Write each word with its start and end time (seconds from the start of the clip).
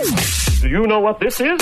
Do 0.00 0.68
you 0.68 0.86
know 0.86 1.00
what 1.00 1.20
this 1.20 1.40
is? 1.40 1.60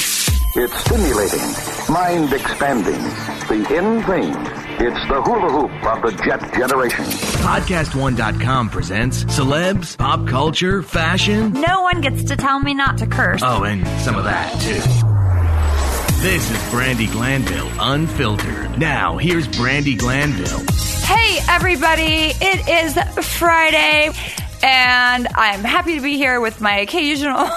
It's 0.54 0.74
stimulating, 0.84 1.92
mind 1.92 2.32
expanding, 2.32 3.02
the 3.48 3.66
in 3.76 4.02
thing. 4.04 4.32
It's 4.80 5.08
the 5.08 5.20
hula 5.22 5.50
hoop 5.50 5.84
of 5.84 6.02
the 6.02 6.22
jet 6.24 6.54
generation. 6.54 7.04
Podcast1.com 7.04 8.70
presents 8.70 9.24
celebs, 9.24 9.98
pop 9.98 10.28
culture, 10.28 10.84
fashion. 10.84 11.52
No 11.52 11.82
one 11.82 12.00
gets 12.00 12.22
to 12.24 12.36
tell 12.36 12.60
me 12.60 12.74
not 12.74 12.98
to 12.98 13.08
curse. 13.08 13.40
Oh, 13.42 13.64
and 13.64 13.84
some 14.02 14.14
of 14.14 14.22
that, 14.22 14.52
too. 14.60 14.82
This 16.22 16.48
is 16.48 16.58
Brandi 16.72 17.10
Glanville 17.10 17.70
Unfiltered. 17.80 18.78
Now, 18.78 19.16
here's 19.16 19.48
Brandi 19.48 19.98
Glanville. 19.98 20.64
Hey, 21.04 21.40
everybody, 21.48 22.32
it 22.40 22.68
is 22.68 23.26
Friday, 23.38 24.12
and 24.62 25.26
I'm 25.34 25.64
happy 25.64 25.96
to 25.96 26.00
be 26.00 26.16
here 26.16 26.40
with 26.40 26.60
my 26.60 26.78
occasional 26.78 27.48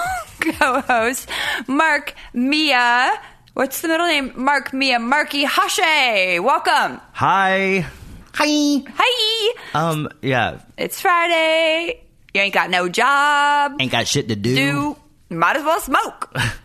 co 0.42 0.80
host, 0.80 1.28
Mark 1.66 2.14
Mia. 2.32 3.12
What's 3.54 3.80
the 3.82 3.88
middle 3.88 4.06
name? 4.06 4.32
Mark 4.36 4.72
Mia 4.72 4.98
Marky 4.98 5.44
Hashe. 5.44 6.42
Welcome. 6.42 7.00
Hi. 7.12 7.86
Hi. 8.34 8.84
Hi. 8.94 9.52
Um, 9.74 10.08
yeah. 10.22 10.60
It's 10.76 11.00
Friday. 11.00 12.02
You 12.34 12.40
ain't 12.40 12.54
got 12.54 12.70
no 12.70 12.88
job. 12.88 13.76
Ain't 13.78 13.92
got 13.92 14.06
shit 14.06 14.28
to 14.28 14.36
do. 14.36 14.54
Do 14.54 14.96
might 15.28 15.56
as 15.56 15.64
well 15.64 15.80
smoke. 15.80 16.34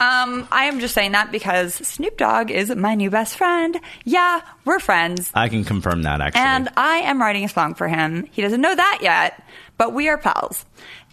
Um, 0.00 0.46
I 0.52 0.66
am 0.66 0.78
just 0.78 0.94
saying 0.94 1.12
that 1.12 1.32
because 1.32 1.74
Snoop 1.74 2.16
Dogg 2.16 2.52
is 2.52 2.74
my 2.74 2.94
new 2.94 3.10
best 3.10 3.36
friend. 3.36 3.80
Yeah, 4.04 4.42
we're 4.64 4.78
friends. 4.78 5.30
I 5.34 5.48
can 5.48 5.64
confirm 5.64 6.02
that 6.02 6.20
actually. 6.20 6.42
And 6.42 6.68
I 6.76 6.98
am 6.98 7.20
writing 7.20 7.44
a 7.44 7.48
song 7.48 7.74
for 7.74 7.88
him. 7.88 8.24
He 8.30 8.40
doesn't 8.40 8.60
know 8.60 8.74
that 8.74 9.00
yet, 9.02 9.42
but 9.76 9.92
we 9.92 10.08
are 10.08 10.16
pals. 10.16 10.64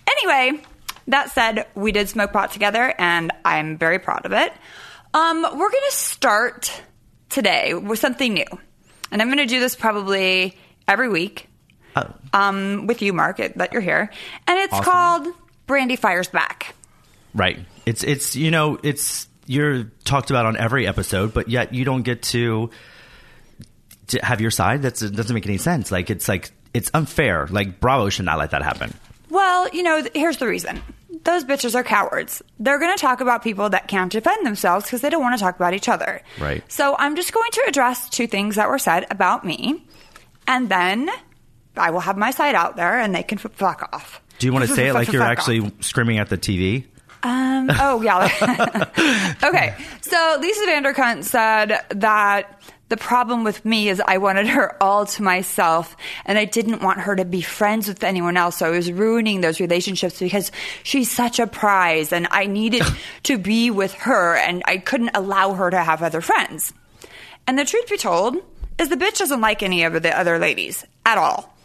Anyway, 0.08 0.62
that 1.08 1.32
said, 1.32 1.68
we 1.76 1.92
did 1.92 2.10
smoke 2.10 2.34
pot 2.34 2.52
together, 2.52 2.94
and 2.98 3.32
I'm 3.44 3.78
very 3.78 4.00
proud 4.00 4.26
of 4.26 4.32
it. 4.32 4.52
Um, 5.14 5.42
we're 5.44 5.70
going 5.70 5.90
to 5.90 5.96
start 5.96 6.82
today 7.30 7.74
with 7.74 8.00
something 8.00 8.34
new. 8.34 8.46
And 9.12 9.22
I'm 9.22 9.28
going 9.30 9.38
to 9.38 9.46
do 9.46 9.60
this 9.60 9.76
probably 9.76 10.58
every 10.88 11.10
week 11.10 11.48
Oh, 11.96 12.14
um, 12.34 12.88
with 12.88 13.02
you, 13.02 13.14
Mark, 13.14 13.38
that 13.38 13.72
you're 13.72 13.82
here. 13.82 14.10
And 14.48 14.60
it's 14.60 14.74
Awesome. 14.74 14.84
called 14.84 15.28
Brandi 15.68 15.98
Fires 15.98 16.28
Back. 16.28 16.76
right. 17.34 17.60
It's 17.86 18.04
it's 18.04 18.36
you 18.36 18.50
know 18.50 18.80
it's 18.82 19.28
you're 19.46 19.84
talked 20.06 20.32
about 20.32 20.48
on 20.48 20.58
every 20.58 20.88
episode, 20.88 21.34
but 21.36 21.50
yet 21.50 21.72
you 21.74 21.86
don't 21.86 22.02
get 22.02 22.24
to 22.24 22.72
to 24.08 24.20
have 24.26 24.42
your 24.42 24.50
side. 24.52 24.82
That's 24.82 25.02
it 25.04 25.16
doesn't 25.16 25.34
make 25.34 25.46
any 25.46 25.58
sense. 25.60 25.92
Like 25.92 26.10
it's 26.10 26.28
like 26.28 26.52
it's 26.74 26.90
unfair. 26.94 27.48
Like 27.50 27.80
Bravo 27.80 28.10
should 28.10 28.26
not 28.26 28.40
let 28.40 28.52
that 28.52 28.64
happen. 28.64 28.92
Well, 29.30 29.70
you 29.70 29.84
know, 29.84 30.02
th- 30.02 30.14
here's 30.16 30.38
the 30.38 30.48
reason. 30.48 30.82
Those 31.26 31.44
bitches 31.44 31.76
are 31.76 31.84
cowards. 31.84 32.42
They're 32.60 32.80
going 32.80 32.96
to 32.96 33.02
talk 33.02 33.20
about 33.20 33.44
people 33.44 33.70
that 33.72 33.88
can't 33.88 34.12
defend 34.12 34.46
themselves 34.46 34.86
because 34.86 35.02
they 35.02 35.10
don't 35.10 35.22
want 35.22 35.36
to 35.38 35.44
talk 35.44 35.56
about 35.56 35.74
each 35.74 35.90
other. 35.90 36.22
Right. 36.40 36.64
So 36.72 36.96
I'm 36.98 37.16
just 37.16 37.34
going 37.34 37.52
to 37.52 37.64
address 37.68 38.10
two 38.10 38.28
things 38.28 38.56
that 38.56 38.70
were 38.70 38.78
said 38.78 39.08
about 39.10 39.44
me, 39.44 39.84
and 40.48 40.70
then 40.70 41.10
I 41.76 41.90
will 41.90 42.00
have 42.00 42.16
my 42.16 42.32
side 42.32 42.56
out 42.56 42.76
there, 42.76 43.00
and 43.00 43.14
they 43.14 43.24
can 43.24 43.40
f- 43.40 43.52
fuck 43.54 43.90
off. 43.92 44.22
Do 44.40 44.48
you 44.48 44.54
want 44.54 44.68
to 44.68 44.74
say 44.76 44.88
it 44.88 44.94
like 44.94 45.12
you're 45.12 45.24
actually 45.24 45.60
off. 45.62 45.72
screaming 45.82 46.20
at 46.20 46.30
the 46.30 46.38
TV? 46.38 46.86
Um, 47.24 47.72
oh, 47.80 48.02
yeah. 48.04 48.26
okay. 49.44 49.76
So 50.02 50.38
Lisa 50.40 50.66
Vanderkunt 50.68 51.24
said 51.24 51.82
that 51.90 52.62
the 52.90 52.98
problem 52.98 53.44
with 53.44 53.66
me 53.66 53.90
is 53.90 54.02
I 54.06 54.20
wanted 54.20 54.48
her 54.48 54.82
all 54.82 55.06
to 55.08 55.24
myself 55.24 55.98
and 56.26 56.38
I 56.38 56.46
didn't 56.46 56.84
want 56.84 57.00
her 57.00 57.16
to 57.16 57.26
be 57.26 57.42
friends 57.42 57.88
with 57.88 58.04
anyone 58.04 58.38
else. 58.38 58.58
So 58.58 58.68
I 58.68 58.70
was 58.70 58.92
ruining 58.92 59.42
those 59.42 59.60
relationships 59.60 60.20
because 60.20 60.52
she's 60.84 61.10
such 61.10 61.40
a 61.40 61.48
prize 61.48 62.14
and 62.14 62.28
I 62.30 62.46
needed 62.46 62.84
to 63.24 63.38
be 63.38 63.72
with 63.72 63.94
her 63.94 64.36
and 64.36 64.62
I 64.66 64.78
couldn't 64.78 65.12
allow 65.16 65.54
her 65.54 65.70
to 65.72 65.82
have 65.82 66.04
other 66.04 66.22
friends. 66.22 66.74
And 67.48 67.58
the 67.58 67.66
truth 67.66 67.90
be 67.90 67.98
told 67.98 68.38
is 68.78 68.90
the 68.90 68.98
bitch 68.98 69.18
doesn't 69.18 69.42
like 69.42 69.64
any 69.64 69.84
of 69.84 69.94
the 70.02 70.18
other 70.18 70.38
ladies 70.38 70.86
at 71.06 71.18
all. 71.18 71.56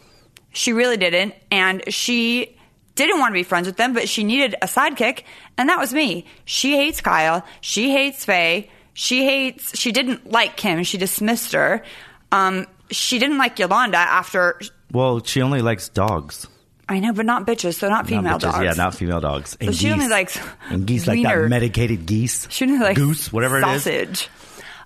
She 0.53 0.73
really 0.73 0.97
didn't. 0.97 1.35
And 1.51 1.83
she 1.93 2.57
didn't 2.95 3.19
want 3.19 3.31
to 3.31 3.39
be 3.39 3.43
friends 3.43 3.67
with 3.67 3.77
them, 3.77 3.93
but 3.93 4.09
she 4.09 4.23
needed 4.23 4.55
a 4.61 4.65
sidekick. 4.65 5.23
And 5.57 5.69
that 5.69 5.79
was 5.79 5.93
me. 5.93 6.25
She 6.45 6.75
hates 6.75 7.01
Kyle. 7.01 7.45
She 7.61 7.91
hates 7.91 8.25
Faye. 8.25 8.69
She 8.93 9.23
hates, 9.25 9.77
she 9.77 9.91
didn't 9.91 10.29
like 10.31 10.57
Kim. 10.57 10.83
She 10.83 10.97
dismissed 10.97 11.53
her. 11.53 11.83
Um, 12.31 12.67
she 12.89 13.19
didn't 13.19 13.37
like 13.37 13.57
Yolanda 13.59 13.97
after, 13.97 14.59
Well, 14.91 15.23
she 15.23 15.41
only 15.41 15.61
likes 15.61 15.89
dogs. 15.89 16.47
I 16.89 16.99
know, 16.99 17.13
but 17.13 17.25
not 17.25 17.47
bitches, 17.47 17.75
so 17.75 17.87
not 17.87 18.05
female 18.07 18.23
not 18.23 18.41
bitches. 18.41 18.51
dogs. 18.51 18.63
Yeah, 18.65 18.73
not 18.73 18.95
female 18.95 19.21
dogs. 19.21 19.55
And 19.61 19.73
So 19.73 19.79
she 19.79 19.91
only 19.91 20.09
likes 20.09 20.37
and 20.69 20.85
geese 20.85 21.07
like 21.07 21.15
wiener. 21.15 21.43
that 21.43 21.49
medicated 21.49 22.05
geese. 22.05 22.47
She 22.49 22.65
didn't 22.65 22.81
like 22.81 22.97
goose, 22.97 23.31
whatever 23.31 23.59
it 23.59 23.65
is. 23.67 23.83
sausage. 23.83 24.27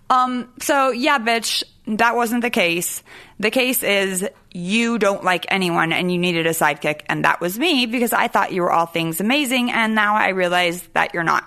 Um. 0.07 0.49
So 0.61 0.91
yeah, 0.91 1.17
bitch, 1.17 1.63
that 1.87 2.15
wasn't 2.15 2.43
the 2.43 2.51
case. 2.51 3.01
The 3.39 3.49
case 3.49 3.81
is 3.81 4.23
you 4.53 4.99
don't 4.99 5.23
like 5.23 5.47
anyone, 5.49 5.91
and 5.93 6.11
you 6.11 6.19
needed 6.19 6.45
a 6.45 6.51
sidekick, 6.51 7.01
and 7.09 7.25
that 7.25 7.41
was 7.41 7.57
me 7.57 7.87
because 7.87 8.13
I 8.13 8.27
thought 8.27 8.51
you 8.53 8.61
were 8.61 8.71
all 8.71 8.85
things 8.85 9.19
amazing, 9.19 9.71
and 9.71 9.95
now 9.95 10.13
I 10.15 10.29
realize 10.29 10.83
that 10.93 11.15
you're 11.15 11.23
not. 11.23 11.43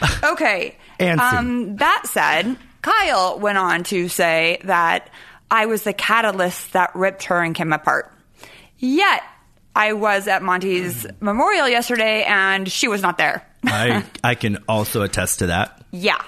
Okay. 0.22 0.76
Um. 1.00 1.76
That 1.76 2.02
said, 2.06 2.56
Kyle 2.82 3.38
went 3.38 3.58
on 3.58 3.84
to 3.84 4.08
say 4.08 4.60
that 4.64 5.10
I 5.50 5.66
was 5.66 5.82
the 5.84 5.92
catalyst 5.92 6.72
that 6.72 6.94
ripped 6.94 7.24
her 7.24 7.42
and 7.42 7.54
Kim 7.54 7.72
apart. 7.72 8.12
Yet. 8.78 9.22
I 9.76 9.92
was 9.92 10.26
at 10.26 10.42
Monty's 10.42 11.06
memorial 11.20 11.68
yesterday 11.68 12.24
and 12.24 12.68
she 12.68 12.88
was 12.88 13.00
not 13.00 13.16
there. 13.16 13.46
I 13.64 14.02
I 14.24 14.34
can 14.34 14.58
also 14.68 15.02
attest 15.02 15.38
to 15.38 15.46
that. 15.48 15.84
Yeah. 15.92 16.20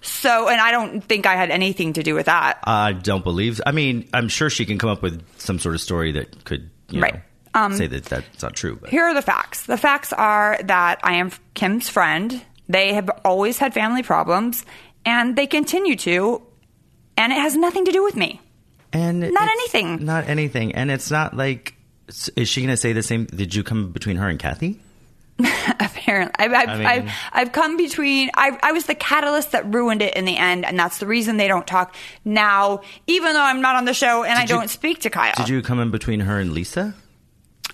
So, 0.00 0.48
and 0.48 0.58
I 0.58 0.70
don't 0.70 1.02
think 1.02 1.26
I 1.26 1.34
had 1.36 1.50
anything 1.50 1.92
to 1.94 2.02
do 2.02 2.14
with 2.14 2.26
that. 2.26 2.60
I 2.64 2.92
don't 2.92 3.22
believe. 3.22 3.60
I 3.66 3.72
mean, 3.72 4.08
I'm 4.14 4.28
sure 4.28 4.48
she 4.48 4.64
can 4.64 4.78
come 4.78 4.88
up 4.88 5.02
with 5.02 5.22
some 5.38 5.58
sort 5.58 5.74
of 5.74 5.82
story 5.82 6.12
that 6.12 6.44
could, 6.44 6.70
you 6.88 7.02
Right. 7.02 7.14
know, 7.14 7.20
Um, 7.54 7.74
say 7.74 7.86
that 7.88 8.04
that's 8.06 8.42
not 8.42 8.54
true. 8.54 8.76
But 8.80 8.88
Here 8.88 9.04
are 9.04 9.12
the 9.14 9.22
facts. 9.22 9.64
The 9.66 9.76
facts 9.76 10.12
are 10.14 10.58
that 10.64 11.00
I 11.02 11.14
am 11.16 11.30
Kim's 11.54 11.90
friend. 11.90 12.42
They 12.68 12.94
have 12.94 13.10
always 13.24 13.58
had 13.58 13.74
family 13.74 14.02
problems, 14.02 14.64
and 15.04 15.36
they 15.36 15.46
continue 15.46 15.96
to, 15.96 16.42
and 17.16 17.32
it 17.32 17.36
has 17.36 17.56
nothing 17.56 17.84
to 17.84 17.92
do 17.92 18.02
with 18.02 18.16
me. 18.16 18.40
and 18.92 19.20
not 19.20 19.48
anything. 19.48 20.04
not 20.04 20.28
anything, 20.28 20.74
and 20.74 20.90
it's 20.90 21.10
not 21.10 21.36
like. 21.36 21.74
Is 22.36 22.48
she 22.48 22.60
going 22.60 22.68
to 22.70 22.76
say 22.76 22.92
the 22.92 23.02
same? 23.02 23.24
Did 23.26 23.54
you 23.54 23.62
come 23.64 23.90
between 23.90 24.16
her 24.16 24.28
and 24.28 24.38
Kathy? 24.38 24.78
Apparently, 25.80 26.32
I've, 26.38 26.52
I've, 26.52 26.68
I 26.68 26.76
mean- 26.76 26.86
I've, 26.86 27.10
I've 27.32 27.52
come 27.52 27.76
between. 27.76 28.30
I, 28.34 28.58
I 28.62 28.72
was 28.72 28.86
the 28.86 28.94
catalyst 28.94 29.52
that 29.52 29.72
ruined 29.72 30.02
it 30.02 30.14
in 30.14 30.24
the 30.24 30.36
end, 30.36 30.64
and 30.64 30.78
that's 30.78 30.98
the 30.98 31.06
reason 31.06 31.36
they 31.38 31.48
don't 31.48 31.66
talk 31.66 31.94
now. 32.24 32.80
Even 33.06 33.32
though 33.32 33.42
I'm 33.42 33.60
not 33.60 33.76
on 33.76 33.84
the 33.84 33.94
show 33.94 34.22
and 34.22 34.38
I 34.38 34.42
you- 34.42 34.48
don't 34.48 34.68
speak 34.70 35.00
to 35.00 35.10
Kyle. 35.10 35.32
Did 35.36 35.48
you 35.48 35.62
come 35.62 35.80
in 35.80 35.90
between 35.90 36.20
her 36.20 36.38
and 36.38 36.52
Lisa? 36.52 36.94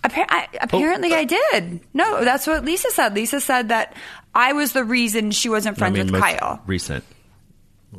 Appar- 0.05 0.25
I, 0.31 0.49
oh, 0.55 0.59
apparently, 0.63 1.13
Oh, 1.13 1.17
I 1.17 1.25
did. 1.25 1.81
No, 1.93 2.25
that's 2.25 2.47
what 2.47 2.65
Lisa 2.65 2.91
said. 2.93 3.15
Lisa 3.15 3.41
said 3.41 3.69
that 3.69 3.95
I 4.35 4.53
was 4.53 4.73
the 4.73 4.85
reason 4.85 5.31
she 5.33 5.49
wasn't 5.49 5.77
friends 5.79 5.99
I 5.99 6.03
mean, 6.05 6.13
with 6.13 6.21
Kyle. 6.23 6.63
Recent. 6.67 7.05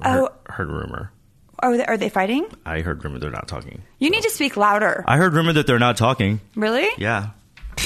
Oh. 0.03 0.29
Heard, 0.47 0.53
heard 0.53 0.67
rumor. 0.69 1.11
Oh, 1.63 1.77
they, 1.77 1.85
are 1.85 1.97
they 1.97 2.09
fighting? 2.09 2.47
I 2.65 2.81
heard 2.81 3.03
rumor 3.03 3.19
they're 3.19 3.29
not 3.29 3.47
talking. 3.47 3.83
You 3.99 4.09
need 4.09 4.23
to 4.23 4.29
speak 4.29 4.57
louder. 4.57 5.03
I 5.07 5.17
heard 5.17 5.33
rumor 5.33 5.53
that 5.53 5.67
they're 5.67 5.77
not 5.79 5.97
talking. 5.97 6.39
really? 6.55 6.87
Yeah. 6.97 7.29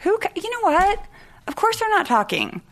Who? 0.00 0.18
You 0.36 0.50
know 0.50 0.60
what? 0.62 1.02
Of 1.46 1.56
course 1.56 1.78
they're 1.78 1.90
not 1.90 2.06
talking. 2.06 2.62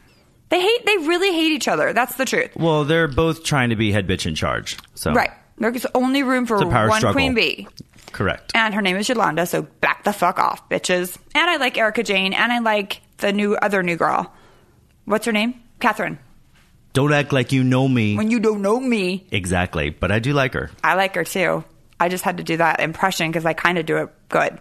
They 0.48 0.60
hate. 0.60 0.86
They 0.86 0.96
really 0.98 1.32
hate 1.32 1.52
each 1.52 1.66
other. 1.68 1.92
That's 1.92 2.14
the 2.16 2.24
truth. 2.24 2.50
Well, 2.56 2.84
they're 2.84 3.08
both 3.08 3.42
trying 3.44 3.70
to 3.70 3.76
be 3.76 3.90
head 3.92 4.06
bitch 4.06 4.26
in 4.26 4.34
charge. 4.34 4.76
So 4.94 5.12
Right. 5.12 5.30
There's 5.58 5.86
only 5.94 6.22
room 6.22 6.46
for 6.46 6.56
It's 6.56 6.64
a 6.64 6.68
power 6.68 6.88
one 6.88 6.98
struggle. 7.00 7.14
queen 7.14 7.34
bee, 7.34 7.66
Correct. 8.12 8.52
and 8.54 8.74
her 8.74 8.82
name 8.82 8.96
is 8.96 9.08
Yolanda. 9.08 9.46
So 9.46 9.62
back 9.62 10.04
the 10.04 10.12
fuck 10.12 10.38
off, 10.38 10.68
bitches. 10.68 11.16
And 11.34 11.48
I 11.50 11.56
like 11.56 11.78
Erika 11.78 12.02
Jayne, 12.02 12.34
and 12.34 12.52
I 12.52 12.58
like 12.58 13.00
the 13.18 13.32
new 13.32 13.56
other 13.56 13.82
new 13.82 13.96
girl. 13.96 14.32
What's 15.06 15.24
her 15.26 15.32
name? 15.32 15.60
Kathryn. 15.80 16.18
Don't 16.92 17.12
act 17.12 17.32
like 17.32 17.52
you 17.52 17.62
know 17.62 17.86
me. 17.88 18.16
When 18.16 18.30
you 18.30 18.40
don't 18.40 18.62
know 18.62 18.78
me, 18.80 19.26
exactly, 19.30 19.90
but 19.90 20.10
I 20.10 20.18
do 20.18 20.32
like 20.32 20.54
her. 20.54 20.70
I 20.82 20.94
like 20.94 21.14
her 21.14 21.24
too. 21.24 21.64
I 21.98 22.08
just 22.08 22.24
had 22.24 22.38
to 22.38 22.42
do 22.42 22.58
that 22.58 22.80
impression 22.80 23.30
because 23.30 23.46
I 23.46 23.52
kind 23.54 23.78
of 23.78 23.86
do 23.86 23.98
it 23.98 24.10
good. 24.28 24.58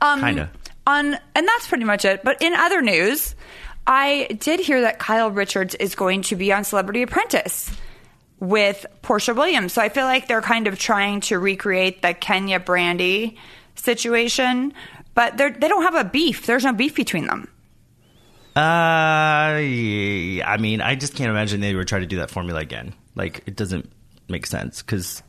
Um, 0.00 0.20
Kinda. 0.20 0.50
On 0.86 1.14
and 1.34 1.48
that's 1.48 1.68
pretty 1.68 1.84
much 1.84 2.04
it. 2.04 2.22
But 2.24 2.42
in 2.42 2.52
other 2.52 2.82
news, 2.82 3.34
I 3.86 4.28
did 4.40 4.60
hear 4.60 4.82
that 4.82 4.98
Kyle 4.98 5.30
Richards 5.30 5.74
is 5.74 5.94
going 5.94 6.22
to 6.22 6.36
be 6.36 6.52
on 6.52 6.64
Celebrity 6.64 7.02
Apprentice 7.02 7.70
with 8.40 8.86
Porsha 9.02 9.34
Williams. 9.34 9.72
So 9.72 9.82
I 9.82 9.88
feel 9.88 10.04
like 10.04 10.28
they're 10.28 10.42
kind 10.42 10.66
of 10.66 10.78
trying 10.78 11.20
to 11.22 11.38
recreate 11.38 12.02
the 12.02 12.14
Kenya 12.14 12.60
Brandi 12.60 13.36
situation, 13.74 14.72
but 15.14 15.36
they're, 15.36 15.50
they 15.50 15.68
don't 15.68 15.82
have 15.82 15.94
a 15.94 16.04
beef. 16.08 16.46
There's 16.46 16.64
no 16.64 16.72
beef 16.72 16.94
between 16.94 17.26
them. 17.26 17.48
Uh, 18.56 19.58
yeah, 19.58 20.48
I 20.48 20.56
mean, 20.58 20.80
I 20.80 20.94
just 20.94 21.14
can't 21.14 21.30
imagine 21.30 21.60
they 21.60 21.74
would 21.74 21.88
try 21.88 21.98
to 22.00 22.06
do 22.06 22.16
that 22.18 22.30
formula 22.30 22.60
again. 22.60 22.94
Like, 23.14 23.42
it 23.46 23.56
doesn't 23.56 23.90
make 24.28 24.46
sense 24.46 24.82
because 24.82 25.22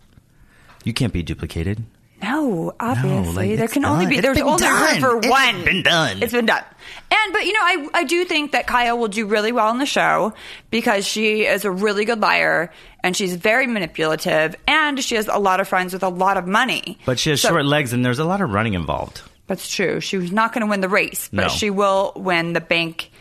you 0.84 0.94
can't 0.94 1.12
be 1.14 1.24
duplicated. 1.24 1.84
No, 2.22 2.74
obviously 2.80 3.50
like, 3.50 3.58
there 3.58 3.68
can 3.68 3.84
only 3.86 4.06
be 4.08 4.20
there's 4.20 4.40
only 4.40 4.52
room 4.52 4.58
done. 4.58 5.02
for 5.02 5.18
It's 5.18 5.28
one. 5.28 5.64
been 5.66 5.84
done. 5.84 6.24
It's 6.24 6.32
been 6.32 6.46
done. 6.46 6.64
And 7.12 7.34
but 7.34 7.46
you 7.46 7.54
know, 7.54 7.60
I 7.62 7.88
I 7.94 8.04
do 8.06 8.24
think 8.26 8.54
that 8.54 8.66
Kaya 8.68 8.96
will 8.96 9.10
do 9.10 9.28
really 9.28 9.52
well 9.52 9.70
in 9.72 9.80
the 9.80 9.86
show 9.86 10.34
because 10.72 11.06
she 11.06 11.46
is 11.46 11.66
a 11.66 11.72
really 11.72 12.06
good 12.06 12.22
liar 12.22 12.72
and 13.04 13.16
she's 13.18 13.36
very 13.36 13.68
manipulative 13.68 14.56
and 14.68 15.04
she 15.04 15.16
has 15.16 15.28
a 15.28 15.38
lot 15.38 15.60
of 15.60 15.68
friends 15.68 15.92
with 15.94 16.04
a 16.04 16.10
lot 16.10 16.38
of 16.38 16.48
money. 16.48 16.98
But 17.06 17.20
she 17.20 17.32
has 17.32 17.42
So- 17.42 17.50
short 17.50 17.66
legs, 17.66 17.92
and 17.94 18.04
there's 18.04 18.20
a 18.20 18.26
lot 18.26 18.40
of 18.42 18.50
running 18.50 18.74
involved. 18.76 19.22
That's 19.48 19.70
true. 19.70 20.00
She 20.00 20.18
was 20.18 20.32
not 20.32 20.54
going 20.54 20.62
to 20.62 20.68
win 20.68 20.82
the 20.82 20.90
race, 20.90 21.30
but 21.32 21.42
No. 21.44 21.48
she 21.50 21.70
will 21.70 22.14
win 22.16 22.54
the 22.54 22.62
bank. 22.62 23.12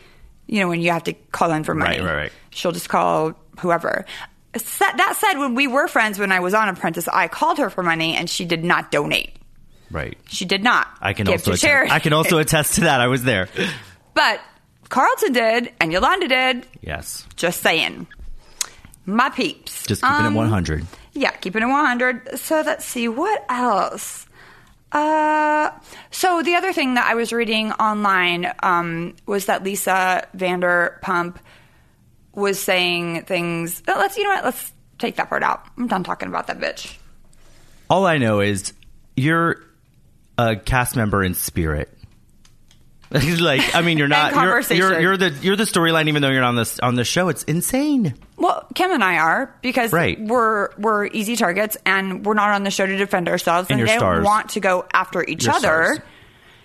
You 0.46 0.60
know, 0.60 0.68
when 0.68 0.80
you 0.80 0.90
have 0.90 1.04
to 1.04 1.12
call 1.32 1.50
in 1.52 1.64
for 1.64 1.74
money, 1.74 1.98
Right, 2.00 2.06
right, 2.06 2.16
right. 2.16 2.32
She'll 2.50 2.72
just 2.72 2.88
call 2.88 3.32
whoever. 3.60 4.04
That 4.52 5.16
said, 5.18 5.38
when 5.38 5.54
we 5.54 5.66
were 5.66 5.88
friends, 5.88 6.18
when 6.18 6.30
I 6.30 6.40
was 6.40 6.54
on 6.54 6.68
Apprentice, 6.68 7.08
I 7.08 7.28
called 7.28 7.58
her 7.58 7.70
for 7.70 7.82
money, 7.82 8.14
and 8.14 8.28
she 8.30 8.44
did 8.44 8.62
not 8.62 8.90
donate. 8.92 9.34
Right. 9.90 10.16
She 10.28 10.44
did 10.44 10.62
not. 10.62 10.86
I 11.00 11.12
can 11.12 11.26
also 11.28 11.44
to 11.44 11.50
attest, 11.52 11.62
charity. 11.62 11.90
I 11.90 11.98
can 11.98 12.12
also 12.12 12.38
attest 12.38 12.74
to 12.76 12.80
that. 12.82 13.00
I 13.00 13.06
was 13.08 13.22
there. 13.24 13.48
But 14.14 14.40
Carlton 14.90 15.32
did, 15.32 15.72
and 15.80 15.90
Yolanda 15.92 16.28
did. 16.28 16.68
Yes. 16.82 17.26
Just 17.34 17.62
saying. 17.62 18.06
My 19.06 19.28
peeps. 19.28 19.84
Just 19.88 20.02
keeping 20.02 20.14
Um, 20.26 20.34
it 20.34 20.38
100. 20.38 20.86
Yeah, 21.14 21.30
keeping 21.32 21.62
it 21.62 21.66
100. 21.66 22.38
So 22.38 22.62
let's 22.64 22.84
see, 22.84 23.08
what 23.08 23.44
else? 23.48 24.23
Uh, 24.94 25.70
so 26.12 26.42
the 26.42 26.54
other 26.54 26.72
thing 26.72 26.94
that 26.94 27.06
I 27.10 27.14
was 27.16 27.32
reading 27.32 27.72
online 27.72 28.50
um, 28.62 29.16
was 29.26 29.46
that 29.46 29.64
Lisa 29.64 30.26
Vanderpump 30.36 31.36
was 32.32 32.60
saying 32.60 33.24
things. 33.24 33.82
Let's, 33.88 34.16
you 34.16 34.22
know 34.22 34.30
what? 34.30 34.44
Let's 34.44 34.72
take 35.00 35.16
that 35.16 35.28
part 35.28 35.42
out. 35.42 35.66
I'm 35.76 35.88
done 35.88 36.04
talking 36.04 36.28
about 36.28 36.46
that 36.46 36.60
bitch. 36.60 36.96
All 37.90 38.06
I 38.06 38.18
know 38.18 38.40
is 38.40 38.72
you're 39.16 39.60
a 40.38 40.54
cast 40.54 40.94
member 40.94 41.24
in 41.24 41.34
spirit. 41.34 41.90
like, 43.10 43.74
I 43.74 43.82
mean, 43.82 43.98
you're 43.98 44.08
not. 44.08 44.32
You're, 44.32 44.42
conversation. 44.42 44.76
you're 44.76 45.00
you're 45.00 45.16
the 45.16 45.30
you're 45.42 45.56
the 45.56 45.64
storyline, 45.64 46.08
even 46.08 46.22
though 46.22 46.30
you're 46.30 46.40
not 46.40 46.48
on 46.48 46.56
this 46.56 46.78
on 46.78 46.94
the 46.94 47.04
show. 47.04 47.28
It's 47.28 47.42
insane. 47.44 48.14
Kim 48.74 48.90
and 48.90 49.02
I 49.04 49.18
are 49.18 49.54
because 49.62 49.92
Right. 49.92 50.20
we're 50.20 50.70
we're 50.76 51.06
easy 51.06 51.36
targets 51.36 51.76
and 51.86 52.24
we're 52.26 52.34
not 52.34 52.50
on 52.50 52.64
the 52.64 52.70
show 52.70 52.84
to 52.86 52.96
defend 52.96 53.28
ourselves, 53.28 53.70
And 53.70 53.80
and, 53.80 53.88
they 53.88 53.96
stars. 53.96 54.24
want 54.24 54.50
to 54.50 54.60
go 54.60 54.84
after 54.92 55.24
each 55.24 55.44
You're 55.44 55.54
other. 55.54 55.60
stars. 55.94 55.98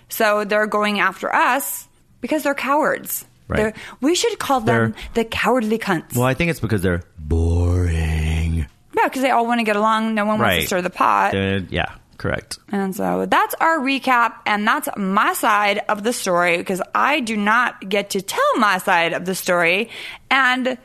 So 0.08 0.44
they're 0.44 0.66
going 0.66 0.98
after 1.00 1.32
us 1.34 1.86
because 2.20 2.42
they're 2.42 2.54
cowards. 2.54 3.24
Right. 3.48 3.56
They're, 3.56 3.72
we 4.00 4.14
should 4.14 4.38
call 4.38 4.60
them 4.60 4.92
They're- 4.92 5.02
the 5.14 5.24
cowardly 5.24 5.78
cunts. 5.78 6.14
Well, 6.16 6.24
I 6.24 6.34
think 6.34 6.50
it's 6.50 6.60
because 6.60 6.82
they're 6.82 7.02
boring. 7.18 8.66
Yeah, 8.96 9.04
because 9.04 9.22
they 9.22 9.30
all 9.30 9.46
want 9.46 9.60
to 9.60 9.64
get 9.64 9.76
along. 9.76 10.14
No 10.14 10.24
one 10.24 10.38
wants 10.40 10.60
to 10.62 10.66
stir 10.66 10.82
the 10.82 10.90
pot. 10.90 11.32
Yeah, 11.70 11.94
correct. 12.18 12.58
And 12.70 12.94
so 12.94 13.26
that's 13.26 13.54
our 13.60 13.78
recap, 13.78 14.34
and 14.46 14.66
that's 14.66 14.88
my 14.96 15.32
side 15.32 15.80
of 15.88 16.02
the 16.02 16.12
story 16.12 16.58
because 16.58 16.82
I 16.94 17.20
do 17.20 17.36
not 17.36 17.88
get 17.88 18.10
to 18.10 18.20
tell 18.22 18.56
my 18.58 18.78
side 18.78 19.12
of 19.12 19.24
the 19.24 19.34
story, 19.34 19.90
and 20.30 20.76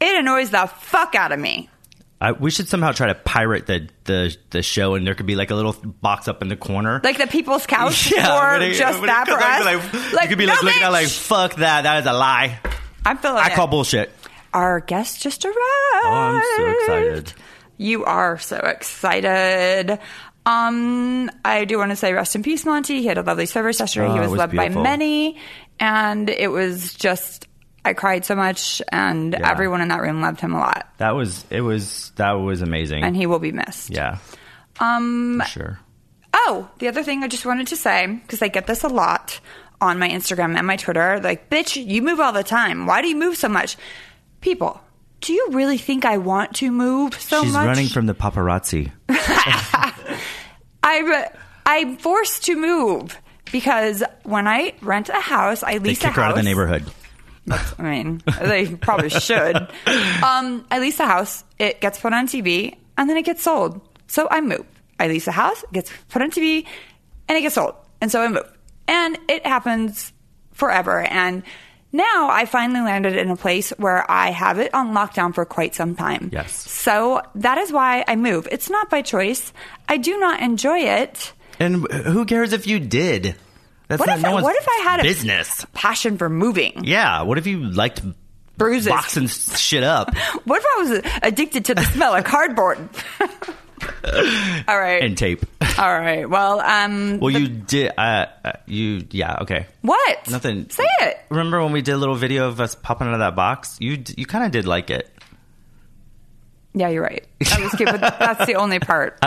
it 0.00 0.16
annoys 0.18 0.50
the 0.50 0.66
fuck 0.66 1.14
out 1.14 1.32
of 1.32 1.38
me. 1.40 1.68
I, 2.20 2.32
we 2.32 2.50
should 2.50 2.68
somehow 2.68 2.92
try 2.92 3.08
to 3.08 3.14
pirate 3.14 3.66
the, 3.66 3.88
the 4.04 4.34
the 4.50 4.62
show, 4.62 4.94
and 4.94 5.06
there 5.06 5.14
could 5.14 5.26
be 5.26 5.34
like 5.36 5.50
a 5.50 5.54
little 5.54 5.72
box 5.72 6.26
up 6.28 6.40
in 6.42 6.48
the 6.48 6.56
corner. 6.56 7.00
Like 7.04 7.18
the 7.18 7.26
people's 7.26 7.66
couch 7.66 8.12
or 8.12 8.18
but 8.18 8.62
it- 8.62 8.74
just 8.74 9.02
that 9.02 9.26
for 9.26 9.34
us. 9.34 9.90
could 9.90 9.92
be 10.10 10.16
Like, 10.16 10.22
you 10.24 10.28
could 10.28 10.38
be 10.38 10.46
like 10.46 10.62
no, 10.62 10.66
looking 10.68 10.82
at 10.82 10.88
like, 10.92 11.08
fuck 11.08 11.56
that. 11.56 11.82
That 11.82 12.00
is 12.00 12.06
a 12.06 12.12
lie. 12.12 12.58
I'm 13.04 13.18
feeling 13.18 13.38
I 13.42 13.48
it. 13.48 13.52
call 13.54 13.66
bullshit. 13.66 14.10
Our 14.54 14.80
guest 14.80 15.20
just 15.20 15.44
arrived. 15.44 15.58
Oh, 15.58 16.10
I'm 16.12 16.42
so 16.56 16.70
excited. 16.70 17.32
You 17.76 18.04
are 18.04 18.38
so 18.38 18.56
excited. 18.58 19.98
Um, 20.46 21.30
I 21.44 21.64
do 21.64 21.78
want 21.78 21.90
to 21.90 21.96
say 21.96 22.12
rest 22.12 22.36
in 22.36 22.42
peace, 22.42 22.64
Monty. 22.64 23.00
He 23.02 23.06
had 23.06 23.18
a 23.18 23.22
lovely 23.22 23.46
service 23.46 23.80
yesterday. 23.80 24.06
Oh, 24.08 24.14
he 24.14 24.20
was, 24.20 24.30
was 24.30 24.38
loved 24.38 24.52
beautiful. 24.52 24.82
by 24.82 24.90
many, 24.90 25.38
and 25.80 26.30
it 26.30 26.48
was 26.48 26.94
just 26.94 27.48
I 27.84 27.92
cried 27.92 28.24
so 28.24 28.34
much, 28.34 28.80
and 28.90 29.32
Yeah. 29.38 29.50
everyone 29.50 29.80
in 29.80 29.88
that 29.88 30.00
room 30.00 30.20
loved 30.22 30.40
him 30.40 30.54
a 30.54 30.58
lot, 30.58 30.88
That 30.98 31.14
was 31.14 31.44
it. 31.50 31.60
Was 31.60 32.12
that 32.16 32.32
was 32.32 32.62
amazing? 32.62 33.04
and 33.04 33.14
he 33.16 33.26
will 33.26 33.38
be 33.38 33.52
missed. 33.52 33.90
yeah, 33.90 34.18
Um. 34.80 35.40
for 35.42 35.48
sure. 35.48 35.80
Oh, 36.34 36.68
the 36.78 36.88
other 36.88 37.02
thing 37.02 37.22
I 37.22 37.28
just 37.28 37.46
wanted 37.46 37.66
to 37.68 37.76
say 37.76 38.06
because 38.06 38.42
I 38.42 38.48
get 38.48 38.66
this 38.66 38.82
a 38.84 38.88
lot 38.88 39.38
on 39.80 39.98
my 39.98 40.08
Instagram 40.08 40.56
and 40.56 40.66
my 40.66 40.76
Twitter. 40.76 41.20
Like, 41.22 41.50
bitch, 41.50 41.76
you 41.84 42.00
move 42.02 42.18
all 42.20 42.32
the 42.32 42.42
time. 42.42 42.86
Why 42.86 43.02
do 43.02 43.08
you 43.08 43.16
move 43.16 43.36
so 43.36 43.48
much? 43.48 43.76
People, 44.40 44.80
do 45.20 45.32
you 45.32 45.48
really 45.52 45.78
think 45.78 46.04
I 46.04 46.18
want 46.18 46.54
to 46.56 46.70
move 46.70 47.14
so 47.20 47.42
She's 47.44 47.52
much? 47.52 47.62
She's 47.62 47.66
running 47.68 47.86
from 47.88 48.06
the 48.06 48.14
paparazzi. 48.14 48.90
I'm 50.82 51.24
I'm 51.66 51.96
forced 51.96 52.44
to 52.46 52.56
move 52.56 53.18
because 53.52 54.02
when 54.24 54.46
I 54.46 54.74
rent 54.82 55.08
a 55.08 55.20
house, 55.20 55.62
I 55.62 55.78
They 55.78 55.90
lease 55.90 55.98
kick 56.00 56.10
a 56.10 56.14
her 56.14 56.22
out 56.22 56.30
of 56.32 56.36
the 56.36 56.42
neighborhood. 56.42 56.84
I 57.50 57.82
mean, 57.82 58.22
they 58.40 58.66
probably 58.76 59.10
should. 59.10 59.56
Um, 59.56 60.66
I 60.70 60.78
lease 60.80 60.98
a 61.00 61.06
house. 61.06 61.44
It 61.58 61.80
gets 61.80 61.98
put 61.98 62.12
on 62.12 62.26
TV, 62.26 62.76
and 62.96 63.08
then 63.08 63.16
it 63.16 63.24
gets 63.24 63.42
sold. 63.42 63.80
So 64.06 64.28
I 64.30 64.40
move. 64.40 64.66
I 64.98 65.08
lease 65.08 65.26
a 65.26 65.32
house. 65.32 65.62
It 65.64 65.72
gets 65.72 65.90
put 66.08 66.22
on 66.22 66.30
TV, 66.30 66.66
and 67.28 67.36
it 67.36 67.42
gets 67.42 67.56
sold. 67.56 67.74
And 68.00 68.10
so 68.10 68.22
I 68.22 68.28
move. 68.28 68.50
And 68.86 69.18
it 69.28 69.46
happens 69.46 70.12
forever. 70.52 71.00
And 71.00 71.42
now 71.92 72.28
I 72.28 72.44
finally 72.46 72.80
landed 72.80 73.16
in 73.16 73.30
a 73.30 73.36
place 73.36 73.70
where 73.70 74.08
I 74.10 74.30
have 74.30 74.58
it 74.58 74.74
on 74.74 74.94
lockdown 74.94 75.34
for 75.34 75.44
quite 75.44 75.74
some 75.74 75.94
time. 75.94 76.30
Yes. 76.32 76.52
So 76.52 77.22
that 77.36 77.58
is 77.58 77.72
why 77.72 78.04
I 78.08 78.16
move. 78.16 78.48
It's 78.50 78.68
not 78.68 78.90
by 78.90 79.02
choice. 79.02 79.52
I 79.88 79.96
do 79.96 80.18
not 80.18 80.40
enjoy 80.40 80.78
it. 80.80 81.32
And 81.60 81.86
who 81.90 82.24
cares 82.24 82.52
if 82.52 82.66
you 82.66 82.80
did? 82.80 83.36
That's 83.88 84.00
What 84.00 84.06
not 84.06 84.16
if, 84.18 84.22
no 84.22 84.28
I, 84.30 84.32
one's 84.34 84.44
what 84.44 84.56
if 84.56 84.68
I 84.68 84.80
had 84.84 85.00
a 85.00 85.02
business. 85.02 85.66
passion 85.74 86.16
for 86.18 86.28
moving? 86.28 86.84
Yeah. 86.84 87.22
What 87.22 87.38
if 87.38 87.46
you 87.46 87.58
liked 87.64 88.02
Bruises. 88.56 88.88
boxing 88.88 89.26
shit 89.26 89.82
up 89.82 90.14
What 90.44 90.60
if 90.60 90.64
I 90.64 90.80
was 90.82 91.12
addicted 91.22 91.64
to 91.66 91.74
the 91.74 91.82
smell 91.82 92.14
of 92.14 92.24
cardboard? 92.24 92.88
All 94.68 94.78
right. 94.78 95.02
and 95.02 95.18
tape? 95.18 95.44
All 95.78 95.92
right. 95.98 96.28
Well, 96.28 96.60
um, 96.60 97.18
Well, 97.20 97.30
you 97.30 97.48
did. 97.48 97.92
Uh, 97.98 98.26
uh, 98.44 98.52
you 98.66 99.04
yeah. 99.10 99.38
Okay. 99.42 99.66
what? 99.82 100.30
Nothing. 100.30 100.70
Say 100.70 100.86
it. 101.00 101.18
Remember 101.28 101.62
when 101.62 101.72
we 101.72 101.82
did 101.82 101.92
a 101.94 101.98
little 101.98 102.14
video 102.14 102.46
of 102.48 102.60
us 102.60 102.74
popping 102.74 103.08
out 103.08 103.14
of 103.14 103.18
that 103.20 103.34
box? 103.36 103.76
You 103.80 104.02
you 104.16 104.24
kind 104.24 104.44
of 104.44 104.52
did 104.52 104.66
like 104.66 104.88
it. 104.90 105.10
Yeah, 106.72 106.88
you're 106.88 107.02
right. 107.02 107.24
That 107.40 107.60
was 107.60 107.72
cute, 107.74 107.88
but 107.90 108.00
that's 108.00 108.46
the 108.46 108.54
only 108.54 108.78
part. 108.78 109.18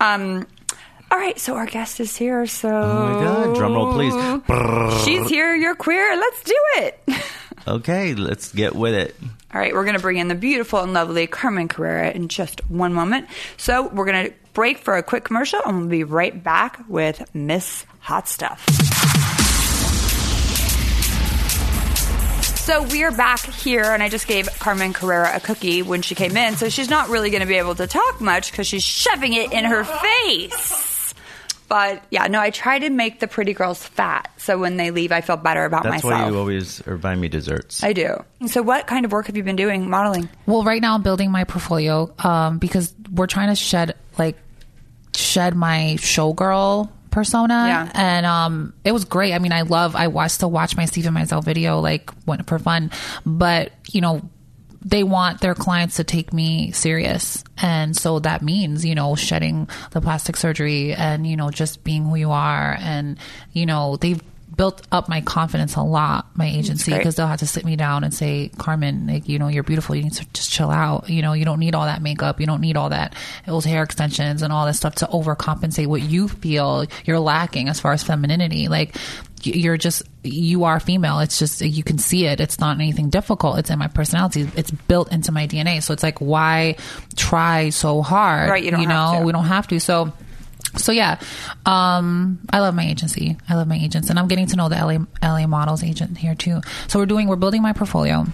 Um, 0.00 0.46
all 1.12 1.18
right. 1.18 1.38
So 1.38 1.54
our 1.56 1.66
guest 1.66 2.00
is 2.00 2.16
here. 2.16 2.46
So 2.46 2.68
Oh 2.68 3.12
my 3.12 3.24
god! 3.24 3.54
Drum 3.54 3.74
roll, 3.74 3.92
please. 3.92 5.04
she's 5.04 5.28
here. 5.28 5.54
You're 5.54 5.74
queer. 5.74 6.16
Let's 6.16 6.42
do 6.42 6.56
it. 6.76 7.00
Okay, 7.64 8.14
let's 8.14 8.50
get 8.52 8.74
with 8.74 8.92
it. 8.92 9.14
All 9.54 9.60
right, 9.60 9.72
we're 9.72 9.84
going 9.84 9.94
to 9.94 10.02
bring 10.02 10.16
in 10.16 10.26
the 10.26 10.34
beautiful 10.34 10.80
and 10.80 10.92
lovely 10.92 11.28
Carmen 11.28 11.68
Carrera 11.68 12.10
in 12.10 12.26
just 12.26 12.68
one 12.68 12.92
moment. 12.92 13.28
So 13.56 13.86
we're 13.86 14.04
going 14.06 14.30
to 14.30 14.34
break 14.52 14.78
for 14.78 14.96
a 14.96 15.02
quick 15.04 15.22
commercial, 15.22 15.60
and 15.64 15.78
we'll 15.78 15.88
be 15.88 16.02
right 16.02 16.42
back 16.42 16.82
with 16.88 17.22
Miss 17.36 17.86
Hot 18.00 18.26
Stuff. 18.26 18.66
So 22.58 22.82
we 22.82 23.04
are 23.04 23.12
back 23.12 23.40
here, 23.44 23.84
and 23.84 24.02
I 24.02 24.08
just 24.08 24.26
gave 24.26 24.46
Carmen 24.58 24.92
Carrera 24.92 25.36
a 25.36 25.40
cookie 25.40 25.82
when 25.82 26.02
she 26.02 26.14
came 26.16 26.36
in, 26.36 26.56
so 26.56 26.68
she's 26.68 26.90
not 26.90 27.10
really 27.10 27.30
going 27.30 27.42
to 27.42 27.46
be 27.46 27.56
able 27.58 27.76
to 27.76 27.86
talk 27.86 28.20
much 28.20 28.50
because 28.50 28.66
she's 28.66 28.82
shoving 28.82 29.34
it 29.34 29.52
in 29.52 29.64
her 29.66 29.84
face. 29.84 30.81
But 31.72 32.04
yeah, 32.10 32.26
no, 32.26 32.38
I 32.38 32.50
try 32.50 32.78
to 32.78 32.90
make 32.90 33.20
the 33.20 33.26
pretty 33.26 33.54
girls 33.54 33.82
fat, 33.82 34.30
so 34.36 34.58
when 34.58 34.76
they 34.76 34.90
leave, 34.90 35.10
I 35.10 35.22
feel 35.22 35.38
better 35.38 35.64
about 35.64 35.84
That's 35.84 36.04
myself. 36.04 36.12
why 36.12 36.28
you 36.28 36.36
always 36.38 36.86
are 36.86 36.98
buying 36.98 37.18
me 37.18 37.28
desserts. 37.28 37.82
I 37.82 37.94
do. 37.94 38.22
So, 38.46 38.60
what 38.60 38.86
kind 38.86 39.06
of 39.06 39.12
work 39.12 39.24
have 39.28 39.38
you 39.38 39.42
been 39.42 39.56
doing 39.56 39.88
modeling? 39.88 40.28
Well, 40.44 40.64
right 40.64 40.82
now 40.82 40.94
I'm 40.94 41.02
building 41.02 41.30
my 41.30 41.44
portfolio 41.44 42.12
um, 42.18 42.58
because 42.58 42.94
we're 43.10 43.26
trying 43.26 43.48
to 43.48 43.54
shed 43.54 43.94
like 44.18 44.36
shed 45.16 45.54
my 45.56 45.96
showgirl 45.98 46.90
persona, 47.10 47.54
Yeah. 47.66 47.90
and 47.94 48.26
um, 48.26 48.74
it 48.84 48.92
was 48.92 49.06
great. 49.06 49.32
I 49.32 49.38
mean, 49.38 49.52
I 49.52 49.62
love 49.62 49.96
I 49.96 50.08
watch 50.08 50.32
still 50.32 50.50
watch 50.50 50.76
my 50.76 50.84
Steven 50.84 51.14
Meisel 51.14 51.42
video 51.42 51.80
like 51.80 52.10
when, 52.26 52.42
for 52.44 52.58
fun, 52.58 52.90
but 53.24 53.72
you 53.90 54.02
know. 54.02 54.28
They 54.84 55.04
want 55.04 55.40
their 55.40 55.54
clients 55.54 55.96
to 55.96 56.04
take 56.04 56.32
me 56.32 56.72
serious. 56.72 57.44
And 57.58 57.96
so 57.96 58.18
that 58.20 58.42
means, 58.42 58.84
you 58.84 58.94
know, 58.94 59.14
shedding 59.14 59.68
the 59.92 60.00
plastic 60.00 60.36
surgery 60.36 60.92
and, 60.92 61.26
you 61.26 61.36
know, 61.36 61.50
just 61.50 61.84
being 61.84 62.04
who 62.04 62.16
you 62.16 62.30
are. 62.30 62.76
And, 62.80 63.18
you 63.52 63.66
know, 63.66 63.96
they've 63.96 64.20
built 64.56 64.86
up 64.92 65.08
my 65.08 65.20
confidence 65.20 65.76
a 65.76 65.82
lot, 65.82 66.26
my 66.36 66.46
agency, 66.46 66.92
because 66.92 67.16
they'll 67.16 67.26
have 67.26 67.40
to 67.40 67.46
sit 67.46 67.64
me 67.64 67.76
down 67.76 68.04
and 68.04 68.12
say, 68.12 68.50
Carmen, 68.58 69.06
like, 69.06 69.28
you 69.28 69.38
know, 69.38 69.48
you're 69.48 69.62
beautiful. 69.62 69.94
You 69.94 70.02
need 70.04 70.14
to 70.14 70.26
just 70.32 70.50
chill 70.50 70.70
out. 70.70 71.08
You 71.08 71.22
know, 71.22 71.32
you 71.32 71.44
don't 71.44 71.58
need 71.58 71.74
all 71.74 71.86
that 71.86 72.02
makeup. 72.02 72.40
You 72.40 72.46
don't 72.46 72.60
need 72.60 72.76
all 72.76 72.90
that, 72.90 73.14
those 73.46 73.64
hair 73.64 73.82
extensions 73.82 74.42
and 74.42 74.52
all 74.52 74.66
that 74.66 74.74
stuff 74.74 74.96
to 74.96 75.06
overcompensate 75.06 75.86
what 75.86 76.02
you 76.02 76.28
feel 76.28 76.86
you're 77.04 77.20
lacking 77.20 77.68
as 77.68 77.80
far 77.80 77.92
as 77.92 78.02
femininity. 78.02 78.68
Like, 78.68 78.96
you're 79.44 79.76
just, 79.76 80.02
you 80.22 80.64
are 80.64 80.78
female. 80.78 81.18
It's 81.20 81.38
just, 81.38 81.60
you 81.60 81.82
can 81.82 81.98
see 81.98 82.26
it. 82.26 82.40
It's 82.40 82.60
not 82.60 82.76
anything 82.76 83.10
difficult. 83.10 83.58
It's 83.58 83.70
in 83.70 83.78
my 83.78 83.88
personality. 83.88 84.48
It's 84.56 84.70
built 84.70 85.12
into 85.12 85.32
my 85.32 85.46
DNA. 85.46 85.82
So 85.82 85.92
it's 85.92 86.02
like, 86.02 86.20
why 86.20 86.76
try 87.16 87.70
so 87.70 88.02
hard? 88.02 88.50
Right, 88.50 88.62
you 88.62 88.70
don't 88.70 88.82
you 88.82 88.86
know, 88.86 89.18
to. 89.18 89.24
we 89.24 89.32
don't 89.32 89.46
have 89.46 89.66
to. 89.68 89.80
So, 89.80 90.12
So 90.76 90.92
yeah, 90.92 91.20
um, 91.66 92.38
I 92.50 92.60
love 92.60 92.74
my 92.74 92.84
agency. 92.86 93.36
I 93.48 93.54
love 93.54 93.68
my 93.68 93.76
agents, 93.76 94.10
and 94.10 94.18
I'm 94.18 94.28
getting 94.28 94.46
to 94.48 94.56
know 94.56 94.68
the 94.68 94.76
LA 94.76 94.98
LA 95.22 95.46
models 95.46 95.82
agent 95.84 96.16
here 96.18 96.34
too. 96.34 96.60
So 96.88 96.98
we're 96.98 97.06
doing 97.06 97.28
we're 97.28 97.36
building 97.36 97.62
my 97.62 97.72
portfolio. 97.72 98.24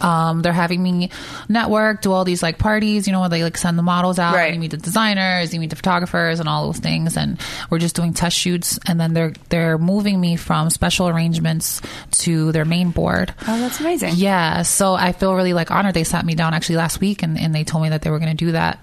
Um, 0.00 0.42
they're 0.42 0.52
having 0.52 0.80
me 0.84 1.10
network, 1.48 2.00
do 2.02 2.12
all 2.12 2.24
these 2.24 2.44
like 2.44 2.58
parties, 2.58 3.08
you 3.08 3.12
know, 3.12 3.18
where 3.20 3.28
they 3.28 3.42
like 3.42 3.56
send 3.58 3.76
the 3.76 3.82
models 3.82 4.20
out, 4.20 4.36
Right. 4.36 4.54
you 4.54 4.60
meet 4.60 4.70
the 4.70 4.76
designers, 4.76 5.52
you 5.52 5.58
meet 5.58 5.70
the 5.70 5.74
photographers, 5.76 6.38
and 6.38 6.48
all 6.48 6.66
those 6.66 6.78
things. 6.78 7.16
And 7.16 7.40
we're 7.70 7.80
just 7.80 7.96
doing 7.96 8.14
test 8.14 8.36
shoots, 8.36 8.78
and 8.86 9.00
then 9.00 9.14
they're 9.14 9.32
they're 9.48 9.78
moving 9.78 10.20
me 10.20 10.36
from 10.36 10.70
special 10.70 11.08
arrangements 11.08 11.82
to 12.22 12.52
their 12.52 12.64
main 12.64 12.90
board. 12.92 13.34
Oh, 13.48 13.58
that's 13.58 13.80
amazing. 13.80 14.12
Yeah, 14.14 14.62
so 14.62 14.94
I 14.94 15.10
feel 15.10 15.34
really 15.34 15.54
like 15.54 15.72
honored. 15.72 15.94
They 15.94 16.04
sat 16.04 16.24
me 16.24 16.36
down 16.36 16.54
actually 16.54 16.76
last 16.76 17.00
week 17.00 17.24
and, 17.24 17.36
and 17.36 17.52
they 17.52 17.64
told 17.64 17.82
me 17.82 17.88
that 17.88 18.02
they 18.02 18.10
were 18.10 18.20
going 18.20 18.30
to 18.36 18.44
do 18.44 18.52
that. 18.52 18.78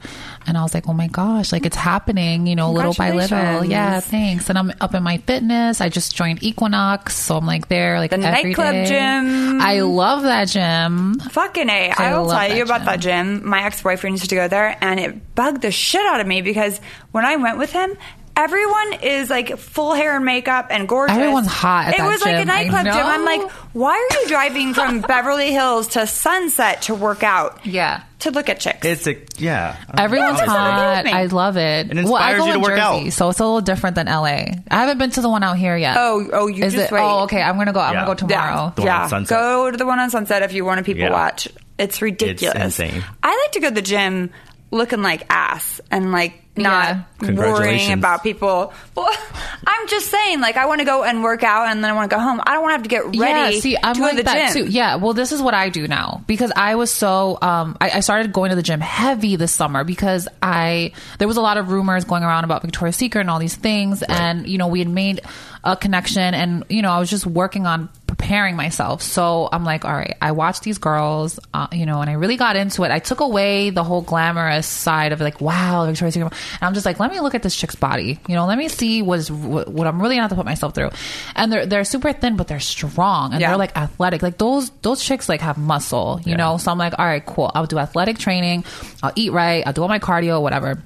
And 0.47 0.57
I 0.57 0.63
was 0.63 0.73
like, 0.73 0.87
oh 0.87 0.93
my 0.93 1.07
gosh, 1.07 1.51
like 1.51 1.65
it's 1.65 1.75
happening, 1.75 2.47
you 2.47 2.55
know, 2.55 2.71
little 2.71 2.93
by 2.93 3.11
little. 3.11 3.65
Yeah, 3.65 3.99
thanks. 3.99 4.49
And 4.49 4.57
I'm 4.57 4.71
up 4.79 4.95
in 4.95 5.03
my 5.03 5.17
fitness. 5.17 5.81
I 5.81 5.89
just 5.89 6.15
joined 6.15 6.41
Equinox, 6.41 7.15
so 7.17 7.35
I'm 7.37 7.45
like 7.45 7.67
there 7.67 7.99
like 7.99 8.11
The 8.11 8.17
every 8.19 8.49
nightclub 8.51 8.71
day. 8.71 8.85
gym. 8.85 9.59
I 9.61 9.81
love 9.81 10.23
that 10.23 10.47
gym. 10.47 11.19
Fucking 11.19 11.69
A. 11.69 11.91
I 11.91 12.11
I 12.11 12.17
will 12.17 12.29
tell 12.29 12.55
you 12.55 12.63
about 12.63 12.85
that 12.85 13.01
gym. 13.01 13.45
My 13.47 13.63
ex 13.63 13.81
boyfriend 13.81 14.15
used 14.15 14.29
to 14.29 14.35
go 14.35 14.47
there, 14.47 14.77
and 14.81 14.99
it 14.99 15.35
bugged 15.35 15.61
the 15.61 15.71
shit 15.71 16.05
out 16.05 16.21
of 16.21 16.27
me 16.27 16.41
because 16.41 16.79
when 17.11 17.25
I 17.25 17.35
went 17.35 17.57
with 17.57 17.73
him, 17.73 17.97
everyone 18.37 18.93
is 19.01 19.29
like 19.29 19.57
full 19.57 19.93
hair 19.93 20.15
and 20.15 20.23
makeup 20.23 20.67
and 20.69 20.87
gorgeous. 20.87 21.17
Everyone's 21.17 21.47
hot 21.47 21.87
at 21.87 21.93
it 21.95 21.97
that 21.97 22.07
was 22.07 22.21
like 22.21 22.35
a 22.35 22.39
gym. 22.39 22.49
I 22.49 22.63
nightclub 22.63 22.85
gym. 22.85 22.93
I'm 23.05 23.25
like, 23.25 23.51
why 23.73 23.93
are 23.93 24.21
you 24.21 24.27
driving 24.27 24.73
from 24.73 25.01
Beverly 25.07 25.51
Hills 25.51 25.89
to 25.89 26.05
Sunset 26.07 26.83
to 26.83 26.95
work 26.95 27.23
out? 27.23 27.65
Yeah. 27.65 28.03
To 28.19 28.31
look 28.31 28.49
at 28.49 28.59
chicks. 28.59 28.85
It's 28.85 29.05
a 29.07 29.15
yeah. 29.37 29.75
Everyone's 29.95 30.39
Yeah, 30.39 30.45
hot. 30.45 31.05
I 31.05 31.25
love 31.25 31.55
it. 31.57 31.91
It 31.95 32.05
well, 32.05 32.15
I 32.15 32.35
go 32.37 32.45
you 32.45 32.51
to 32.53 32.57
in 32.57 32.61
work 32.63 32.71
Jersey, 32.71 32.81
out. 33.07 33.13
so 33.13 33.29
it's 33.29 33.39
a 33.39 33.43
little 33.43 33.61
different 33.61 33.95
than 33.95 34.07
LA. 34.07 34.23
I 34.25 34.55
haven't 34.71 34.97
been 34.97 35.11
to 35.11 35.21
the 35.21 35.29
one 35.29 35.43
out 35.43 35.57
here 35.57 35.77
yet. 35.77 35.97
Oh, 35.99 36.27
oh, 36.33 36.47
you 36.47 36.63
Is 36.63 36.73
just 36.73 36.91
it? 36.91 36.93
wait. 36.95 37.01
Oh, 37.01 37.23
okay. 37.25 37.41
I'm 37.43 37.57
gonna 37.57 37.73
go. 37.73 37.79
I'm 37.79 37.93
Yeah. 37.93 38.05
gonna 38.05 38.11
go 38.11 38.27
tomorrow. 38.27 38.73
The 38.75 38.81
one 38.81 38.89
on 38.89 39.01
yeah, 39.01 39.07
Sunset. 39.07 39.37
go 39.37 39.69
to 39.71 39.77
the 39.77 39.85
one 39.85 39.99
on 39.99 40.09
Sunset 40.09 40.41
if 40.41 40.53
you 40.53 40.65
want 40.65 40.79
to 40.79 40.83
people 40.83 41.03
Yeah. 41.03 41.11
watch. 41.11 41.47
It's 41.77 42.01
ridiculous. 42.01 42.55
insane. 42.79 43.03
I 43.21 43.27
like 43.45 43.51
to 43.51 43.59
go 43.59 43.69
to 43.69 43.75
the 43.75 43.83
gym 43.83 44.31
looking 44.71 45.01
like 45.01 45.23
ass 45.29 45.79
and 45.91 46.11
like 46.11 46.43
not 46.57 46.97
Yeah. 47.21 47.31
worrying 47.35 47.93
about 47.93 48.23
people. 48.23 48.73
Well, 48.95 49.09
I'm 49.67 49.87
just 49.87 50.07
saying, 50.09 50.41
like 50.41 50.57
I 50.57 50.65
want 50.65 50.79
to 50.79 50.85
go 50.85 51.03
and 51.03 51.21
work 51.23 51.43
out 51.43 51.67
and 51.67 51.83
then 51.83 51.91
I 51.91 51.93
want 51.93 52.09
to 52.09 52.15
go 52.15 52.19
home. 52.21 52.41
I 52.43 52.53
don't 52.53 52.63
want 52.63 52.71
to 52.71 52.77
have 52.77 52.83
to 52.83 52.89
get 52.89 53.05
ready 53.21 53.55
Yeah, 53.55 53.59
see, 53.61 53.77
I'm 53.81 53.93
to 53.93 53.99
go 53.99 54.05
like 54.05 54.11
to 54.13 54.17
the 54.17 54.23
that 54.23 54.53
gym. 54.53 54.65
too. 54.65 54.71
Yeah, 54.71 54.95
well, 54.95 55.13
this 55.13 55.31
is 55.31 55.39
what 55.41 55.53
I 55.53 55.69
do 55.69 55.87
now 55.87 56.23
because 56.25 56.51
I 56.55 56.73
was 56.75 56.89
so 56.91 57.37
um, 57.43 57.77
I, 57.79 57.91
I 57.91 57.99
started 57.99 58.33
going 58.33 58.49
to 58.49 58.55
the 58.55 58.63
gym 58.63 58.79
heavy 58.81 59.35
this 59.35 59.51
summer 59.51 59.83
because 59.83 60.27
I 60.41 60.93
there 61.19 61.27
was 61.27 61.37
a 61.37 61.41
lot 61.41 61.57
of 61.57 61.69
rumors 61.69 62.05
going 62.05 62.23
around 62.23 62.43
about 62.43 62.63
Victoria's 62.63 62.95
Secret 62.95 63.21
and 63.21 63.29
all 63.29 63.39
these 63.39 63.55
things, 63.55 64.01
and 64.01 64.47
you 64.47 64.57
know 64.57 64.67
we 64.67 64.79
had 64.79 64.89
made 64.89 65.21
a 65.67 65.75
connection, 65.75 66.33
and 66.33 66.63
you 66.69 66.81
know 66.81 66.89
I 66.91 66.99
was 66.99 67.09
just 67.09 67.25
working 67.27 67.67
on 67.67 67.89
preparing 68.07 68.55
myself. 68.55 69.01
So 69.03 69.47
I'm 69.51 69.63
like, 69.65 69.83
all 69.85 69.93
right, 69.93 70.15
I 70.21 70.31
watched 70.31 70.63
these 70.63 70.77
girls, 70.79 71.39
uh, 71.53 71.67
you 71.73 71.85
know, 71.85 71.99
and 72.01 72.09
I 72.09 72.13
really 72.13 72.37
got 72.37 72.55
into 72.55 72.83
it. 72.83 72.89
I 72.89 72.99
took 72.99 73.19
away 73.19 73.69
the 73.69 73.83
whole 73.83 74.01
glamorous 74.01 74.65
side 74.65 75.11
of 75.11 75.19
like, 75.19 75.41
wow, 75.41 75.85
Victoria's 75.85 76.13
Secret, 76.15 76.31
and 76.33 76.63
I'm 76.67 76.73
just 76.73 76.85
like, 76.85 76.99
let 77.01 77.11
me 77.11 77.19
look 77.19 77.35
at 77.35 77.43
this 77.43 77.53
chick's 77.55 77.75
body, 77.75 78.17
you 78.27 78.33
know, 78.35 78.45
let 78.47 78.57
me 78.57 78.69
see 78.69 79.01
what's, 79.01 79.29
what, 79.29 79.67
what 79.67 79.85
I'm 79.87 80.01
really 80.01 80.15
gonna 80.15 80.23
have 80.23 80.31
to 80.31 80.35
put 80.37 80.45
myself 80.45 80.73
through. 80.73 80.89
And 81.35 81.51
they're 81.51 81.65
they're 81.65 81.83
super 81.83 82.13
thin, 82.13 82.37
but 82.37 82.47
they're 82.47 82.61
strong 82.61 83.33
and 83.33 83.41
Yeah. 83.41 83.49
they're 83.49 83.57
like 83.57 83.75
athletic. 83.77 84.23
Like 84.23 84.37
those 84.37 84.69
those 84.81 85.03
chicks 85.03 85.27
like 85.29 85.41
have 85.41 85.57
muscle, 85.57 86.21
you 86.25 86.35
know. 86.37 86.57
So 86.57 86.71
I'm 86.71 86.77
like, 86.79 86.97
all 86.97 87.05
right, 87.05 87.23
cool. 87.25 87.51
I'll 87.53 87.65
do 87.67 87.77
athletic 87.77 88.17
training. 88.17 88.63
I'll 89.03 89.11
eat 89.15 89.33
right. 89.33 89.67
I'll 89.67 89.73
do 89.73 89.81
all 89.81 89.89
my 89.89 89.99
cardio, 89.99 90.41
whatever. 90.41 90.81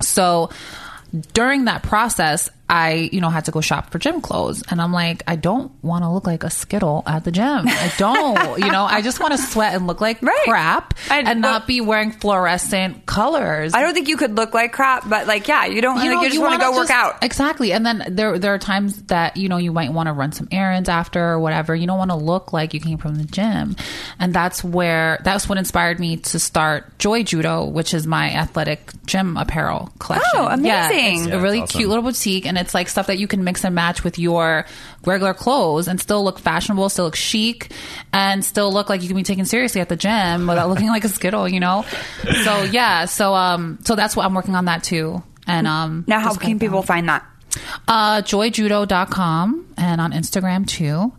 So 0.00 0.50
during 1.32 1.66
that 1.66 1.82
process, 1.82 2.50
I, 2.68 3.08
you 3.12 3.20
know, 3.20 3.30
had 3.30 3.44
to 3.44 3.50
go 3.52 3.60
shop 3.60 3.90
for 3.90 3.98
gym 3.98 4.20
clothes. 4.20 4.62
And 4.68 4.82
I'm 4.82 4.92
like, 4.92 5.22
I 5.28 5.36
don't 5.36 5.70
want 5.84 6.02
to 6.04 6.10
look 6.10 6.26
like 6.26 6.42
a 6.42 6.50
Skittle 6.50 7.04
at 7.06 7.22
the 7.24 7.30
gym. 7.30 7.64
I 7.68 7.92
don't, 7.96 8.58
you 8.64 8.70
know, 8.72 8.84
I 8.84 9.02
just 9.02 9.20
want 9.20 9.32
to 9.32 9.38
sweat 9.38 9.74
and 9.74 9.86
look 9.86 10.00
like 10.00 10.20
Right. 10.20 10.44
crap 10.44 10.94
I- 11.10 11.18
and 11.20 11.26
well- 11.42 11.52
not 11.52 11.66
be 11.68 11.80
wearing 11.80 12.10
fluorescent 12.10 13.06
colors. 13.06 13.72
I 13.74 13.82
don't 13.82 13.94
think 13.94 14.08
you 14.08 14.16
could 14.16 14.36
look 14.36 14.52
like 14.54 14.72
crap, 14.72 15.08
but 15.08 15.26
like, 15.26 15.46
yeah, 15.48 15.66
you 15.66 15.80
don't. 15.80 15.96
like, 15.96 16.06
know, 16.10 16.22
you 16.22 16.28
just 16.28 16.40
want 16.40 16.54
to 16.54 16.58
wanna 16.58 16.72
go 16.74 16.78
work 16.80 16.90
out. 16.90 17.22
Exactly. 17.22 17.72
And 17.72 17.86
then 17.86 18.02
there 18.10 18.38
there 18.38 18.54
are 18.54 18.58
times 18.58 19.00
that, 19.04 19.36
you 19.36 19.48
know, 19.48 19.56
you 19.58 19.72
might 19.72 19.92
want 19.92 20.08
to 20.08 20.12
run 20.12 20.32
some 20.32 20.48
errands 20.50 20.88
after 20.88 21.22
or 21.24 21.38
whatever. 21.38 21.74
You 21.74 21.86
don't 21.86 21.98
want 21.98 22.10
to 22.10 22.16
look 22.16 22.52
like 22.52 22.74
you 22.74 22.80
came 22.80 22.98
from 22.98 23.14
the 23.16 23.24
gym. 23.24 23.76
And 24.18 24.34
that's 24.34 24.62
where 24.64 25.20
that's 25.22 25.48
what 25.48 25.58
inspired 25.58 26.00
me 26.00 26.16
to 26.18 26.38
start 26.38 26.98
Joy 26.98 27.22
Judo, 27.22 27.64
which 27.66 27.94
is 27.94 28.06
my 28.06 28.30
athletic 28.32 28.90
gym 29.06 29.36
apparel 29.36 29.90
collection. 29.98 30.30
Oh, 30.34 30.48
Yeah, 30.60 30.88
amazing. 30.88 31.18
it's 31.20 31.26
Yeah, 31.28 31.34
a 31.34 31.40
really 31.40 31.60
it's 31.60 31.70
awesome. 31.70 31.78
cute 31.78 31.88
little 31.90 32.02
boutique 32.04 32.46
and 32.46 32.55
it's 32.58 32.74
like 32.74 32.88
stuff 32.88 33.06
that 33.08 33.18
you 33.18 33.26
can 33.26 33.44
mix 33.44 33.64
and 33.64 33.74
match 33.74 34.04
with 34.04 34.18
your 34.18 34.66
regular 35.04 35.34
clothes 35.34 35.88
and 35.88 36.00
still 36.00 36.22
look 36.24 36.38
fashionable, 36.38 36.88
still 36.88 37.06
look 37.06 37.16
chic, 37.16 37.72
and 38.12 38.44
still 38.44 38.72
look 38.72 38.88
like 38.88 39.02
you 39.02 39.08
can 39.08 39.16
be 39.16 39.22
taken 39.22 39.44
seriously 39.44 39.80
at 39.80 39.88
the 39.88 39.96
gym 39.96 40.46
without 40.46 40.68
looking 40.68 40.88
like 40.96 41.04
a 41.04 41.08
skittle, 41.08 41.48
you 41.48 41.60
know? 41.60 41.84
So 42.44 42.62
yeah, 42.64 43.04
so 43.06 43.34
um 43.34 43.78
so 43.84 43.94
that's 43.94 44.16
what 44.16 44.24
I'm 44.26 44.34
working 44.34 44.54
on 44.54 44.64
that 44.66 44.82
too. 44.84 45.22
And 45.46 45.66
um 45.66 46.04
Now, 46.06 46.20
how 46.20 46.34
can 46.34 46.58
people 46.58 46.82
find 46.82 47.08
that? 47.08 47.24
uh 47.88 48.20
joyjudo.com 48.22 49.66
and 49.76 50.00
on 50.00 50.12
Instagram 50.12 50.66
too. 50.66 51.12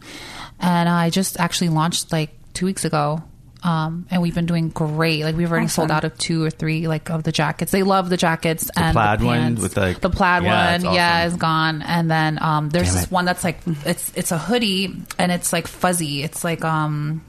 And 0.60 0.90
I 0.90 1.10
just 1.10 1.40
actually 1.40 1.70
launched 1.70 2.12
like 2.12 2.32
2 2.54 2.66
weeks 2.66 2.86
ago. 2.86 3.24
Um, 3.64 4.06
and 4.12 4.22
we've 4.22 4.36
been 4.36 4.46
doing 4.46 4.70
great. 4.70 5.24
Like 5.24 5.36
we've 5.36 5.52
already 5.52 5.68
sold 5.68 5.90
out 5.90 6.04
of 6.04 6.16
two 6.18 6.44
or 6.44 6.50
three 6.52 6.88
like 6.88 7.10
of 7.10 7.24
the 7.24 7.32
jackets. 7.32 7.72
They 7.72 7.82
love 7.84 8.10
the 8.10 8.16
jackets 8.18 8.70
and 8.78 8.94
plaid 8.94 9.20
the 9.20 9.26
one 9.26 9.56
with, 9.56 9.76
like- 9.76 10.00
the 10.00 10.12
plaid 10.12 10.44
Yeah, 10.44 10.74
one. 10.74 10.82
that's 10.84 10.96
Yeah, 10.96 11.26
is 11.26 11.36
gone. 11.36 11.82
And 11.82 12.10
then 12.10 12.38
um, 12.42 12.70
there's 12.70 12.88
Damn 12.90 12.96
this 12.96 13.04
it. 13.06 13.12
one 13.12 13.26
that's 13.26 13.44
like 13.44 13.60
it's 13.86 14.12
it's 14.16 14.32
a 14.32 14.38
hoodie 14.38 14.96
and 15.18 15.32
it's 15.32 15.52
like 15.52 15.66
fuzzy. 15.68 16.22
It's 16.24 16.44
like 16.44 16.64
um, 16.64 17.24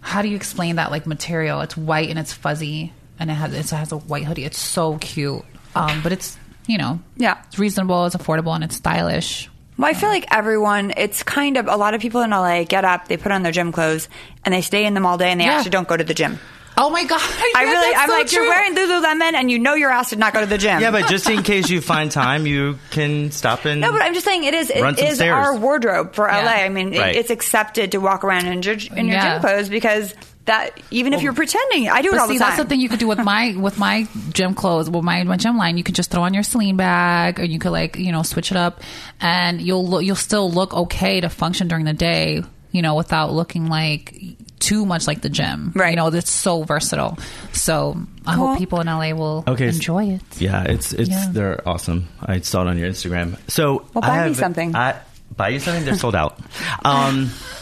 how 0.00 0.20
do 0.20 0.28
you 0.28 0.36
explain 0.36 0.76
that 0.76 0.90
like 0.90 1.06
material? 1.06 1.60
It's 1.60 1.76
white 1.76 2.10
and 2.10 2.18
it's 2.18 2.32
fuzzy 2.32 2.92
and 3.18 3.30
it 3.30 3.34
has 3.34 3.54
it 3.54 3.70
has 3.76 3.92
a 3.92 3.98
white 3.98 4.24
hoodie. 4.24 4.44
It's 4.44 4.58
so 4.58 4.98
cute. 4.98 5.42
Um, 5.76 6.02
but 6.02 6.10
it's 6.12 6.36
you 6.66 6.76
know 6.76 6.98
Yeah. 7.16 7.38
it's 7.46 7.58
reasonable, 7.58 8.04
it's 8.06 8.16
affordable, 8.16 8.54
and 8.54 8.64
it's 8.64 8.76
stylish. 8.76 9.48
Well, 9.76 9.90
I 9.90 9.94
feel 9.94 10.08
like 10.08 10.26
everyone, 10.30 10.92
it's 10.96 11.22
kind 11.22 11.56
of 11.56 11.66
a 11.66 11.76
lot 11.76 11.94
of 11.94 12.00
people 12.00 12.20
in 12.22 12.30
LA 12.30 12.62
get 12.64 12.84
up, 12.84 13.08
they 13.08 13.16
put 13.16 13.32
on 13.32 13.42
their 13.42 13.52
gym 13.52 13.72
clothes, 13.72 14.08
and 14.44 14.54
they 14.54 14.60
stay 14.60 14.84
in 14.86 14.94
them 14.94 15.04
all 15.04 15.18
day, 15.18 15.30
and 15.32 15.40
they 15.40 15.44
Yeah. 15.46 15.54
actually 15.56 15.70
don't 15.72 15.88
go 15.88 15.96
to 15.96 16.04
the 16.04 16.14
gym. 16.14 16.38
Oh 16.76 16.90
my 16.90 17.04
god! 17.04 17.20
I 17.56 17.62
really, 17.64 17.94
I'm 17.94 18.08
like, 18.10 18.32
you're 18.32 18.48
wearing 18.48 18.74
Lululemon, 18.74 19.34
and 19.34 19.48
you 19.50 19.58
know 19.60 19.74
your 19.74 19.90
ass 19.90 20.10
did 20.10 20.18
not 20.18 20.32
go 20.32 20.40
to 20.40 20.46
the 20.46 20.58
gym. 20.58 20.80
Yeah, 20.80 20.90
but 20.90 21.08
just 21.08 21.28
in 21.30 21.42
case 21.44 21.70
you 21.70 21.80
find 21.80 22.10
time, 22.10 22.46
you 22.46 22.78
can 22.90 23.30
stop 23.30 23.64
and 23.64 23.80
no, 23.80 23.92
but 23.92 24.02
I'm 24.02 24.12
just 24.12 24.24
saying 24.26 24.42
it 24.44 24.54
is 24.54 24.70
it 24.70 24.82
Run 24.82 24.96
some 24.96 25.06
is 25.06 25.16
stairs. 25.16 25.32
our 25.34 25.56
wardrobe 25.56 26.14
for 26.14 26.26
Yeah. 26.28 26.38
LA. 26.44 26.64
I 26.64 26.68
mean, 26.70 26.92
it, 26.92 26.98
Right. 27.00 27.14
it's 27.16 27.30
accepted 27.30 27.92
to 27.92 27.98
walk 27.98 28.24
around 28.24 28.46
in 28.46 28.60
your, 28.62 28.74
in 28.96 29.06
your 29.06 29.16
Yeah. 29.18 29.34
gym 29.34 29.40
clothes 29.40 29.68
because 29.68 30.14
that 30.46 30.78
even 30.90 31.12
if 31.14 31.22
you're 31.22 31.32
pretending, 31.32 31.88
I 31.88 32.02
do 32.02 32.12
it 32.12 32.18
all 32.18 32.28
see, 32.28 32.34
the 32.34 32.40
time. 32.40 32.50
that's 32.50 32.62
the 32.62 32.68
thing 32.68 32.80
you 32.80 32.88
could 32.88 32.98
do 32.98 33.06
with 33.08 33.18
my 33.18 33.54
with 33.56 33.78
my 33.78 34.06
gym 34.32 34.54
clothes, 34.54 34.90
with 34.90 35.02
my 35.04 35.22
my 35.24 35.36
gym 35.36 35.56
line. 35.56 35.76
You 35.78 35.84
could 35.84 35.94
just 35.94 36.10
throw 36.10 36.22
on 36.22 36.34
your 36.34 36.42
Celine 36.42 36.76
bag, 36.76 37.40
or 37.40 37.44
you 37.44 37.58
could 37.58 37.72
like 37.72 37.96
you 37.96 38.12
know 38.12 38.22
switch 38.22 38.50
it 38.50 38.56
up, 38.56 38.80
and 39.20 39.60
you'll 39.60 39.86
look, 39.86 40.04
you'll 40.04 40.16
still 40.16 40.50
look 40.50 40.74
okay 40.74 41.20
to 41.20 41.28
function 41.28 41.68
during 41.68 41.84
the 41.84 41.94
day. 41.94 42.42
You 42.72 42.82
know, 42.82 42.96
without 42.96 43.32
looking 43.32 43.68
like 43.68 44.18
too 44.58 44.84
much 44.84 45.06
like 45.06 45.20
the 45.22 45.28
gym. 45.28 45.70
Right. 45.76 45.90
You 45.90 45.96
know, 45.96 46.08
it's 46.08 46.30
so 46.30 46.64
versatile. 46.64 47.16
So 47.52 47.96
I 48.26 48.34
Cool. 48.34 48.48
hope 48.48 48.58
people 48.58 48.80
in 48.80 48.88
LA 48.88 49.12
will 49.12 49.44
Okay, 49.46 49.68
enjoy 49.68 50.06
it. 50.06 50.22
Yeah, 50.40 50.64
it's 50.64 50.92
it's 50.92 51.08
Yeah. 51.10 51.28
they're 51.30 51.68
awesome. 51.68 52.08
I 52.20 52.40
saw 52.40 52.62
it 52.62 52.68
on 52.68 52.76
your 52.78 52.88
Instagram. 52.90 53.36
So 53.48 53.84
Well, 53.94 54.02
I 54.04 54.08
buy 54.08 54.16
me 54.16 54.28
have- 54.30 54.36
something. 54.36 54.74
I, 54.74 54.96
buy 55.36 55.50
you 55.50 55.60
something. 55.60 55.84
They're 55.84 55.94
sold 55.96 56.16
out. 56.16 56.38
Um, 56.84 57.30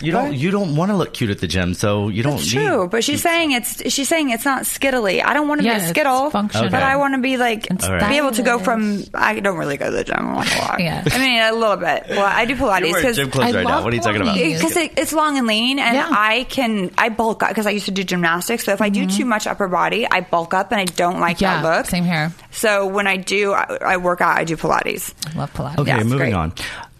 you 0.00 0.12
don't 0.12 0.34
you 0.34 0.50
don't 0.50 0.76
want 0.76 0.90
to 0.90 0.96
look 0.96 1.12
cute 1.14 1.30
at 1.30 1.38
the 1.40 1.46
gym, 1.46 1.74
so 1.74 2.08
you 2.08 2.22
don't. 2.22 2.36
That's 2.36 2.50
true, 2.50 2.82
need, 2.82 2.90
but 2.90 3.04
she's 3.04 3.22
saying 3.22 3.52
it's 3.52 3.92
she's 3.92 4.08
saying 4.08 4.30
it's 4.30 4.44
not 4.44 4.62
skittily. 4.62 5.24
I 5.24 5.34
don't 5.34 5.48
want 5.48 5.60
to 5.60 5.66
Yeah, 5.66 5.74
be 5.74 5.80
a 5.80 5.82
it's 5.82 5.90
skittle, 5.90 6.30
functional. 6.30 6.70
but 6.70 6.82
I 6.82 6.96
want 6.96 7.14
to 7.14 7.20
be 7.20 7.36
like 7.36 7.66
It's 7.70 7.84
All 7.86 7.92
right. 7.94 8.08
be 8.08 8.16
able 8.16 8.32
to 8.32 8.42
go 8.42 8.58
from. 8.58 9.04
I 9.14 9.40
don't 9.40 9.56
really 9.58 9.76
go 9.76 9.86
to 9.86 9.90
the 9.96 10.04
gym. 10.04 10.16
I'm 10.18 10.34
not 10.34 10.46
gonna 10.48 10.60
lie. 10.62 10.76
Yeah. 10.78 11.04
I 11.10 11.18
mean 11.18 11.40
a 11.42 11.52
little 11.52 11.76
bit. 11.76 12.04
Well, 12.10 12.24
I 12.24 12.44
do 12.44 12.54
Pilates 12.56 12.94
because 12.94 13.16
gym 13.16 13.30
clothes 13.30 13.46
I 13.54 13.58
right 13.58 13.64
now. 13.64 13.76
love 13.76 13.84
What 13.84 13.92
are 13.92 13.96
you 13.96 14.02
talking 14.02 14.20
about? 14.22 14.36
Pilates. 14.36 14.54
because 14.60 14.76
it, 14.76 14.92
it's 14.96 15.12
long 15.12 15.38
and 15.38 15.46
lean, 15.46 15.78
and 15.78 15.96
Yeah. 15.96 16.08
I 16.10 16.44
can 16.48 16.90
I 16.98 17.08
bulk 17.08 17.42
up 17.42 17.48
because 17.50 17.66
I 17.66 17.70
used 17.70 17.86
to 17.86 17.90
do 17.92 18.04
gymnastics. 18.04 18.64
So 18.64 18.72
if 18.72 18.80
I 18.82 18.88
do 18.88 19.06
too 19.06 19.24
much 19.24 19.46
upper 19.46 19.68
body, 19.68 20.06
I 20.10 20.20
bulk 20.20 20.54
up, 20.54 20.72
and 20.72 20.80
I 20.80 20.84
don't 20.84 21.20
like 21.20 21.38
Mm-hmm. 21.38 21.44
Yeah, 21.44 21.62
that 21.62 21.76
look. 21.78 21.86
same 21.86 22.04
here. 22.04 22.32
So 22.50 22.86
when 22.86 23.06
I 23.06 23.16
do, 23.16 23.52
I, 23.52 23.78
I 23.84 23.96
work 23.98 24.20
out. 24.20 24.36
I 24.36 24.44
do 24.44 24.56
Pilates. 24.56 25.12
I 25.32 25.38
love 25.38 25.52
Pilates. 25.52 25.78
Okay, 25.78 25.90
Yeah, 25.90 26.02
moving 26.02 26.18
great. 26.18 26.32
on. 26.34 26.52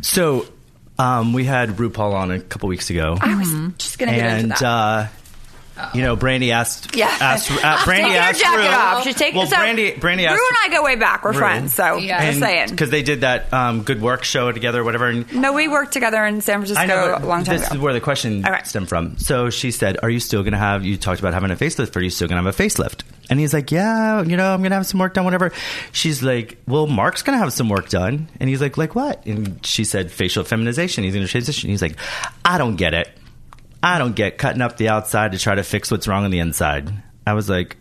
So 0.02 0.47
um, 0.99 1.33
we 1.33 1.45
had 1.45 1.71
RuPaul 1.71 2.12
on 2.14 2.31
a 2.31 2.40
couple 2.40 2.69
weeks 2.69 2.90
ago, 2.90 3.17
I 3.21 3.35
was 3.37 3.49
just 3.78 3.99
gonna 3.99 4.12
get 4.12 4.21
and 4.26 4.40
into 4.45 4.57
that. 4.61 4.62
uh, 4.64 5.07
you 5.95 6.02
know, 6.02 6.17
Brandi 6.17 6.50
asked. 6.50 6.97
yeah, 6.97 7.07
asked, 7.21 7.52
uh, 7.52 7.55
Brandi 7.78 7.97
taking 7.99 8.11
her 8.12 8.19
asked 8.19 8.40
jacket 8.40 8.59
Ru- 8.62 8.67
off. 8.75 9.05
She's 9.05 9.14
taking. 9.14 9.38
Well, 9.38 9.47
so, 9.47 9.55
Brandi, 9.57 9.95
Brandi 10.00 10.19
Rue 10.19 10.26
asked. 10.26 10.43
and 10.64 10.75
I 10.75 10.76
go 10.76 10.83
way 10.83 10.97
back. 10.97 11.23
We're 11.25 11.31
Ru. 11.33 11.38
friends. 11.38 11.73
So 11.73 11.99
Yeah. 11.99 12.26
just 12.26 12.40
saying. 12.40 12.71
because 12.71 12.90
they 12.90 13.02
did 13.02 13.21
that 13.21 13.52
um, 13.52 13.83
good 13.85 14.02
work 14.02 14.25
show 14.25 14.50
together, 14.50 14.81
or 14.81 14.85
whatever. 14.85 15.07
And 15.07 15.33
No, 15.33 15.52
we 15.52 15.69
worked 15.69 15.93
together 15.93 16.25
in 16.26 16.40
San 16.40 16.57
Francisco 16.59 16.83
I 16.83 16.87
know, 16.87 17.17
a 17.17 17.25
long 17.25 17.45
time 17.45 17.59
this 17.59 17.67
ago. 17.69 17.76
is 17.76 17.81
where 17.81 17.93
the 17.93 18.00
question 18.00 18.45
All 18.45 18.50
right. 18.50 18.67
stemmed 18.67 18.88
from. 18.88 19.19
So 19.19 19.50
she 19.50 19.71
said, 19.71 19.99
"Are 20.02 20.11
you 20.11 20.19
still 20.19 20.43
going 20.43 20.52
to 20.52 20.59
have?" 20.59 20.85
You 20.85 20.97
talked 20.97 21.21
about 21.21 21.33
having 21.33 21.52
a 21.52 21.57
facelift. 21.57 21.95
Are 21.97 22.02
you 22.02 22.11
still 22.11 22.26
going 22.26 22.43
to 22.43 22.50
have 22.50 22.59
a 22.59 22.62
facelift? 22.62 23.02
And 23.30 23.38
he's 23.38 23.52
like, 23.52 23.70
yeah, 23.70 24.23
you 24.23 24.37
know, 24.37 24.54
I'm 24.54 24.61
to 24.70 24.76
have 24.76 24.87
some 24.87 25.00
work 25.00 25.14
done, 25.14 25.25
whatever. 25.25 25.52
She's 25.92 26.23
like, 26.23 26.58
well, 26.66 26.87
Mark's 26.87 27.23
to 27.38 27.42
have 27.42 27.52
some 27.52 27.68
work 27.68 27.88
done. 27.88 28.28
And 28.40 28.49
he's 28.49 28.61
like, 28.61 28.78
like 28.78 28.94
what? 28.94 29.26
And 29.26 29.64
she 29.64 29.85
said, 29.85 30.11
facial 30.11 30.44
feminization. 30.44 31.04
He's 31.04 31.14
to 31.26 31.30
transition. 31.30 31.70
He's 31.70 31.82
like, 31.82 31.97
I 32.44 32.58
don't 32.58 32.76
get 32.76 32.94
it. 32.94 33.08
I 33.82 33.99
don't 33.99 34.16
get 34.16 34.38
cutting 34.38 34.62
up 34.62 34.76
the 34.76 34.88
outside 34.88 35.32
to 35.32 35.38
try 35.38 35.54
to 35.54 35.62
fix 35.62 35.90
what's 35.90 36.08
wrong 36.08 36.25
on 36.25 36.30
the 36.30 36.38
inside. 36.38 36.90
I 37.26 37.35
was 37.35 37.49
like, 37.49 37.76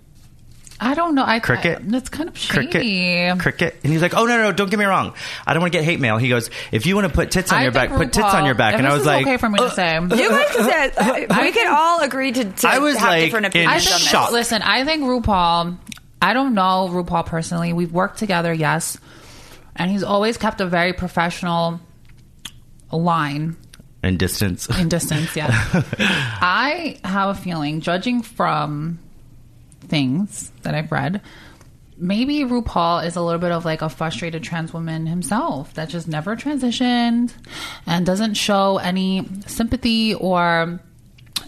I 0.80 0.94
don't 0.94 1.16
know. 1.16 1.24
I 1.26 1.40
Cricket? 1.40 1.80
I, 1.80 1.82
that's 1.82 2.10
kind 2.10 2.30
of 2.30 2.38
shady. 2.38 2.68
cricket, 2.70 3.40
cricket. 3.40 3.80
And 3.84 3.92
he's 3.92 4.02
like, 4.02 4.16
oh, 4.16 4.26
no, 4.26 4.38
no, 4.38 4.44
no, 4.44 4.52
don't 4.52 4.70
get 4.70 4.78
me 4.78 4.86
wrong. 4.86 5.14
I 5.46 5.54
don't 5.54 5.62
want 5.62 5.74
to 5.74 5.80
get 5.80 5.86
hate 5.86 6.00
mail. 6.00 6.18
He 6.18 6.30
goes, 6.30 6.50
if 6.72 6.86
you 6.86 6.96
want 6.96 7.08
to 7.08 7.14
put 7.14 7.32
tits 7.32 7.52
on 7.52 7.60
I 7.60 7.64
your 7.64 7.72
back, 7.72 7.90
think 7.90 8.00
put 8.00 8.14
tits 8.14 8.34
on 8.34 8.46
your 8.46 8.54
back. 8.54 8.76
And 8.76 8.86
I 8.86 8.94
was 8.94 9.06
like, 9.06 9.26
okay 9.26 9.38
for 9.38 9.50
me 9.50 9.58
to 9.58 9.66
uh, 9.66 9.70
say. 9.70 9.96
You 9.96 10.30
guys 10.30 10.54
said 10.54 10.94
uh, 10.98 11.38
we 11.42 11.52
could 11.52 11.68
all 11.68 12.02
agree 12.02 12.32
to, 12.32 12.44
to 12.44 12.68
I 12.70 12.80
was 12.80 12.96
have 12.98 13.08
like 13.08 13.24
different 13.26 13.56
in 13.56 13.68
I 13.68 13.78
opinions 13.78 13.84
think, 13.86 13.96
on 13.96 14.00
this. 14.02 14.10
shock. 14.10 14.32
listen, 14.32 14.62
I 14.62 14.86
think 14.86 15.04
RuPaul, 15.04 15.78
I 16.22 16.34
don't 16.34 16.54
know 16.54 16.90
RuPaul 16.92 17.26
personally. 17.26 17.74
We've 17.74 17.92
worked 17.92 18.20
together, 18.20 18.54
yes. 18.54 19.00
And 19.76 19.90
he's 19.90 20.04
always 20.04 20.38
kept 20.38 20.62
a 20.62 20.68
very 20.68 20.94
professional 20.94 21.80
line 22.92 23.58
in 24.04 24.18
distance. 24.18 24.70
in 24.70 24.90
distance, 24.90 25.36
yeah. 25.36 25.48
I 26.00 27.00
have 27.04 27.30
a 27.38 27.40
feeling, 27.40 27.82
judging 27.82 28.22
from 28.22 29.00
things 29.82 30.52
that 30.64 30.76
I've 30.76 30.92
read, 30.92 31.22
maybe 31.98 32.40
RuPaul 32.40 33.06
is 33.06 33.16
a 33.16 33.22
little 33.22 33.40
bit 33.40 33.52
of 33.52 33.66
like 33.66 33.82
a 33.82 33.90
frustrated 33.90 34.44
trans 34.44 34.74
woman 34.74 35.06
himself 35.06 35.74
that 35.74 35.90
just 35.90 36.08
never 36.08 36.36
transitioned 36.36 37.34
and 37.86 38.06
doesn't 38.06 38.36
show 38.36 38.78
any 38.78 39.28
sympathy 39.48 40.14
or 40.14 40.80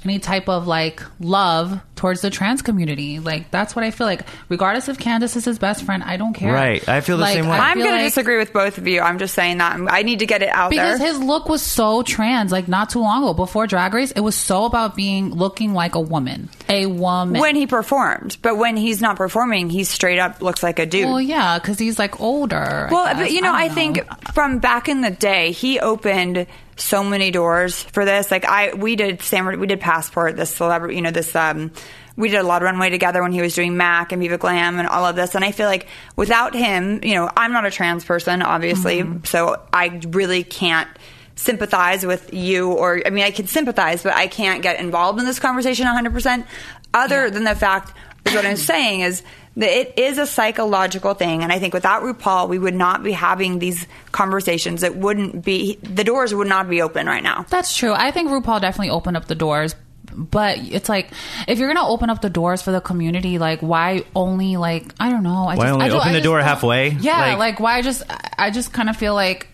any 0.03 0.19
type 0.19 0.49
of 0.49 0.67
like 0.67 1.03
love 1.19 1.79
towards 1.99 2.21
the 2.21 2.29
trans 2.29 2.61
community. 2.61 3.19
Like 3.19 3.51
that's 3.51 3.75
what 3.75 3.83
I 3.83 3.91
feel 3.91 4.07
like. 4.07 4.21
Regardless 4.47 4.87
if 4.87 4.97
Candis 4.97 5.35
is 5.35 5.43
his 5.45 5.59
best 5.59 5.83
friend, 5.83 6.01
I 6.01 6.15
don't 6.17 6.33
care. 6.33 6.53
Right. 6.53 6.87
I 6.87 7.01
feel 7.01 7.17
the 7.17 7.23
Like, 7.23 7.33
same 7.35 7.47
way. 7.47 7.57
I 7.57 7.71
I'm 7.71 7.77
feel 7.77 7.83
going 7.87 7.97
to 7.97 8.03
like- 8.03 8.11
disagree 8.13 8.37
with 8.37 8.53
both 8.53 8.77
of 8.77 8.87
you. 8.87 9.01
I'm 9.01 9.19
just 9.19 9.33
saying 9.35 9.57
that 9.57 9.77
I 9.89 10.03
need 10.03 10.19
to 10.19 10.25
get 10.25 10.41
it 10.41 10.49
out 10.49 10.69
because 10.69 10.97
there. 10.99 11.07
his 11.09 11.19
look 11.19 11.49
was 11.49 11.61
so 11.61 12.01
trans, 12.01 12.51
like 12.51 12.67
not 12.69 12.89
too 12.89 12.99
long 13.01 13.23
ago, 13.23 13.33
before 13.33 13.67
Drag 13.67 13.93
Race, 13.93 14.11
it 14.11 14.21
was 14.21 14.35
so 14.35 14.63
about 14.65 14.95
being 14.95 15.31
looking 15.33 15.73
like 15.73 15.95
a 15.95 15.99
woman, 15.99 16.49
a 16.69 16.85
woman. 16.85 17.39
when 17.41 17.55
he 17.57 17.67
performed, 17.67 18.37
but 18.41 18.57
when 18.57 18.77
he's 18.77 19.01
not 19.01 19.17
performing, 19.17 19.69
he 19.69 19.83
straight 19.83 20.19
up 20.19 20.41
looks 20.41 20.63
like 20.63 20.79
a 20.79 20.85
dude. 20.85 21.05
well, 21.05 21.21
yeah, 21.21 21.59
because 21.59 21.77
he's 21.77 21.99
like 21.99 22.21
older. 22.21 22.87
Well, 22.89 23.13
but 23.15 23.31
you 23.31 23.41
know, 23.41 23.51
I, 23.53 23.67
don't 23.67 23.75
think 23.75 23.99
from 24.33 24.59
back 24.59 24.87
in 24.87 25.01
the 25.01 25.11
day, 25.11 25.51
he 25.51 25.79
opened 25.79 26.47
so 26.77 27.03
many 27.03 27.29
doors 27.29 27.83
for 27.83 28.05
this. 28.05 28.31
Like 28.31 28.45
I, 28.45 28.73
we 28.73 28.95
did 28.95 29.21
Stanford, 29.21 29.59
we 29.59 29.67
did 29.67 29.81
Passport, 29.81 30.37
this 30.37 30.55
celebrity, 30.55 30.95
you 30.95 31.01
know, 31.01 31.11
this. 31.11 31.35
um 31.35 31.71
we 32.19 32.29
did 32.29 32.39
a 32.41 32.43
lot 32.43 32.61
of 32.61 32.65
runway 32.65 32.89
together 32.89 33.21
when 33.23 33.31
he 33.31 33.41
was 33.41 33.55
doing 33.55 33.77
Mac 33.77 34.11
and 34.11 34.21
Viva 34.21 34.37
Glam 34.37 34.77
and 34.77 34.87
all 34.87 35.05
of 35.05 35.15
this. 35.15 35.33
And 35.33 35.43
I 35.45 35.51
feel 35.51 35.67
like 35.67 35.87
without 36.15 36.53
him, 36.53 36.99
you 37.03 37.15
know, 37.15 37.29
I'm 37.35 37.51
not 37.53 37.65
a 37.65 37.71
trans 37.71 38.03
person, 38.05 38.41
obviously, 38.43 38.99
Mm-hmm. 38.99 39.23
so 39.23 39.61
I 39.73 40.01
really 40.09 40.43
can't 40.43 40.89
sympathize 41.35 42.05
with 42.05 42.33
you 42.33 42.69
or 42.73 43.01
I 43.05 43.11
mean 43.11 43.23
I 43.23 43.31
can 43.31 43.47
sympathize 43.47 44.03
but 44.03 44.13
I 44.13 44.27
can't 44.27 44.61
get 44.61 44.77
involved 44.81 45.19
in 45.19 45.25
this 45.25 45.39
conversation 45.39 45.85
100% 45.87 46.45
other 46.93 47.29
than 47.29 47.45
the 47.45 47.55
fact 47.55 47.93
is 48.25 48.33
what 48.33 48.45
I'm 48.45 48.57
saying 48.57 48.99
is 49.01 49.23
that 49.55 49.69
it 49.69 49.93
is 49.97 50.17
a 50.17 50.27
psychological 50.27 51.13
thing 51.13 51.41
and 51.41 51.53
I 51.53 51.59
think 51.59 51.73
without 51.73 52.03
RuPaul 52.03 52.49
we 52.49 52.59
would 52.59 52.75
not 52.75 53.03
be 53.03 53.13
having 53.13 53.59
these 53.59 53.87
conversations 54.11 54.83
it 54.83 54.97
wouldn't 54.97 55.45
be 55.45 55.75
the 55.81 56.03
doors 56.03 56.35
would 56.35 56.49
not 56.49 56.69
be 56.69 56.81
open 56.81 57.07
right 57.07 57.23
now 57.23 57.45
that's 57.49 57.77
true. 57.77 57.93
I 57.93 58.11
think 58.11 58.29
RuPaul 58.29 58.59
definitely 58.59 58.89
opened 58.89 59.15
up 59.15 59.27
the 59.27 59.35
doors. 59.35 59.75
But 60.19 60.57
it's 60.59 60.89
like 60.89 61.11
if 61.47 61.59
you're 61.59 61.73
gonna 61.73 61.87
open 61.87 62.09
up 62.09 62.21
the 62.21 62.29
doors 62.29 62.61
for 62.61 62.71
the 62.71 62.81
community, 62.81 63.37
like 63.37 63.61
why 63.61 64.03
only 64.15 64.57
like 64.57 64.93
I 64.99 65.09
don't 65.09 65.23
know. 65.23 65.45
I 65.47 65.55
Why 65.55 65.63
just, 65.65 65.73
only 65.73 65.85
I 65.85 65.87
don't- 65.87 65.97
open 65.97 66.09
I 66.09 66.13
the 66.13 66.17
just 66.19 66.23
door 66.25 66.41
halfway? 66.41 66.89
Yeah, 66.89 67.19
Like- 67.19 67.37
like, 67.37 67.59
why 67.59 67.81
just 67.81 68.03
I 68.37 68.49
just 68.51 68.73
kind 68.73 68.89
of 68.89 68.97
feel 68.97 69.13
like 69.13 69.47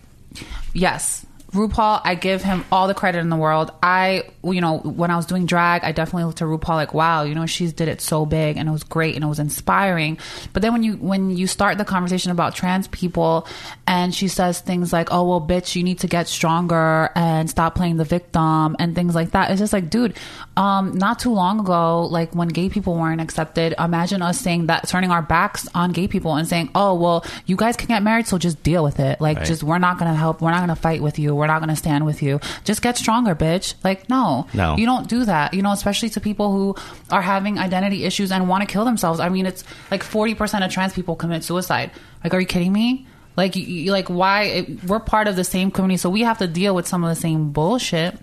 yes, 0.72 1.25
RuPaul. 1.56 2.00
I 2.04 2.14
give 2.14 2.42
him 2.42 2.64
all 2.70 2.86
the 2.86 2.94
credit 2.94 3.18
in 3.18 3.28
the 3.28 3.36
world. 3.36 3.72
I 3.82 4.24
you 4.44 4.60
know 4.60 4.78
when 4.78 5.10
I 5.10 5.16
was 5.16 5.26
doing 5.26 5.46
drag, 5.46 5.82
I 5.82 5.92
definitely 5.92 6.24
looked 6.24 6.38
to 6.38 6.44
RuPaul 6.44 6.68
like 6.76 6.94
wow, 6.94 7.24
you 7.24 7.34
know 7.34 7.46
she's 7.46 7.72
did 7.72 7.88
it 7.88 8.00
so 8.00 8.24
big 8.26 8.56
and 8.56 8.68
it 8.68 8.72
was 8.72 8.82
great 8.84 9.14
and 9.16 9.24
it 9.24 9.26
was 9.26 9.38
inspiring. 9.40 10.18
But 10.52 10.62
then 10.62 10.72
when 10.72 10.82
you 10.82 10.92
when 10.94 11.30
you 11.36 11.46
start 11.46 11.78
the 11.78 11.84
conversation 11.84 12.30
about 12.30 12.54
trans 12.54 12.86
people 12.88 13.48
and 13.86 14.14
she 14.14 14.28
says 14.28 14.60
things 14.60 14.92
like 14.92 15.08
oh 15.10 15.28
well 15.28 15.40
bitch 15.40 15.74
you 15.74 15.82
need 15.82 15.98
to 16.00 16.06
get 16.06 16.28
stronger 16.28 17.10
and 17.14 17.48
stop 17.50 17.74
playing 17.74 17.96
the 17.96 18.04
victim 18.04 18.76
and 18.78 18.94
things 18.94 19.14
like 19.14 19.32
that, 19.32 19.50
it's 19.50 19.60
just 19.60 19.72
like 19.72 19.90
dude, 19.90 20.14
um, 20.56 20.96
not 20.96 21.18
too 21.18 21.32
long 21.32 21.60
ago 21.60 22.06
like 22.06 22.34
when 22.34 22.48
gay 22.48 22.68
people 22.68 22.94
weren't 22.94 23.20
accepted, 23.20 23.74
imagine 23.78 24.22
us 24.22 24.38
saying 24.38 24.66
that 24.66 24.86
turning 24.88 25.10
our 25.10 25.22
backs 25.22 25.66
on 25.74 25.92
gay 25.92 26.06
people 26.06 26.34
and 26.34 26.46
saying 26.46 26.70
oh 26.74 26.94
well 26.94 27.24
you 27.46 27.56
guys 27.56 27.76
can 27.76 27.88
get 27.88 28.02
married 28.02 28.26
so 28.26 28.38
just 28.38 28.62
deal 28.62 28.84
with 28.84 29.00
it 29.00 29.20
like 29.20 29.38
Right. 29.38 29.46
just 29.46 29.62
we're 29.62 29.78
not 29.78 29.98
gonna 29.98 30.14
help 30.14 30.40
we're 30.40 30.50
not 30.50 30.60
gonna 30.60 30.76
fight 30.76 31.02
with 31.02 31.18
you 31.18 31.34
we're 31.34 31.45
not 31.46 31.60
gonna 31.60 31.76
stand 31.76 32.04
with 32.04 32.22
you. 32.22 32.40
Just 32.64 32.82
get 32.82 32.96
stronger 32.96 33.34
bitch. 33.34 33.74
Like 33.84 34.08
no. 34.08 34.46
No. 34.54 34.76
you 34.76 34.86
don't 34.86 35.08
do 35.08 35.24
that 35.24 35.54
you 35.54 35.62
know 35.62 35.72
especially 35.72 36.10
to 36.10 36.20
people 36.20 36.52
who 36.52 36.76
are 37.10 37.22
having 37.22 37.58
identity 37.58 38.04
issues 38.04 38.32
and 38.32 38.48
want 38.48 38.66
to 38.66 38.72
kill 38.72 38.84
themselves. 38.84 39.20
I 39.20 39.28
mean 39.28 39.46
it's 39.46 39.64
like 39.90 40.02
40% 40.02 40.64
of 40.64 40.70
trans 40.70 40.92
people 40.92 41.16
commit 41.16 41.44
suicide. 41.44 41.90
Like 42.22 42.34
are 42.34 42.40
you 42.40 42.46
kidding 42.46 42.72
me? 42.72 43.06
Like 43.36 43.56
you 43.56 43.92
like 43.92 44.08
why 44.08 44.42
it, 44.42 44.84
we're 44.84 45.00
part 45.00 45.28
of 45.28 45.36
the 45.36 45.44
same 45.44 45.70
community 45.70 45.98
so 45.98 46.08
we 46.10 46.22
have 46.22 46.38
to 46.38 46.46
deal 46.46 46.74
with 46.74 46.88
some 46.88 47.04
of 47.04 47.10
the 47.10 47.20
same 47.20 47.52
bullshit 47.52 48.18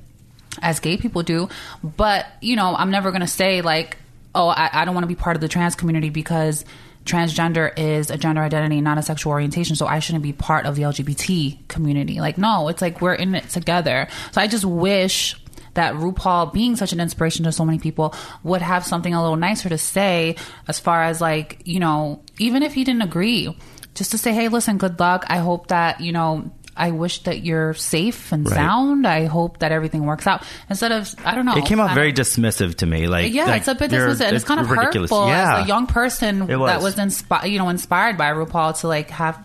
as 0.62 0.80
gay 0.80 0.98
people 0.98 1.24
do. 1.24 1.50
But, 1.84 2.26
you 2.42 2.56
know, 2.56 2.76
I'm 2.76 2.92
never 2.92 3.12
going 3.12 3.22
to 3.22 3.28
say, 3.28 3.62
like, 3.62 3.98
oh, 4.36 4.48
I, 4.48 4.70
I 4.74 4.86
don't 4.86 4.94
want 4.94 5.04
to 5.04 5.08
be 5.08 5.16
part 5.16 5.36
of 5.36 5.42
the 5.42 5.48
trans 5.48 5.76
community 5.76 6.10
because 6.10 6.66
transgender 7.06 7.72
is 7.78 8.10
a 8.10 8.18
gender 8.18 8.42
identity, 8.42 8.82
not 8.82 8.98
a 8.98 9.02
sexual 9.02 9.32
orientation. 9.32 9.76
So 9.76 9.86
I 9.86 10.00
shouldn't 10.00 10.24
be 10.24 10.34
part 10.34 10.66
of 10.66 10.76
the 10.76 10.84
LGBT 10.84 11.68
community. 11.68 12.20
Like, 12.20 12.38
no, 12.38 12.70
it's 12.70 12.82
like 12.82 13.02
we're 13.02 13.14
in 13.14 13.36
it 13.36 13.50
together. 13.50 14.08
So 14.32 14.42
I 14.42 14.48
just 14.48 14.66
wish 14.66 15.36
that 15.74 15.96
RuPaul, 15.96 16.54
being 16.54 16.76
such 16.76 16.94
an 16.94 17.00
inspiration 17.00 17.46
to 17.46 17.52
so 17.52 17.66
many 17.66 17.80
people, 17.80 18.14
would 18.44 18.62
have 18.62 18.86
something 18.86 19.14
a 19.14 19.22
little 19.22 19.38
nicer 19.38 19.70
to 19.70 19.78
say 19.78 20.36
as 20.68 20.80
far 20.80 21.04
as, 21.04 21.20
like, 21.20 21.62
you 21.66 21.80
know, 21.80 22.22
even 22.38 22.62
if 22.62 22.74
he 22.74 22.84
didn't 22.84 23.02
agree, 23.02 23.58
just 23.96 24.12
to 24.12 24.18
say, 24.18 24.34
hey, 24.34 24.50
listen, 24.50 24.78
good 24.78 25.00
luck. 25.00 25.26
I 25.28 25.38
hope 25.38 25.68
that, 25.68 26.00
you 26.00 26.12
know, 26.12 26.52
I 26.76 26.92
wish 26.92 27.20
that 27.24 27.44
you're 27.44 27.74
safe 27.76 28.32
and 28.32 28.46
Right. 28.48 28.56
sound. 28.56 29.06
I 29.06 29.26
hope 29.26 29.60
that 29.60 29.72
everything 29.72 30.06
works 30.06 30.26
out. 30.26 30.42
Instead 30.70 30.92
of, 30.92 31.14
I 31.24 31.36
don't 31.36 31.46
know. 31.46 31.56
It 31.56 31.66
came 31.66 31.80
off 31.80 31.92
I- 31.92 31.96
very 31.96 32.12
dismissive 32.14 32.76
to 32.78 32.86
me. 32.86 33.08
Like 33.08 33.32
yeah, 33.34 33.46
like, 33.46 33.60
it's 33.62 33.68
a 33.68 33.76
bit 33.76 33.92
dismissive. 33.92 34.22
and 34.26 34.36
It's 34.36 34.46
kind 34.46 34.60
of 34.60 34.70
ridiculous. 34.72 35.12
hurtful 35.12 35.28
Yeah, 35.28 35.58
as 35.60 35.66
a 35.66 35.68
young 35.68 35.86
person 35.88 36.48
was. 36.48 36.70
that 36.70 36.82
was 36.82 36.98
inspired, 36.98 37.46
you 37.48 37.60
know, 37.60 37.70
inspired 37.70 38.18
by 38.18 38.32
RuPaul 38.32 38.80
to 38.82 38.88
like 38.88 39.10
have 39.12 39.38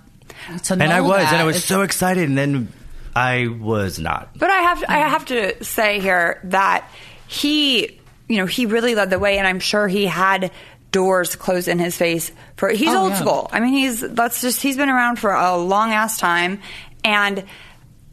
to 0.64 0.76
know 0.76 0.84
and 0.84 0.92
I 0.92 1.00
was, 1.02 1.22
that. 1.22 1.32
and 1.34 1.42
I 1.42 1.44
was 1.44 1.56
It's- 1.56 1.68
so 1.68 1.82
excited, 1.82 2.28
and 2.28 2.38
then 2.38 2.72
I 3.14 3.48
was 3.48 3.98
not. 3.98 4.30
But 4.38 4.50
I 4.50 4.56
have 4.58 4.84
I 4.88 4.98
have 4.98 5.24
to 5.26 5.62
say 5.64 6.00
here 6.00 6.40
that 6.44 6.84
he, 7.26 7.98
you 8.28 8.36
know, 8.38 8.46
he 8.46 8.66
really 8.66 8.94
led 8.94 9.10
the 9.10 9.18
way, 9.18 9.38
and 9.38 9.46
I'm 9.46 9.60
sure 9.60 9.86
he 9.88 10.06
had 10.06 10.50
doors 10.90 11.36
closed 11.36 11.68
in 11.68 11.78
his 11.78 11.96
face 11.96 12.30
for. 12.56 12.70
He's 12.70 12.88
Oh, 12.88 13.00
old 13.02 13.10
yeah. 13.10 13.18
school. 13.20 13.50
I 13.52 13.60
mean, 13.60 13.74
he's 13.74 14.00
that's 14.00 14.40
just 14.40 14.62
he's 14.62 14.76
been 14.78 14.88
around 14.88 15.16
for 15.18 15.32
a 15.32 15.56
long 15.56 15.92
ass 15.92 16.16
time, 16.18 16.60
and 17.04 17.44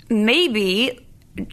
maybe, 0.09 1.05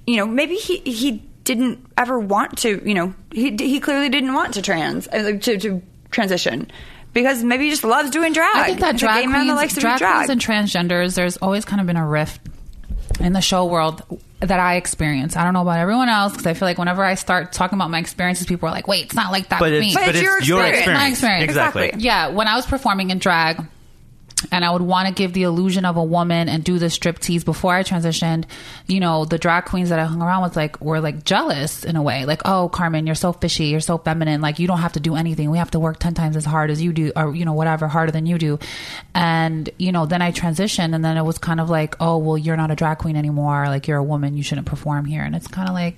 you 0.06 0.16
know, 0.16 0.26
maybe 0.26 0.54
he 0.56 0.78
he 0.78 1.22
didn't 1.44 1.84
ever 1.96 2.18
want 2.18 2.58
to. 2.58 2.80
You 2.84 2.94
know, 2.94 3.14
he 3.32 3.56
he 3.56 3.80
clearly 3.80 4.08
didn't 4.08 4.34
want 4.34 4.54
to 4.54 4.62
trans 4.62 5.08
uh, 5.08 5.38
to, 5.40 5.58
to 5.58 5.82
transition. 6.10 6.70
Because 7.14 7.44
maybe 7.44 7.64
he 7.64 7.70
just 7.70 7.84
loves 7.84 8.08
doing 8.08 8.32
drag. 8.32 8.56
I 8.56 8.64
think 8.68 8.80
that 8.80 8.92
He's 8.92 9.00
drag 9.02 9.20
gay 9.20 9.26
man 9.26 9.32
that 9.32 9.52
queens, 9.52 9.56
likes 9.56 9.74
to 9.74 9.80
drag, 9.80 9.98
drag. 9.98 10.26
queens 10.26 10.30
and 10.30 10.40
transgenders, 10.40 11.14
there's 11.14 11.36
always 11.36 11.66
kind 11.66 11.78
of 11.78 11.86
been 11.86 11.98
a 11.98 12.06
rift 12.06 12.40
in 13.20 13.34
the 13.34 13.42
show 13.42 13.66
world 13.66 14.02
that 14.40 14.58
I 14.58 14.76
experience. 14.76 15.36
I 15.36 15.44
don't 15.44 15.52
know 15.52 15.60
about 15.60 15.78
everyone 15.78 16.08
else 16.08 16.32
because 16.32 16.46
I 16.46 16.54
feel 16.54 16.66
like 16.66 16.78
whenever 16.78 17.04
I 17.04 17.14
start 17.16 17.52
talking 17.52 17.76
about 17.76 17.90
my 17.90 17.98
experiences, 17.98 18.46
people 18.46 18.66
are 18.66 18.72
like, 18.72 18.88
"Wait, 18.88 19.04
it's 19.04 19.14
not 19.14 19.30
like 19.30 19.50
that 19.50 19.60
But 19.60 19.72
with 19.72 19.82
it's 19.82 19.88
me." 19.88 19.94
but, 19.94 20.08
it's 20.08 20.18
it's 20.20 20.22
your 20.22 20.40
your 20.40 20.66
experience. 20.66 20.78
experience. 20.78 21.00
My 21.02 21.08
experience. 21.08 21.44
Exactly. 21.44 21.84
Exactly. 21.88 22.04
Yeah, 22.04 22.28
when 22.30 22.48
I 22.48 22.56
was 22.56 22.64
performing 22.64 23.10
in 23.10 23.18
drag, 23.18 23.62
and 24.50 24.64
I 24.64 24.70
would 24.70 24.82
want 24.82 25.08
to 25.08 25.14
give 25.14 25.32
the 25.32 25.44
illusion 25.44 25.84
of 25.84 25.96
a 25.96 26.04
woman 26.04 26.48
and 26.48 26.64
do 26.64 26.78
the 26.78 26.90
strip 26.90 27.18
tease 27.18 27.44
before 27.44 27.74
I 27.74 27.82
transitioned, 27.82 28.44
you 28.86 29.00
know, 29.00 29.24
the 29.24 29.38
drag 29.38 29.66
queens 29.66 29.90
that 29.90 29.98
I 29.98 30.04
hung 30.04 30.22
around 30.22 30.42
with 30.42 30.56
like 30.56 30.80
were 30.80 31.00
like 31.00 31.24
jealous 31.24 31.84
in 31.84 31.96
a 31.96 32.02
way. 32.02 32.24
Like, 32.24 32.42
oh, 32.44 32.68
Carmen, 32.68 33.06
you're 33.06 33.14
so 33.14 33.32
fishy, 33.32 33.66
you're 33.66 33.80
so 33.80 33.98
feminine, 33.98 34.40
like 34.40 34.58
you 34.58 34.66
don't 34.66 34.78
have 34.78 34.94
to 34.94 35.00
do 35.00 35.14
anything. 35.14 35.50
We 35.50 35.58
have 35.58 35.70
to 35.72 35.80
work 35.80 35.98
ten 35.98 36.14
times 36.14 36.36
as 36.36 36.44
hard 36.44 36.70
as 36.70 36.82
you 36.82 36.92
do, 36.92 37.12
or 37.14 37.34
you 37.34 37.44
know, 37.44 37.52
whatever, 37.52 37.88
harder 37.88 38.12
than 38.12 38.26
you 38.26 38.38
do. 38.38 38.58
And 39.14 39.68
you 39.78 39.92
know, 39.92 40.06
then 40.06 40.22
I 40.22 40.32
transitioned, 40.32 40.94
and 40.94 41.04
then 41.04 41.16
it 41.16 41.24
was 41.24 41.38
kind 41.38 41.60
of 41.60 41.70
like, 41.70 41.96
oh, 42.00 42.18
well, 42.18 42.38
you're 42.38 42.56
not 42.56 42.70
a 42.70 42.76
drag 42.76 42.98
queen 42.98 43.16
anymore. 43.16 43.66
Like 43.66 43.88
you're 43.88 43.98
a 43.98 44.04
woman, 44.04 44.36
you 44.36 44.42
shouldn't 44.42 44.66
perform 44.66 45.04
here. 45.04 45.22
And 45.22 45.34
it's 45.34 45.48
kind 45.48 45.68
of 45.68 45.74
like 45.74 45.96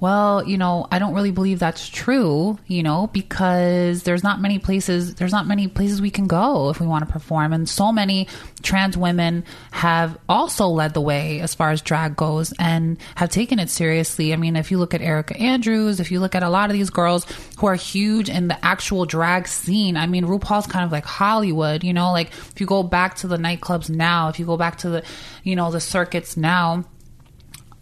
well, 0.00 0.42
you 0.48 0.56
know, 0.56 0.86
I 0.90 0.98
don't 0.98 1.12
really 1.12 1.30
believe 1.30 1.58
that's 1.58 1.86
true, 1.86 2.58
you 2.66 2.82
know, 2.82 3.08
because 3.08 4.02
there's 4.02 4.22
not 4.22 4.40
many 4.40 4.58
places, 4.58 5.14
there's 5.16 5.32
not 5.32 5.46
many 5.46 5.68
places 5.68 6.00
we 6.00 6.10
can 6.10 6.26
go 6.26 6.70
if 6.70 6.80
we 6.80 6.86
want 6.86 7.06
to 7.06 7.12
perform. 7.12 7.52
And 7.52 7.68
so 7.68 7.92
many 7.92 8.26
trans 8.62 8.96
women 8.96 9.44
have 9.70 10.18
also 10.26 10.68
led 10.68 10.94
the 10.94 11.02
way 11.02 11.40
as 11.40 11.54
far 11.54 11.70
as 11.70 11.82
drag 11.82 12.16
goes 12.16 12.54
and 12.58 12.96
have 13.14 13.28
taken 13.28 13.58
it 13.58 13.68
seriously. 13.68 14.32
I 14.32 14.36
mean, 14.36 14.56
if 14.56 14.70
you 14.70 14.78
look 14.78 14.94
at 14.94 15.02
Erica 15.02 15.36
Andrews, 15.36 16.00
if 16.00 16.10
you 16.10 16.18
look 16.20 16.34
at 16.34 16.42
a 16.42 16.48
lot 16.48 16.70
of 16.70 16.74
these 16.74 16.90
girls 16.90 17.26
who 17.58 17.66
are 17.66 17.74
huge 17.74 18.30
in 18.30 18.48
the 18.48 18.64
actual 18.64 19.04
drag 19.04 19.48
scene, 19.48 19.98
I 19.98 20.06
mean, 20.06 20.24
RuPaul's 20.24 20.66
kind 20.66 20.86
of 20.86 20.92
like 20.92 21.04
Hollywood, 21.04 21.84
you 21.84 21.92
know, 21.92 22.12
like 22.12 22.28
if 22.30 22.58
you 22.58 22.66
go 22.66 22.82
back 22.82 23.16
to 23.16 23.26
the 23.26 23.36
nightclubs 23.36 23.90
now, 23.90 24.30
if 24.30 24.38
you 24.38 24.46
go 24.46 24.56
back 24.56 24.78
to 24.78 24.88
the, 24.88 25.04
you 25.44 25.56
know, 25.56 25.70
the 25.70 25.80
circuits 25.80 26.38
now, 26.38 26.84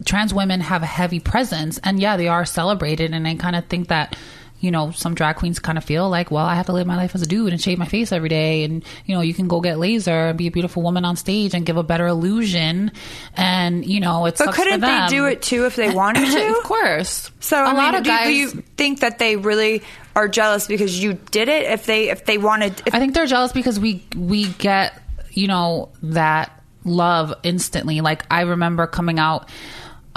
trans 0.05 0.33
women 0.33 0.61
have 0.61 0.83
a 0.83 0.87
heavy 0.87 1.21
presence 1.21 1.79
and 1.83 2.01
yeah 2.01 2.17
they 2.17 2.29
are 2.29 2.45
celebrated 2.45 3.13
and 3.13 3.27
i 3.27 3.35
kind 3.35 3.57
of 3.57 3.65
think 3.67 3.89
that 3.89 4.17
you 4.61 4.71
know 4.73 4.91
some 4.91 5.15
drag 5.15 5.37
queens 5.37 5.59
kind 5.61 5.79
of 5.79 5.85
feel 5.85 6.09
like 6.09 6.31
well 6.31 6.45
i 6.45 6.55
have 6.55 6.67
to 6.67 6.73
live 6.73 6.87
my 6.87 6.97
life 6.97 7.15
as 7.15 7.23
a 7.23 7.27
dude 7.27 7.53
and 7.53 7.61
shave 7.61 7.79
my 7.79 7.87
face 7.87 8.11
every 8.11 8.29
day 8.29 8.65
and 8.65 8.85
you 9.07 9.15
know 9.15 9.21
you 9.21 9.33
can 9.35 9.47
go 9.49 9.61
get 9.61 9.79
laser 9.79 10.29
and 10.29 10.39
be 10.39 10.47
a 10.49 10.51
beautiful 10.51 10.83
woman 10.83 11.05
on 11.05 11.17
stage 11.17 11.55
and 11.55 11.65
give 11.65 11.77
a 11.77 11.83
better 11.83 12.07
illusion 12.07 12.91
and 13.35 13.87
you 13.87 14.01
know 14.01 14.27
it's 14.27 14.45
But 14.45 14.55
couldn't 14.55 14.81
they 14.81 15.07
do 15.09 15.27
it 15.27 15.43
too 15.43 15.67
if 15.67 15.77
they 15.77 15.91
wanted 15.95 16.31
to? 16.31 16.49
of 16.59 16.65
course 16.65 17.31
So 17.41 17.57
a 17.57 17.69
I 17.69 17.73
lot 17.73 17.93
mean, 17.93 17.95
of 17.97 18.05
do, 18.05 18.11
guys 18.11 18.27
do 18.27 18.33
you 18.35 18.49
think 18.77 19.01
that 19.01 19.19
they 19.19 19.37
really 19.37 19.83
are 20.17 20.27
jealous 20.27 20.67
because 20.67 21.01
you 21.01 21.15
did 21.31 21.49
it? 21.49 21.67
If 21.71 21.87
they 21.87 22.11
if 22.11 22.25
they 22.25 22.39
wanted, 22.39 22.83
if, 22.87 22.93
I 22.95 22.99
think 22.99 23.15
they're 23.15 23.27
jealous 23.27 23.53
because 23.53 23.79
we 23.79 24.03
we 24.17 24.49
get 24.49 25.01
you 25.31 25.47
know 25.47 25.91
that 26.03 26.61
love 26.85 27.33
instantly. 27.45 28.01
Like 28.01 28.25
I 28.29 28.41
remember 28.41 28.89
coming 28.89 29.21
out 29.21 29.49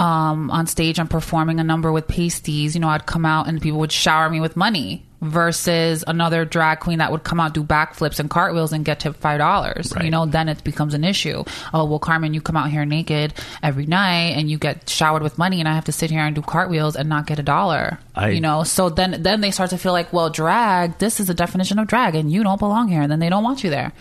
um, 0.02 0.50
on 0.50 0.66
stage 0.66 0.98
and 0.98 1.08
performing 1.08 1.60
a 1.60 1.64
number 1.64 1.92
with 1.92 2.08
pasties. 2.08 2.74
You 2.74 2.80
know, 2.80 2.88
I'd 2.88 3.06
come 3.06 3.24
out 3.24 3.46
and 3.48 3.62
people 3.62 3.78
would 3.78 3.92
shower 3.92 4.28
me 4.28 4.40
with 4.40 4.56
money. 4.56 5.06
Versus 5.22 6.02
another 6.04 6.44
drag 6.44 6.80
queen 6.80 6.98
that 6.98 7.12
would 7.12 7.22
come 7.22 7.38
out 7.38 7.54
do 7.54 7.62
backflips 7.62 8.18
and 8.18 8.28
cartwheels 8.28 8.72
and 8.72 8.84
get 8.84 8.98
tipped 8.98 9.20
five 9.20 9.38
dollars. 9.38 9.92
Right. 9.94 10.04
You 10.04 10.10
know, 10.10 10.26
then 10.26 10.48
it 10.48 10.64
becomes 10.64 10.94
an 10.94 11.04
issue. 11.04 11.44
Oh 11.72 11.84
well, 11.84 12.00
Carmen, 12.00 12.34
you 12.34 12.40
come 12.40 12.56
out 12.56 12.70
here 12.72 12.84
naked 12.84 13.32
every 13.62 13.86
night 13.86 14.34
and 14.36 14.50
you 14.50 14.58
get 14.58 14.88
showered 14.88 15.22
with 15.22 15.38
money, 15.38 15.60
and 15.60 15.68
I 15.68 15.74
have 15.74 15.84
to 15.84 15.92
sit 15.92 16.10
here 16.10 16.22
and 16.22 16.34
do 16.34 16.42
cartwheels 16.42 16.96
and 16.96 17.08
not 17.08 17.28
get 17.28 17.38
a 17.38 17.44
dollar. 17.44 18.00
I- 18.14 18.28
you 18.30 18.40
know, 18.40 18.62
so 18.62 18.90
then 18.90 19.22
then 19.22 19.40
they 19.40 19.50
start 19.50 19.70
to 19.70 19.78
feel 19.78 19.92
like, 19.92 20.12
well, 20.12 20.28
drag. 20.28 20.98
This 20.98 21.18
is 21.18 21.28
the 21.28 21.34
definition 21.34 21.78
of 21.78 21.86
drag, 21.86 22.14
and 22.14 22.30
you 22.30 22.42
don't 22.42 22.58
belong 22.58 22.88
here. 22.88 23.00
And 23.00 23.10
then 23.10 23.20
they 23.20 23.30
don't 23.30 23.42
want 23.42 23.64
you 23.64 23.70
there. 23.70 23.92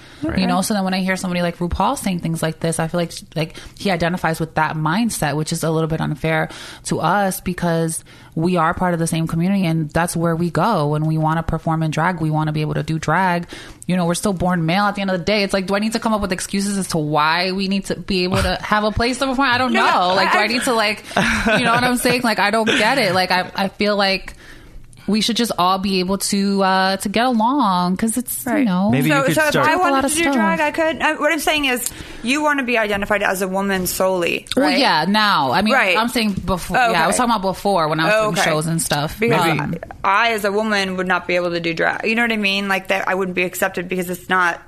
You 0.41 0.47
know. 0.47 0.61
So 0.61 0.73
then 0.73 0.83
when 0.83 0.93
I 0.93 0.99
hear 0.99 1.15
somebody 1.15 1.41
like 1.41 1.57
RuPaul 1.57 1.97
saying 1.97 2.19
things 2.19 2.43
like 2.43 2.59
this, 2.59 2.77
I 2.79 2.87
feel 2.89 2.99
like 2.99 3.13
like 3.35 3.55
he 3.77 3.89
identifies 3.89 4.39
with 4.39 4.55
that 4.55 4.75
mindset, 4.75 5.35
which 5.37 5.53
is 5.53 5.63
a 5.63 5.71
little 5.71 5.87
bit 5.87 6.01
unfair 6.01 6.49
to 6.85 6.99
us 6.99 7.39
because 7.39 8.03
we 8.35 8.57
are 8.57 8.73
part 8.73 8.93
of 8.93 8.99
the 8.99 9.07
same 9.07 9.27
community, 9.27 9.65
and 9.65 9.89
that's 9.89 10.15
where 10.15 10.35
we 10.35 10.49
go 10.49 10.87
when 10.89 11.05
we 11.05 11.17
want 11.17 11.37
to 11.37 11.43
perform 11.43 11.83
in 11.83 11.91
drag. 11.91 12.19
We 12.21 12.31
want 12.31 12.47
to 12.47 12.53
be 12.53 12.61
able 12.61 12.75
to 12.75 12.83
do 12.83 12.99
drag. 12.99 13.47
You 13.87 13.95
know, 13.97 14.05
we're 14.05 14.13
still 14.13 14.31
born 14.33 14.65
male. 14.65 14.83
At 14.85 14.95
the 14.95 15.01
end 15.01 15.09
of 15.11 15.19
the 15.19 15.25
day, 15.25 15.43
it's 15.43 15.53
like, 15.53 15.65
do 15.67 15.75
I 15.75 15.79
need 15.79 15.93
to 15.93 15.99
come 15.99 16.13
up 16.13 16.21
with 16.21 16.31
excuses 16.31 16.77
as 16.77 16.87
to 16.89 16.97
why 16.97 17.51
we 17.51 17.67
need 17.67 17.85
to 17.85 17.95
be 17.99 18.23
able 18.23 18.37
to 18.41 18.55
have 18.61 18.83
a 18.83 18.91
place 18.91 19.17
to 19.19 19.25
perform? 19.25 19.49
I 19.51 19.57
don't 19.57 19.73
know. 19.81 20.13
Like, 20.15 20.31
do 20.31 20.37
I- 20.37 20.43
I 20.43 20.47
need 20.47 20.61
to 20.63 20.73
like, 20.73 21.03
you 21.57 21.65
know 21.65 21.73
what 21.73 21.83
I'm 21.83 21.97
saying? 21.97 22.21
Like, 22.21 22.39
I 22.39 22.51
don't 22.51 22.67
get 22.67 22.97
it. 22.99 23.13
Like, 23.13 23.31
I 23.31 23.51
I 23.55 23.67
feel 23.67 23.95
like 23.97 24.35
we 25.07 25.19
should 25.21 25.35
just 25.35 25.51
all 25.57 25.77
be 25.79 25.99
able 25.99 26.17
to 26.19 26.61
uh 26.63 26.97
to 26.97 27.09
get 27.09 27.25
along 27.25 27.95
because 27.95 28.17
it's 28.17 28.45
you 28.45 28.51
Right. 28.51 28.65
know 28.65 28.91
Maybe 28.91 29.09
so, 29.09 29.17
you 29.17 29.23
could 29.23 29.35
so 29.35 29.43
if 29.45 29.49
start- 29.51 29.67
I 29.67 29.73
A 29.73 29.77
lot 29.77 29.91
wanted 29.91 30.09
to 30.09 30.15
do 30.15 30.21
stuff. 30.21 30.33
drag, 30.35 30.59
I 30.59 30.71
could. 30.71 31.01
Uh, 31.01 31.15
what 31.15 31.31
I'm 31.31 31.39
saying 31.39 31.65
is, 31.65 31.89
you 32.23 32.41
want 32.43 32.59
to 32.59 32.65
be 32.65 32.77
identified 32.77 33.23
as 33.23 33.41
a 33.41 33.47
woman 33.47 33.87
solely, 33.87 34.45
Well, 34.55 34.69
yeah, 34.69 35.05
now. 35.07 35.51
I 35.51 35.61
mean, 35.63 35.73
Right. 35.73 35.97
I'm 35.97 36.07
saying 36.09 36.33
before. 36.45 36.77
Oh, 36.77 36.91
Yeah, 36.91 37.03
I 37.03 37.07
was 37.07 37.17
talking 37.17 37.31
about 37.31 37.41
before 37.41 37.87
when 37.87 37.99
I 37.99 38.05
was 38.05 38.13
Oh, 38.15 38.21
doing 38.31 38.39
okay. 38.39 38.49
shows 38.49 38.67
and 38.67 38.81
stuff. 38.81 39.19
Because 39.19 39.59
Um, 39.59 39.75
I, 40.03 40.33
as 40.33 40.45
a 40.45 40.51
woman, 40.51 40.97
would 40.97 41.07
not 41.07 41.27
be 41.27 41.35
able 41.35 41.49
to 41.51 41.59
do 41.59 41.73
drag. 41.73 42.05
You 42.05 42.15
know 42.15 42.21
what 42.21 42.31
I 42.31 42.37
mean? 42.37 42.67
Like 42.67 42.87
that, 42.89 43.07
I 43.07 43.15
wouldn't 43.15 43.35
be 43.35 43.43
accepted 43.43 43.87
because 43.89 44.09
it's 44.09 44.29
not. 44.29 44.61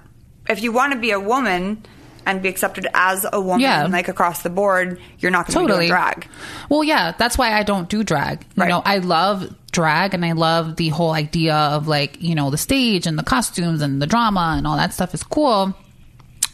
If 0.49 0.61
you 0.63 0.71
want 0.71 0.93
to 0.93 0.99
be 0.99 1.11
a 1.11 1.19
woman 1.19 1.83
and 2.25 2.41
be 2.41 2.49
accepted 2.49 2.87
as 2.93 3.25
a 3.31 3.39
woman, 3.39 3.61
Yeah. 3.61 3.85
like 3.87 4.07
across 4.07 4.43
the 4.43 4.49
board, 4.49 4.99
you're 5.19 5.31
not 5.31 5.45
going 5.47 5.53
to 5.53 5.59
totally 5.61 5.85
be 5.85 5.87
doing 5.87 5.89
drag. 5.89 6.27
Well, 6.69 6.83
yeah, 6.83 7.11
that's 7.17 7.37
why 7.37 7.53
I 7.53 7.63
don't 7.63 7.87
do 7.89 8.03
drag. 8.03 8.41
You 8.55 8.61
Right. 8.63 8.69
know, 8.69 8.81
I 8.85 8.97
love 8.99 9.53
drag 9.73 10.13
and 10.13 10.23
I 10.23 10.31
love 10.31 10.77
the 10.77 10.89
whole 10.89 11.11
idea 11.11 11.55
of 11.55 11.87
like 11.87 12.21
you 12.21 12.35
know 12.35 12.49
the 12.49 12.57
stage 12.57 13.05
and 13.05 13.17
the 13.17 13.23
costumes 13.23 13.81
and 13.81 14.01
the 14.01 14.07
drama 14.07 14.55
and 14.57 14.65
all 14.65 14.77
that 14.77 14.93
stuff 14.93 15.13
is 15.13 15.23
cool. 15.23 15.75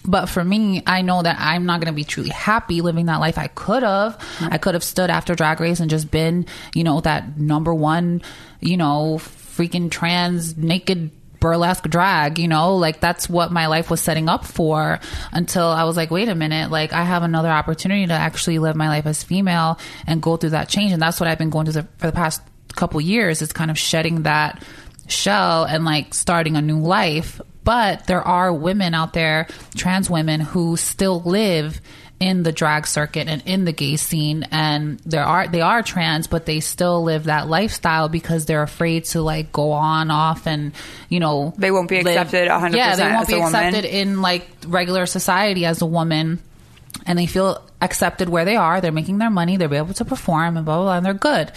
But 0.05 0.27
for 0.27 0.43
me, 0.43 0.81
I 0.87 1.01
know 1.01 1.21
that 1.21 1.37
I'm 1.39 1.65
not 1.65 1.81
going 1.81 1.91
to 1.91 1.95
be 1.95 2.05
truly 2.05 2.29
happy 2.29 2.81
living 2.81 3.07
that 3.07 3.19
life. 3.19 3.37
I 3.37 3.47
could 3.47 3.83
have. 3.83 4.17
I 4.39 4.57
could 4.57 4.73
have 4.73 4.83
stood 4.83 5.09
after 5.09 5.35
Drag 5.35 5.59
Race 5.59 5.81
and 5.81 5.89
just 5.89 6.09
been, 6.09 6.45
you 6.73 6.85
know, 6.85 7.01
that 7.01 7.37
number 7.37 7.73
one, 7.73 8.21
you 8.61 8.77
know, 8.77 9.19
freaking 9.19 9.91
trans 9.91 10.57
naked 10.57 11.11
burlesque 11.39 11.83
drag, 11.83 12.39
you 12.39 12.47
know, 12.47 12.75
like 12.75 12.99
that's 12.99 13.29
what 13.29 13.51
my 13.51 13.67
life 13.67 13.89
was 13.89 14.01
setting 14.01 14.29
up 14.29 14.45
for 14.45 14.99
until 15.31 15.67
I 15.67 15.83
was 15.83 15.97
like, 15.97 16.11
wait 16.11 16.29
a 16.29 16.35
minute, 16.35 16.71
like 16.71 16.93
I 16.93 17.03
have 17.03 17.23
another 17.23 17.49
opportunity 17.49 18.07
to 18.07 18.13
actually 18.13 18.59
live 18.59 18.75
my 18.75 18.89
life 18.89 19.05
as 19.05 19.23
female 19.23 19.79
and 20.05 20.21
go 20.21 20.37
through 20.37 20.51
that 20.51 20.69
change. 20.69 20.91
And 20.91 21.01
that's 21.01 21.19
what 21.19 21.29
I've 21.29 21.37
been 21.37 21.49
going 21.49 21.65
through 21.65 21.83
for 21.97 22.07
the 22.07 22.13
past 22.13 22.41
couple 22.79 22.99
years 23.01 23.41
is 23.41 23.51
kind 23.53 23.69
of 23.69 23.77
shedding 23.77 24.23
that 24.23 24.63
shell 25.07 25.65
and 25.65 25.85
like 25.85 26.13
starting 26.13 26.55
a 26.55 26.61
new 26.61 26.79
life. 26.79 27.39
But 27.63 28.07
there 28.07 28.21
are 28.21 28.51
women 28.53 28.93
out 28.95 29.13
there, 29.13 29.47
trans 29.75 30.09
women, 30.09 30.39
who 30.41 30.77
still 30.77 31.21
live 31.21 31.79
in 32.19 32.43
the 32.43 32.51
drag 32.51 32.85
circuit 32.87 33.27
and 33.29 33.41
in 33.45 33.63
the 33.63 33.71
gay 33.71 33.95
scene 33.95 34.43
and 34.51 34.99
there 35.05 35.23
are 35.23 35.47
they 35.47 35.61
are 35.61 35.81
trans 35.81 36.27
but 36.27 36.45
they 36.45 36.59
still 36.59 37.01
live 37.03 37.23
that 37.23 37.47
lifestyle 37.47 38.09
because 38.09 38.45
they're 38.45 38.61
afraid 38.61 39.05
to 39.05 39.21
like 39.21 39.53
go 39.53 39.71
on 39.71 40.11
off 40.11 40.45
and 40.45 40.73
you 41.07 41.21
know 41.21 41.53
They 41.57 41.71
won't 41.71 41.87
be 41.87 42.03
live- 42.03 42.17
accepted 42.17 42.49
100% 42.49 42.75
yeah 42.75 42.97
they 42.97 43.03
won't 43.09 43.25
be 43.25 43.35
a 43.35 43.39
woman. 43.39 43.55
accepted 43.55 43.85
in 43.85 44.21
like 44.21 44.45
regular 44.67 45.05
society 45.05 45.63
as 45.65 45.81
a 45.81 45.85
woman 45.85 46.39
and 47.05 47.17
they 47.17 47.25
feel 47.25 47.63
accepted 47.81 48.29
where 48.29 48.45
they 48.45 48.55
are. 48.55 48.81
They're 48.81 48.91
making 48.91 49.17
their 49.19 49.29
money. 49.29 49.57
They're 49.57 49.73
able 49.73 49.93
to 49.93 50.05
perform 50.05 50.57
and 50.57 50.65
blah 50.65 50.77
blah 50.77 50.83
blah. 50.85 50.97
And 50.97 51.05
they're 51.05 51.13
good. 51.13 51.51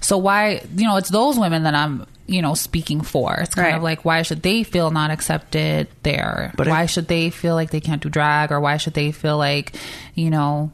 So 0.00 0.18
why 0.18 0.62
you 0.76 0.84
know 0.86 0.96
it's 0.96 1.08
those 1.10 1.38
women 1.38 1.64
that 1.64 1.74
I'm 1.74 2.06
you 2.26 2.42
know 2.42 2.54
speaking 2.54 3.00
for. 3.02 3.34
It's 3.34 3.54
kind 3.54 3.68
Right. 3.68 3.76
of 3.76 3.82
like 3.82 4.04
why 4.04 4.22
should 4.22 4.42
they 4.42 4.62
feel 4.62 4.90
not 4.90 5.10
accepted 5.10 5.88
there? 6.02 6.52
But 6.56 6.68
why 6.68 6.82
I- 6.82 6.86
should 6.86 7.08
they 7.08 7.30
feel 7.30 7.54
like 7.54 7.70
they 7.70 7.80
can't 7.80 8.02
do 8.02 8.08
drag 8.08 8.52
or 8.52 8.60
why 8.60 8.78
should 8.78 8.94
they 8.94 9.12
feel 9.12 9.36
like 9.38 9.74
you 10.14 10.30
know 10.30 10.72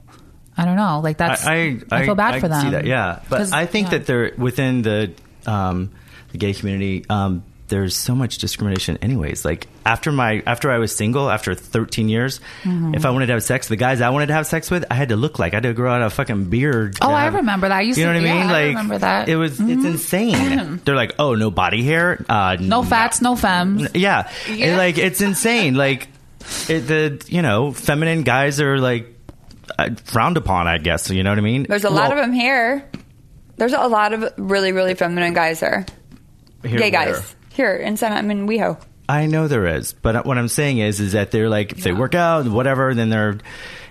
I 0.57 0.65
don't 0.65 0.77
know 0.77 1.01
like 1.03 1.17
that's 1.17 1.47
I, 1.47 1.79
I, 1.91 2.05
feel 2.05 2.15
bad 2.15 2.35
I 2.35 2.41
for 2.41 2.49
can 2.49 2.51
them. 2.51 2.63
See 2.67 2.71
that, 2.71 2.85
yeah. 2.87 3.21
But 3.29 3.53
I 3.53 3.67
think 3.67 3.87
yeah. 3.87 3.99
that 3.99 4.07
they're 4.07 4.33
within 4.37 4.83
the 4.83 5.13
um, 5.47 5.91
the 6.31 6.39
gay 6.39 6.53
community. 6.55 7.05
Um, 7.09 7.43
there's 7.73 7.97
so 7.97 8.15
much 8.15 8.37
discrimination, 8.39 8.99
anyways. 9.01 9.45
Like 9.45 9.67
after 9.87 10.13
my 10.13 10.43
after 10.47 10.71
I 10.71 10.77
was 10.79 10.95
single, 10.95 11.31
after 11.31 11.55
13 11.55 12.09
years, 12.09 12.39
Mm-hmm. 12.63 12.95
if 12.95 13.05
I 13.07 13.11
wanted 13.11 13.27
to 13.27 13.33
have 13.33 13.43
sex, 13.43 13.69
the 13.69 13.77
guys 13.77 14.01
I 14.01 14.11
wanted 14.11 14.27
to 14.27 14.35
have 14.35 14.47
sex 14.47 14.71
with, 14.71 14.85
I 14.91 14.95
had 14.95 15.09
to 15.09 15.17
look 15.17 15.39
like 15.39 15.55
I 15.55 15.57
had 15.57 15.63
to 15.65 15.73
grow 15.73 15.91
out 15.93 16.03
a 16.03 16.11
fucking 16.11 16.51
beard. 16.51 16.99
Oh, 17.01 17.09
to 17.09 17.13
I 17.15 17.27
remember 17.29 17.69
that. 17.69 17.77
I 17.79 17.81
used 17.81 17.99
you 17.99 18.05
know 18.07 18.13
to- 18.13 18.21
what 18.21 18.29
I 18.29 18.35
mean? 18.35 18.43
yeah, 18.49 18.49
I 18.49 18.53
like 18.53 18.67
remember 18.69 18.99
that. 18.99 19.29
It 19.29 19.37
was 19.37 19.59
it's 19.59 19.85
insane. 19.85 20.81
They're 20.85 20.95
like, 20.95 21.15
oh, 21.19 21.35
no 21.35 21.51
body 21.51 21.83
hair, 21.83 22.25
uh, 22.29 22.57
no 22.61 22.83
fats, 22.83 23.21
no 23.23 23.35
femmes. 23.35 23.89
yeah, 23.95 24.31
Yeah. 24.49 24.75
It, 24.75 24.77
like 24.77 24.99
it's 24.99 25.21
insane. 25.23 25.75
like 25.75 26.09
it, 26.69 26.81
the 26.81 27.25
you 27.29 27.41
know 27.43 27.73
feminine 27.73 28.23
guys 28.23 28.61
are 28.61 28.79
like 28.79 29.09
uh, 29.79 29.91
frowned 30.05 30.37
upon. 30.37 30.67
I 30.69 30.79
guess 30.79 31.09
you 31.11 31.23
know 31.23 31.31
what 31.31 31.39
I 31.39 31.43
mean. 31.43 31.65
There's 31.69 31.85
a 31.85 31.91
lot 31.91 32.13
of 32.13 32.19
them 32.19 32.33
here. 32.33 32.89
There's 33.57 33.73
a 33.73 33.87
lot 33.87 34.13
of 34.13 34.33
really, 34.37 34.73
really 34.73 34.95
feminine 34.95 35.35
guys 35.35 35.61
there. 35.61 35.87
here 36.65 36.79
Gay 36.79 36.91
where? 36.91 37.13
guys. 37.13 37.37
Here 37.53 37.75
in 37.75 37.97
San, 37.97 38.13
I'm 38.13 38.31
in 38.31 38.47
WeHo. 38.47 38.81
I 39.09 39.27
know 39.27 39.49
there 39.49 39.67
is, 39.67 39.93
but 39.93 40.25
what 40.25 40.39
I'm 40.39 40.49
saying 40.49 40.79
is, 40.79 41.01
is 41.01 41.13
that 41.13 41.31
they're 41.33 41.49
like 41.51 41.73
if 41.73 41.83
they 41.85 41.93
work 41.93 42.15
out, 42.15 42.47
whatever, 42.47 42.95
then 42.95 43.11
they're, 43.11 43.39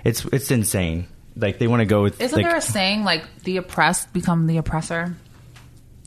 it's 0.03 0.25
it's 0.25 0.49
insane. 0.51 1.07
Like 1.35 1.59
they 1.59 1.67
want 1.67 1.81
to 1.81 1.85
go 1.85 2.01
with. 2.03 2.19
Isn't 2.19 2.35
like, 2.37 2.45
there 2.45 2.55
a 2.57 2.61
saying 2.61 3.03
like 3.03 3.23
the 3.43 3.57
oppressed 3.57 4.11
become 4.13 4.47
the 4.47 4.57
oppressor? 4.57 5.15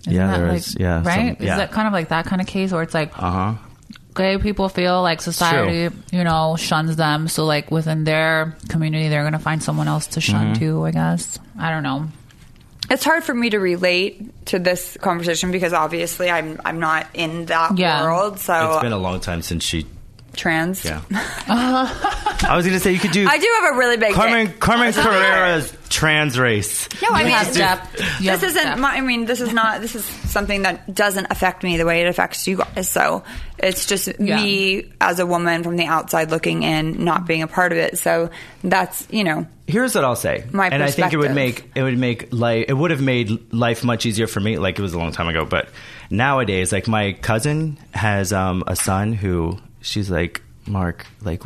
Isn't 0.06 0.12
Yeah, 0.14 0.26
that, 0.26 0.36
there 0.38 0.48
like, 0.48 0.56
is. 0.58 0.76
Yeah, 0.78 1.02
right. 1.04 1.36
some- 1.36 1.46
yeah. 1.46 1.52
Is 1.52 1.58
that 1.58 1.70
kind 1.72 1.86
of 1.86 1.92
like 1.92 2.08
that 2.08 2.26
kind 2.26 2.40
of 2.40 2.46
case 2.48 2.72
where 2.72 2.82
it's 2.82 2.94
like 2.94 3.16
Uh 3.16 3.30
huh. 3.30 3.54
gay 4.14 4.36
people 4.38 4.68
feel 4.68 5.00
like 5.02 5.22
society, 5.22 5.94
you 6.12 6.24
know, 6.24 6.56
shuns 6.56 6.96
them. 6.96 7.28
So 7.28 7.44
like 7.44 7.70
within 7.70 8.04
their 8.04 8.56
community, 8.68 9.08
they're 9.08 9.24
gonna 9.24 9.38
find 9.38 9.62
someone 9.62 9.86
else 9.88 10.08
to 10.08 10.20
shun 10.20 10.54
Mm-hmm. 10.54 10.60
too. 10.60 10.84
I 10.84 10.90
guess 10.90 11.38
I 11.58 11.70
don't 11.70 11.82
know. 11.84 12.08
It's 12.90 13.04
hard 13.04 13.24
for 13.24 13.34
me 13.34 13.50
to 13.50 13.58
relate 13.58 14.46
to 14.46 14.58
this 14.58 14.96
conversation 15.00 15.50
because 15.50 15.72
obviously 15.72 16.30
I'm 16.30 16.60
I'm 16.64 16.80
not 16.80 17.06
in 17.14 17.46
that 17.46 17.78
Yeah. 17.78 18.02
world. 18.02 18.38
So 18.38 18.72
It's 18.72 18.82
been 18.82 18.92
a 18.92 18.98
long 18.98 19.20
time 19.20 19.42
since 19.42 19.64
she. 19.64 19.86
Trans. 20.36 20.84
Yeah. 20.84 21.02
I 21.48 22.54
was 22.56 22.66
gonna 22.66 22.80
say 22.80 22.92
you 22.92 22.98
could 22.98 23.12
do. 23.12 23.26
I 23.28 23.38
do 23.38 23.48
have 23.62 23.74
a 23.74 23.78
really 23.78 23.96
big 23.96 24.14
Carmen 24.14 24.46
dick. 24.46 24.60
Carmen 24.60 24.92
Carrera's 24.92 25.76
trans 25.88 26.38
race. 26.38 26.88
No, 27.02 27.08
I 27.10 27.24
mean, 27.24 27.32
have 27.32 27.46
this, 27.48 27.56
depth. 27.56 28.00
You 28.20 28.30
this 28.30 28.40
have 28.40 28.44
isn't. 28.44 28.62
depth. 28.64 28.80
My, 28.80 28.96
I 28.96 29.00
mean, 29.00 29.24
this 29.26 29.40
is 29.40 29.52
not. 29.52 29.80
This 29.80 29.94
is 29.94 30.04
something 30.04 30.62
that 30.62 30.92
doesn't 30.94 31.26
affect 31.30 31.62
me 31.62 31.76
the 31.76 31.86
way 31.86 32.02
it 32.02 32.08
affects 32.08 32.46
you 32.46 32.56
guys. 32.58 32.88
So 32.88 33.24
it's 33.58 33.86
just 33.86 34.08
Yeah. 34.18 34.36
me 34.42 34.92
as 35.00 35.20
a 35.20 35.26
woman 35.26 35.62
from 35.62 35.76
the 35.76 35.86
outside 35.86 36.30
looking 36.30 36.62
in, 36.62 37.04
not 37.04 37.26
being 37.26 37.42
a 37.42 37.46
part 37.48 37.72
of 37.72 37.78
it. 37.78 37.98
So 37.98 38.30
that's 38.62 39.06
you 39.10 39.24
know. 39.24 39.46
Here's 39.66 39.94
what 39.94 40.04
I'll 40.04 40.14
say, 40.14 40.44
My 40.52 40.68
and 40.68 40.82
I 40.82 40.90
think 40.90 41.14
it 41.14 41.16
would 41.16 41.34
make 41.34 41.70
it 41.74 41.82
would 41.82 41.96
make 41.96 42.28
life 42.34 42.66
it 42.68 42.74
would 42.74 42.90
have 42.90 43.00
made 43.00 43.52
life 43.52 43.82
much 43.82 44.04
easier 44.04 44.26
for 44.26 44.40
me. 44.40 44.58
Like 44.58 44.78
it 44.78 44.82
was 44.82 44.92
a 44.92 44.98
long 44.98 45.12
time 45.12 45.28
ago, 45.28 45.46
but 45.46 45.68
nowadays, 46.10 46.70
like 46.70 46.86
my 46.86 47.12
cousin 47.12 47.78
has 47.94 48.30
um, 48.32 48.62
a 48.66 48.76
son 48.76 49.14
who 49.14 49.58
she's 49.84 50.10
like, 50.10 50.42
Mark, 50.66 51.06
like, 51.22 51.42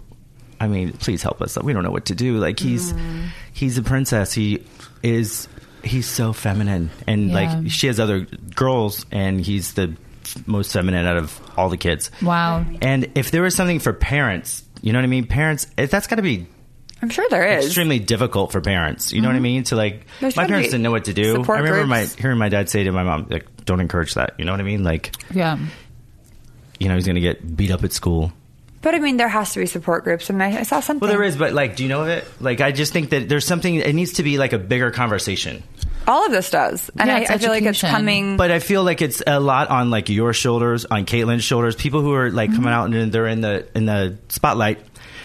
I 0.61 0.67
mean, 0.69 0.93
please 0.93 1.23
help 1.23 1.43
us. 1.43 1.59
We 1.59 1.73
don't 1.73 1.83
know 1.85 1.91
what 1.91 2.07
to 2.07 2.15
do. 2.15 2.39
Like 2.39 2.59
he's 2.59 2.93
Mm. 2.93 3.29
he's 3.53 3.77
a 3.79 3.83
princess. 3.83 4.33
He 4.33 4.65
is 5.03 5.49
he's 5.85 6.07
so 6.07 6.33
feminine, 6.33 6.91
and 7.07 7.29
Yeah. 7.29 7.35
like 7.35 7.71
she 7.71 7.87
has 7.89 8.01
other 8.01 8.27
girls, 8.55 9.07
and 9.13 9.41
he's 9.41 9.75
the 9.75 9.95
most 10.47 10.73
feminine 10.73 11.07
out 11.07 11.17
of 11.17 11.41
all 11.57 11.69
the 11.69 11.77
kids. 11.77 12.11
Wow. 12.23 12.65
And 12.83 13.09
if 13.15 13.31
there 13.31 13.43
was 13.43 13.55
something 13.55 13.79
for 13.79 13.93
parents, 13.93 14.63
you 14.83 14.93
know 14.93 14.99
what 14.99 15.05
I 15.05 15.09
mean? 15.09 15.27
Parents, 15.27 15.67
it, 15.79 15.91
that's 15.91 16.07
got 16.07 16.17
to 16.17 16.23
be 16.23 16.47
I'm 17.01 17.09
sure 17.11 17.25
there 17.31 17.47
is. 17.59 17.67
extremely 17.67 18.01
difficult 18.01 18.51
for 18.53 18.61
parents. 18.61 19.13
You 19.13 19.21
know 19.23 19.29
what 19.29 19.37
I 19.37 19.41
mean? 19.41 19.63
To 19.65 19.77
like, 19.77 20.07
There's 20.21 20.35
my 20.37 20.47
parents 20.49 20.69
didn't 20.71 20.83
know 20.83 20.91
what 20.91 21.05
to 21.05 21.15
do. 21.15 21.37
I 21.49 21.59
remember 21.61 21.85
groups. 21.85 21.89
my 21.89 22.05
hearing 22.21 22.39
my 22.39 22.49
dad 22.49 22.69
say 22.69 22.83
to 22.85 22.91
my 22.93 23.05
mom, 23.05 23.29
like, 23.31 23.47
"Don't 23.65 23.81
encourage 23.81 24.15
that." 24.15 24.35
You 24.39 24.45
know 24.45 24.51
what 24.51 24.61
I 24.61 24.65
mean? 24.65 24.83
Like, 24.83 25.15
Yeah. 25.33 25.59
You 26.79 26.89
know, 26.89 26.95
he's 26.95 27.07
gonna 27.07 27.21
get 27.21 27.57
beat 27.57 27.71
up 27.71 27.85
at 27.85 27.93
school. 27.93 28.33
But 28.81 28.95
I 28.95 29.01
mean, 29.01 29.17
there 29.17 29.29
has 29.29 29.53
to 29.55 29.59
be 29.59 29.67
support 29.67 30.05
groups. 30.05 30.31
I 30.31 30.35
mean, 30.35 30.43
I 30.57 30.63
saw 30.63 30.81
something. 30.81 31.01
Well, 31.07 31.11
there 31.17 31.25
is, 31.25 31.37
but 31.37 31.53
like, 31.53 31.75
do 31.77 31.83
you 31.83 31.89
know 31.89 32.03
of 32.03 32.09
it? 32.09 32.25
Like, 32.41 32.61
I 32.61 32.71
just 32.71 32.93
think 32.93 33.11
that 33.11 33.29
there's 33.29 33.45
something. 33.45 33.75
It 33.75 33.95
needs 33.95 34.15
to 34.15 34.23
be 34.23 34.39
like 34.39 34.53
a 34.53 34.59
bigger 34.59 34.91
conversation. 34.93 35.65
All 36.07 36.25
of 36.25 36.33
this 36.33 36.49
does, 36.49 36.91
and 36.99 37.09
Yeah, 37.09 37.17
I, 37.17 37.35
I 37.35 37.39
feel 37.39 37.51
like 37.51 37.65
it's 37.65 37.83
coming. 37.83 38.37
But 38.39 38.51
I 38.51 38.61
feel 38.61 38.83
like 38.83 39.03
it's 39.03 39.23
a 39.27 39.41
lot 39.41 39.69
on 39.69 39.91
like 39.91 40.09
your 40.09 40.33
shoulders, 40.33 40.87
on 40.87 41.05
Caitlyn's 41.05 41.45
shoulders. 41.45 41.77
People 41.77 42.01
who 42.01 42.15
are 42.15 42.31
like 42.31 42.49
mm-hmm. 42.49 42.57
coming 42.57 42.73
out 42.73 42.95
and 42.95 43.13
they're 43.13 43.27
in 43.27 43.43
the 43.43 43.69
in 43.75 43.85
the 43.85 44.17
spotlight 44.31 44.79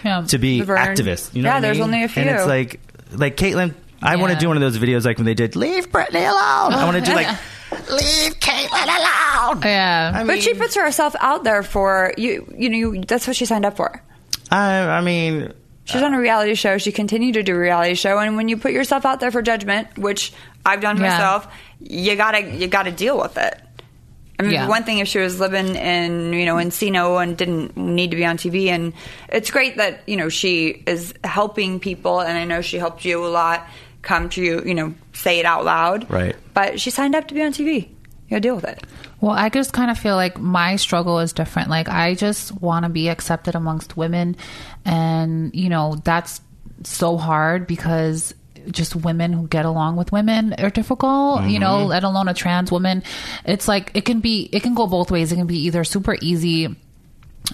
Yeah. 0.04 0.22
to 0.22 0.36
be 0.38 0.58
Laverne. 0.60 0.78
activists. 0.78 1.34
You 1.34 1.42
know, 1.42 1.48
Yeah, 1.48 1.54
what 1.54 1.60
there's 1.62 1.76
mean? 1.78 1.84
only 1.84 2.02
a 2.02 2.08
few. 2.08 2.22
And 2.22 2.30
it's 2.30 2.46
like 2.46 2.80
like 3.12 3.36
Caitlyn. 3.36 3.74
I 4.02 4.16
want 4.16 4.34
to 4.34 4.38
do 4.38 4.48
one 4.48 4.58
of 4.58 4.60
those 4.60 4.76
videos 4.76 5.06
like 5.06 5.16
when 5.16 5.24
they 5.24 5.32
did 5.32 5.56
"Leave 5.56 5.90
Britney 5.90 6.28
Alone." 6.28 6.74
I 6.74 6.84
want 6.84 7.02
to 7.02 7.10
do 7.10 7.14
like 7.14 7.28
"Leave 7.90 8.38
Caitlyn 8.40 8.84
Alone." 8.84 9.62
Yeah. 9.64 10.12
I 10.14 10.18
mean, 10.18 10.26
but 10.28 10.42
she 10.42 10.54
puts 10.54 10.74
herself 10.76 11.14
out 11.20 11.44
there 11.44 11.62
for 11.62 12.12
you. 12.16 12.52
You 12.56 12.68
know, 12.70 12.76
you, 12.76 13.00
that's 13.04 13.26
what 13.26 13.36
she 13.36 13.44
signed 13.46 13.64
up 13.64 13.76
for. 13.76 14.02
I, 14.50 14.80
I 14.98 15.00
mean, 15.00 15.52
She's 15.86 16.00
on 16.00 16.14
a 16.14 16.18
reality 16.18 16.54
show. 16.54 16.78
She 16.78 16.92
continued 16.92 17.34
to 17.34 17.42
do 17.42 17.54
a 17.54 17.58
reality 17.58 17.94
show, 17.94 18.18
and 18.18 18.36
when 18.36 18.48
you 18.48 18.56
put 18.56 18.72
yourself 18.72 19.04
out 19.04 19.20
there 19.20 19.30
for 19.30 19.42
judgment, 19.42 19.98
which 19.98 20.32
I've 20.64 20.80
done 20.80 20.96
Yeah. 20.96 21.10
myself, 21.10 21.46
you 21.80 22.16
gotta 22.16 22.40
you 22.40 22.68
gotta 22.68 22.90
deal 22.90 23.18
with 23.20 23.36
it. 23.36 23.60
I 24.38 24.42
mean, 24.44 24.52
Yeah. 24.52 24.66
one 24.66 24.84
thing 24.84 24.98
if 24.98 25.08
she 25.08 25.18
was 25.18 25.38
living 25.38 25.74
in 25.76 26.32
you 26.32 26.46
know 26.46 26.54
Encino 26.56 27.22
and 27.22 27.36
didn't 27.36 27.76
need 27.76 28.12
to 28.12 28.16
be 28.16 28.24
on 28.24 28.38
TV, 28.38 28.68
and 28.70 28.94
it's 29.28 29.50
great 29.50 29.76
that 29.76 30.00
you 30.06 30.16
know 30.16 30.30
she 30.30 30.68
is 30.86 31.12
helping 31.22 31.78
people, 31.80 32.18
and 32.20 32.36
I 32.38 32.44
know 32.46 32.62
she 32.62 32.78
helped 32.78 33.04
you 33.04 33.24
a 33.26 33.28
lot. 33.28 33.66
Come 34.04 34.28
to 34.30 34.42
you, 34.42 34.62
you 34.64 34.74
know, 34.74 34.94
say 35.12 35.40
it 35.40 35.46
out 35.46 35.64
loud, 35.64 36.08
Right. 36.10 36.36
But 36.52 36.80
she 36.80 36.90
signed 36.90 37.14
up 37.14 37.26
to 37.28 37.34
be 37.34 37.42
on 37.42 37.52
TV. 37.52 37.88
You 37.88 38.30
gotta 38.30 38.40
deal 38.40 38.54
with 38.54 38.64
it. 38.64 38.84
Well, 39.20 39.32
I 39.32 39.48
just 39.48 39.72
kind 39.72 39.90
of 39.90 39.98
feel 39.98 40.16
like 40.16 40.38
my 40.38 40.76
struggle 40.76 41.18
is 41.18 41.32
different. 41.32 41.70
Like, 41.70 41.88
I 41.88 42.14
just 42.14 42.60
want 42.60 42.84
to 42.84 42.90
be 42.90 43.08
accepted 43.08 43.54
amongst 43.54 43.96
women. 43.96 44.36
And, 44.84 45.54
you 45.54 45.68
know, 45.68 45.96
that's 46.04 46.40
so 46.82 47.16
hard 47.16 47.66
because 47.66 48.34
just 48.70 48.96
women 48.96 49.32
who 49.32 49.46
get 49.48 49.64
along 49.64 49.96
with 49.96 50.12
women 50.12 50.54
are 50.54 50.70
difficult, 50.70 51.44
you 51.44 51.58
know, 51.58 51.78
mm-hmm. 51.78 51.88
let 51.88 52.04
alone 52.04 52.28
a 52.28 52.34
trans 52.34 52.70
woman. 52.72 53.02
It's 53.44 53.68
like, 53.68 53.90
it 53.94 54.04
can 54.04 54.20
be, 54.20 54.48
it 54.52 54.62
can 54.62 54.74
go 54.74 54.86
both 54.86 55.10
ways. 55.10 55.32
It 55.32 55.36
can 55.36 55.46
be 55.46 55.64
either 55.66 55.84
super 55.84 56.16
easy 56.20 56.74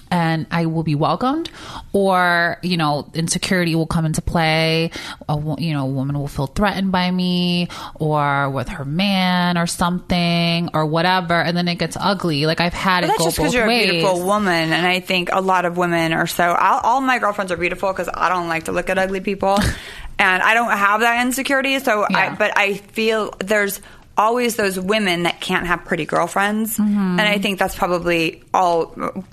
and 0.09 0.45
I 0.51 0.65
will 0.67 0.83
be 0.83 0.95
welcomed, 0.95 1.49
or 1.93 2.57
you 2.61 2.77
know, 2.77 3.09
insecurity 3.13 3.75
will 3.75 3.87
come 3.87 4.05
into 4.05 4.21
play. 4.21 4.91
A, 5.27 5.37
you 5.57 5.73
know, 5.73 5.83
a 5.83 5.89
woman 5.89 6.17
will 6.17 6.27
feel 6.27 6.47
threatened 6.47 6.91
by 6.91 7.09
me, 7.11 7.67
or 7.95 8.49
with 8.49 8.69
her 8.69 8.85
man, 8.85 9.57
or 9.57 9.67
something, 9.67 10.69
or 10.73 10.85
whatever, 10.85 11.33
and 11.33 11.55
then 11.55 11.67
it 11.67 11.75
gets 11.75 11.97
ugly. 11.99 12.45
Like 12.45 12.59
I've 12.61 12.73
had 12.73 13.01
But 13.01 13.05
it 13.05 13.07
that's 13.09 13.17
go 13.19 13.25
just 13.25 13.37
because 13.37 13.53
you're 13.53 13.67
ways. 13.67 13.89
a 13.89 13.91
beautiful 13.91 14.25
woman, 14.25 14.71
and 14.73 14.85
I 14.85 14.99
think 14.99 15.29
a 15.31 15.41
lot 15.41 15.65
of 15.65 15.77
women 15.77 16.13
are 16.13 16.27
so. 16.27 16.43
I'll, 16.43 16.79
all 16.81 17.01
my 17.01 17.19
girlfriends 17.19 17.51
are 17.51 17.57
beautiful 17.57 17.91
because 17.91 18.09
I 18.13 18.29
don't 18.29 18.47
like 18.47 18.65
to 18.65 18.71
look 18.71 18.89
at 18.89 18.97
ugly 18.97 19.19
people, 19.21 19.57
and 20.19 20.41
I 20.43 20.53
don't 20.53 20.71
have 20.71 21.01
that 21.01 21.25
insecurity. 21.25 21.79
So, 21.79 22.05
I, 22.09 22.35
but 22.35 22.57
I 22.57 22.75
feel 22.75 23.33
there's 23.39 23.81
always 24.17 24.55
those 24.55 24.79
women 24.79 25.23
that 25.23 25.39
can't 25.41 25.65
have 25.67 25.85
pretty 25.85 26.05
girlfriends, 26.05 26.77
Mm-hmm. 26.77 27.19
and 27.19 27.21
I 27.21 27.37
think 27.39 27.57
that's 27.59 27.75
probably 27.75 28.43
all, 28.53 28.87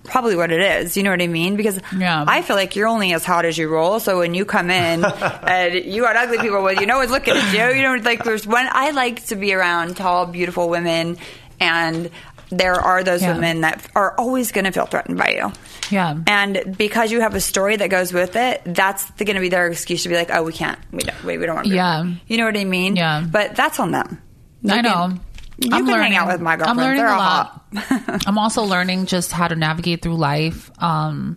probably 0.05 0.37
what 0.37 0.51
it 0.51 0.61
is. 0.61 0.97
You 0.97 1.03
know 1.03 1.11
what 1.11 1.21
I 1.21 1.27
mean? 1.27 1.57
Because 1.57 1.81
Yeah. 1.97 2.25
I 2.27 2.43
feel 2.43 2.57
like 2.57 2.77
you're 2.77 2.89
only 2.89 3.13
as 3.13 3.25
hot 3.25 3.45
as 3.45 3.59
you 3.59 3.69
roll. 3.69 4.01
So 4.01 4.19
when 4.19 4.35
you 4.35 4.45
come 4.45 4.71
in 4.71 5.05
and 5.43 5.75
you 5.75 6.03
got 6.03 6.17
ugly 6.17 6.39
people 6.39 6.63
with 6.63 6.81
you, 6.81 6.87
no 6.87 6.99
one's 6.99 7.11
looking 7.11 7.35
at 7.37 7.53
you. 7.53 7.77
You 7.77 7.83
know, 7.83 7.95
like 8.03 8.25
there's 8.25 8.47
one. 8.47 8.67
I 8.71 8.91
like 8.93 9.27
to 9.27 9.37
be 9.37 9.53
around 9.53 9.97
tall, 9.97 10.27
beautiful 10.27 10.69
women, 10.69 11.19
and 11.61 12.11
there 12.51 12.75
are 12.77 13.05
those 13.05 13.21
Yeah. 13.21 13.35
women 13.35 13.61
that 13.63 13.85
are 13.95 14.15
always 14.19 14.53
going 14.53 14.65
to 14.65 14.71
feel 14.73 14.87
threatened 14.87 15.19
by 15.19 15.31
you. 15.37 15.53
Yeah. 15.91 16.17
And 16.27 16.77
because 16.79 17.13
you 17.13 17.21
have 17.21 17.35
a 17.35 17.41
story 17.41 17.77
that 17.77 17.91
goes 17.91 18.13
with 18.13 18.37
it, 18.37 18.63
that's 18.65 19.11
going 19.13 19.35
to 19.35 19.41
be 19.41 19.51
their 19.51 19.67
excuse 19.67 20.05
to 20.05 20.09
be 20.09 20.15
like, 20.15 20.31
oh, 20.33 20.43
we 20.45 20.53
can't. 20.55 20.79
We 20.93 21.01
don't, 21.01 21.25
we, 21.25 21.37
we 21.37 21.45
don't 21.45 21.57
want 21.57 21.69
to. 21.69 21.75
Yeah. 21.75 22.05
You 22.27 22.39
know 22.39 22.47
what 22.47 22.57
I 22.57 22.65
mean? 22.65 22.97
Yeah. 22.97 23.23
But 23.31 23.55
that's 23.55 23.79
on 23.81 23.91
them. 23.91 24.23
You 24.63 24.73
I 24.75 24.81
know. 24.81 24.91
can- 25.09 25.21
You 25.59 25.71
I'm 25.73 25.85
can 25.85 25.87
learning. 25.95 26.13
hang 26.13 26.17
out 26.17 26.29
with 26.29 26.41
my 26.41 26.55
I'm 26.55 26.77
learning 26.77 26.99
They're 26.99 27.13
a 27.15 27.19
lot. 27.19 27.65
I'm 28.27 28.39
also 28.39 28.63
learning 28.63 29.07
just 29.07 29.33
how 29.33 29.49
to 29.49 29.57
navigate 29.57 30.03
through 30.03 30.17
life. 30.17 30.71
Um, 30.83 31.37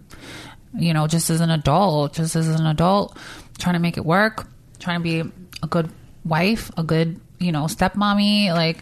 you 0.77 0.93
know, 0.93 1.07
just 1.07 1.29
as 1.29 1.41
an 1.41 1.49
adult, 1.49 2.13
just 2.13 2.35
as 2.35 2.47
an 2.47 2.65
adult, 2.65 3.17
trying 3.57 3.73
to 3.73 3.79
make 3.79 3.97
it 3.97 4.05
work, 4.05 4.47
trying 4.79 4.99
to 4.99 5.03
be 5.03 5.19
a 5.63 5.67
good 5.67 5.89
wife, 6.23 6.71
a 6.77 6.83
good, 6.83 7.19
you 7.39 7.51
know, 7.51 7.63
stepmommy, 7.65 8.53
like 8.53 8.77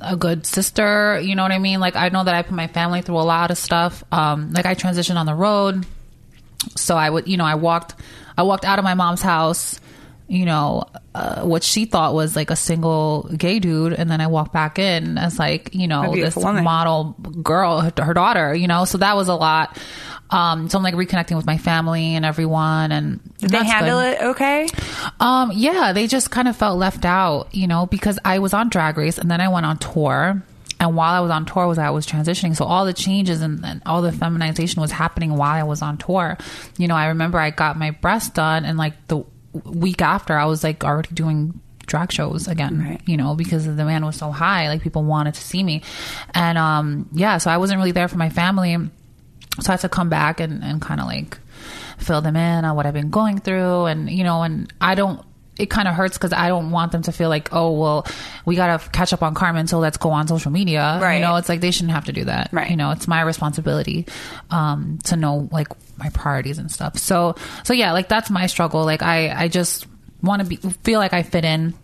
a 0.00 0.16
good 0.16 0.46
sister. 0.46 1.20
You 1.20 1.34
know 1.36 1.42
what 1.42 1.52
I 1.52 1.58
mean? 1.58 1.78
Like 1.80 1.94
I 1.94 2.08
know 2.08 2.24
that 2.24 2.34
I 2.34 2.42
put 2.42 2.52
my 2.54 2.66
family 2.66 3.02
through 3.02 3.18
a 3.18 3.22
lot 3.28 3.50
of 3.50 3.58
stuff. 3.58 4.02
Um, 4.10 4.52
like 4.52 4.66
I 4.66 4.74
transitioned 4.74 5.16
on 5.16 5.26
the 5.26 5.34
road, 5.34 5.86
so 6.76 6.96
I 6.96 7.08
would, 7.10 7.28
you 7.28 7.36
know, 7.36 7.44
I 7.44 7.54
walked, 7.56 7.94
I 8.38 8.42
walked 8.42 8.64
out 8.64 8.78
of 8.78 8.84
my 8.84 8.94
mom's 8.94 9.22
house. 9.22 9.80
You 10.32 10.46
know, 10.46 10.84
uh, 11.14 11.42
what 11.42 11.62
she 11.62 11.84
thought 11.84 12.14
was 12.14 12.34
like 12.34 12.48
a 12.48 12.56
single 12.56 13.28
gay 13.36 13.58
dude, 13.58 13.92
and 13.92 14.10
then 14.10 14.22
I 14.22 14.28
walked 14.28 14.54
back 14.54 14.78
in 14.78 15.18
as 15.18 15.38
like, 15.38 15.74
you 15.74 15.86
know, 15.86 16.14
this 16.14 16.34
woman. 16.36 16.64
model 16.64 17.14
girl, 17.42 17.80
her, 17.80 17.92
her 18.02 18.14
daughter. 18.14 18.54
You 18.54 18.66
know, 18.66 18.86
so 18.86 18.96
that 18.96 19.14
was 19.14 19.28
a 19.28 19.34
lot. 19.34 19.78
Um, 20.30 20.70
so 20.70 20.78
I'm 20.78 20.84
like 20.84 20.94
reconnecting 20.94 21.36
with 21.36 21.44
my 21.44 21.58
family 21.58 22.14
and 22.14 22.24
everyone, 22.24 22.92
and 22.92 23.20
Did 23.36 23.50
they 23.50 23.62
handle 23.62 23.98
it 23.98 24.22
okay? 24.22 24.66
um, 25.20 25.52
yeah, 25.54 25.92
they 25.92 26.06
just 26.06 26.30
kind 26.30 26.48
of 26.48 26.56
felt 26.56 26.78
left 26.78 27.04
out, 27.04 27.54
you 27.54 27.66
know, 27.66 27.84
because 27.84 28.18
I 28.24 28.38
was 28.38 28.54
on 28.54 28.70
Drag 28.70 28.96
Race 28.96 29.18
and 29.18 29.30
then 29.30 29.42
I 29.42 29.48
went 29.48 29.66
on 29.66 29.76
tour. 29.76 30.42
And 30.80 30.96
while 30.96 31.12
I 31.12 31.20
was 31.20 31.30
on 31.30 31.44
tour, 31.44 31.66
was 31.68 31.78
I 31.78 31.90
was 31.90 32.06
transitioning, 32.06 32.56
so 32.56 32.64
all 32.64 32.86
the 32.86 32.94
changes 32.94 33.40
and, 33.42 33.64
and 33.64 33.82
all 33.86 34.02
the 34.02 34.10
feminization 34.10 34.80
was 34.80 34.90
happening 34.90 35.36
while 35.36 35.52
I 35.52 35.62
was 35.62 35.82
on 35.82 35.98
tour. 35.98 36.38
You 36.78 36.88
know, 36.88 36.96
I 36.96 37.08
remember 37.08 37.38
I 37.38 37.50
got 37.50 37.78
my 37.78 37.90
breast 37.90 38.34
done, 38.34 38.64
and 38.64 38.76
like 38.78 39.06
the 39.06 39.22
week 39.64 40.02
after, 40.02 40.36
I 40.36 40.46
was 40.46 40.64
like 40.64 40.84
already 40.84 41.10
doing 41.14 41.60
drag 41.86 42.12
shows 42.12 42.48
again. 42.48 42.80
Right. 42.80 43.00
You 43.06 43.16
know, 43.16 43.34
because 43.34 43.66
the 43.66 43.74
demand 43.74 44.04
was 44.04 44.16
so 44.16 44.30
high, 44.30 44.68
like 44.68 44.82
people 44.82 45.04
wanted 45.04 45.34
to 45.34 45.40
see 45.40 45.62
me, 45.62 45.82
and 46.34 46.58
um, 46.58 47.08
yeah, 47.12 47.38
so 47.38 47.50
I 47.50 47.56
wasn't 47.58 47.78
really 47.78 47.92
there 47.92 48.08
for 48.08 48.18
my 48.18 48.30
family, 48.30 48.76
so 49.60 49.70
I 49.70 49.72
had 49.72 49.80
to 49.80 49.88
come 49.88 50.08
back 50.08 50.40
and, 50.40 50.62
and 50.64 50.80
kind 50.80 51.00
of 51.00 51.06
like 51.06 51.38
fill 51.98 52.20
them 52.20 52.36
in 52.36 52.64
on 52.64 52.76
what 52.76 52.86
I've 52.86 52.94
been 52.94 53.10
going 53.10 53.38
through. 53.38 53.86
And, 53.86 54.10
you 54.10 54.24
know, 54.24 54.42
and 54.42 54.72
I 54.80 54.94
don't, 54.94 55.24
it 55.58 55.66
kind 55.66 55.86
of 55.86 55.94
hurts 55.94 56.16
because 56.16 56.32
I 56.32 56.48
don't 56.48 56.70
want 56.70 56.92
them 56.92 57.02
to 57.02 57.12
feel 57.12 57.28
like, 57.28 57.50
oh, 57.52 57.72
well, 57.72 58.06
we 58.46 58.56
got 58.56 58.80
to 58.80 58.88
catch 58.90 59.12
up 59.12 59.22
on 59.22 59.34
Carmen, 59.34 59.66
so 59.66 59.78
let's 59.78 59.98
go 59.98 60.10
on 60.10 60.26
social 60.26 60.50
media. 60.50 60.98
Right. 61.00 61.16
You 61.16 61.20
know, 61.20 61.36
it's 61.36 61.48
like 61.48 61.60
they 61.60 61.70
shouldn't 61.70 61.92
have 61.92 62.06
to 62.06 62.12
do 62.12 62.24
that. 62.24 62.50
Right. 62.52 62.70
You 62.70 62.76
know, 62.76 62.90
it's 62.90 63.06
my 63.06 63.20
responsibility 63.20 64.06
um, 64.50 64.98
to 65.04 65.16
know 65.16 65.48
like 65.52 65.68
my 65.98 66.08
priorities 66.10 66.58
and 66.58 66.70
stuff. 66.70 66.96
So, 66.98 67.36
so 67.64 67.74
yeah, 67.74 67.92
like 67.92 68.08
that's 68.08 68.30
my 68.30 68.46
struggle. 68.46 68.84
Like 68.84 69.02
I, 69.02 69.44
I 69.44 69.48
just 69.48 69.86
want 70.22 70.42
to 70.42 70.48
be, 70.48 70.56
feel 70.56 70.98
like 70.98 71.12
I 71.12 71.22
fit 71.22 71.44
in 71.44 71.74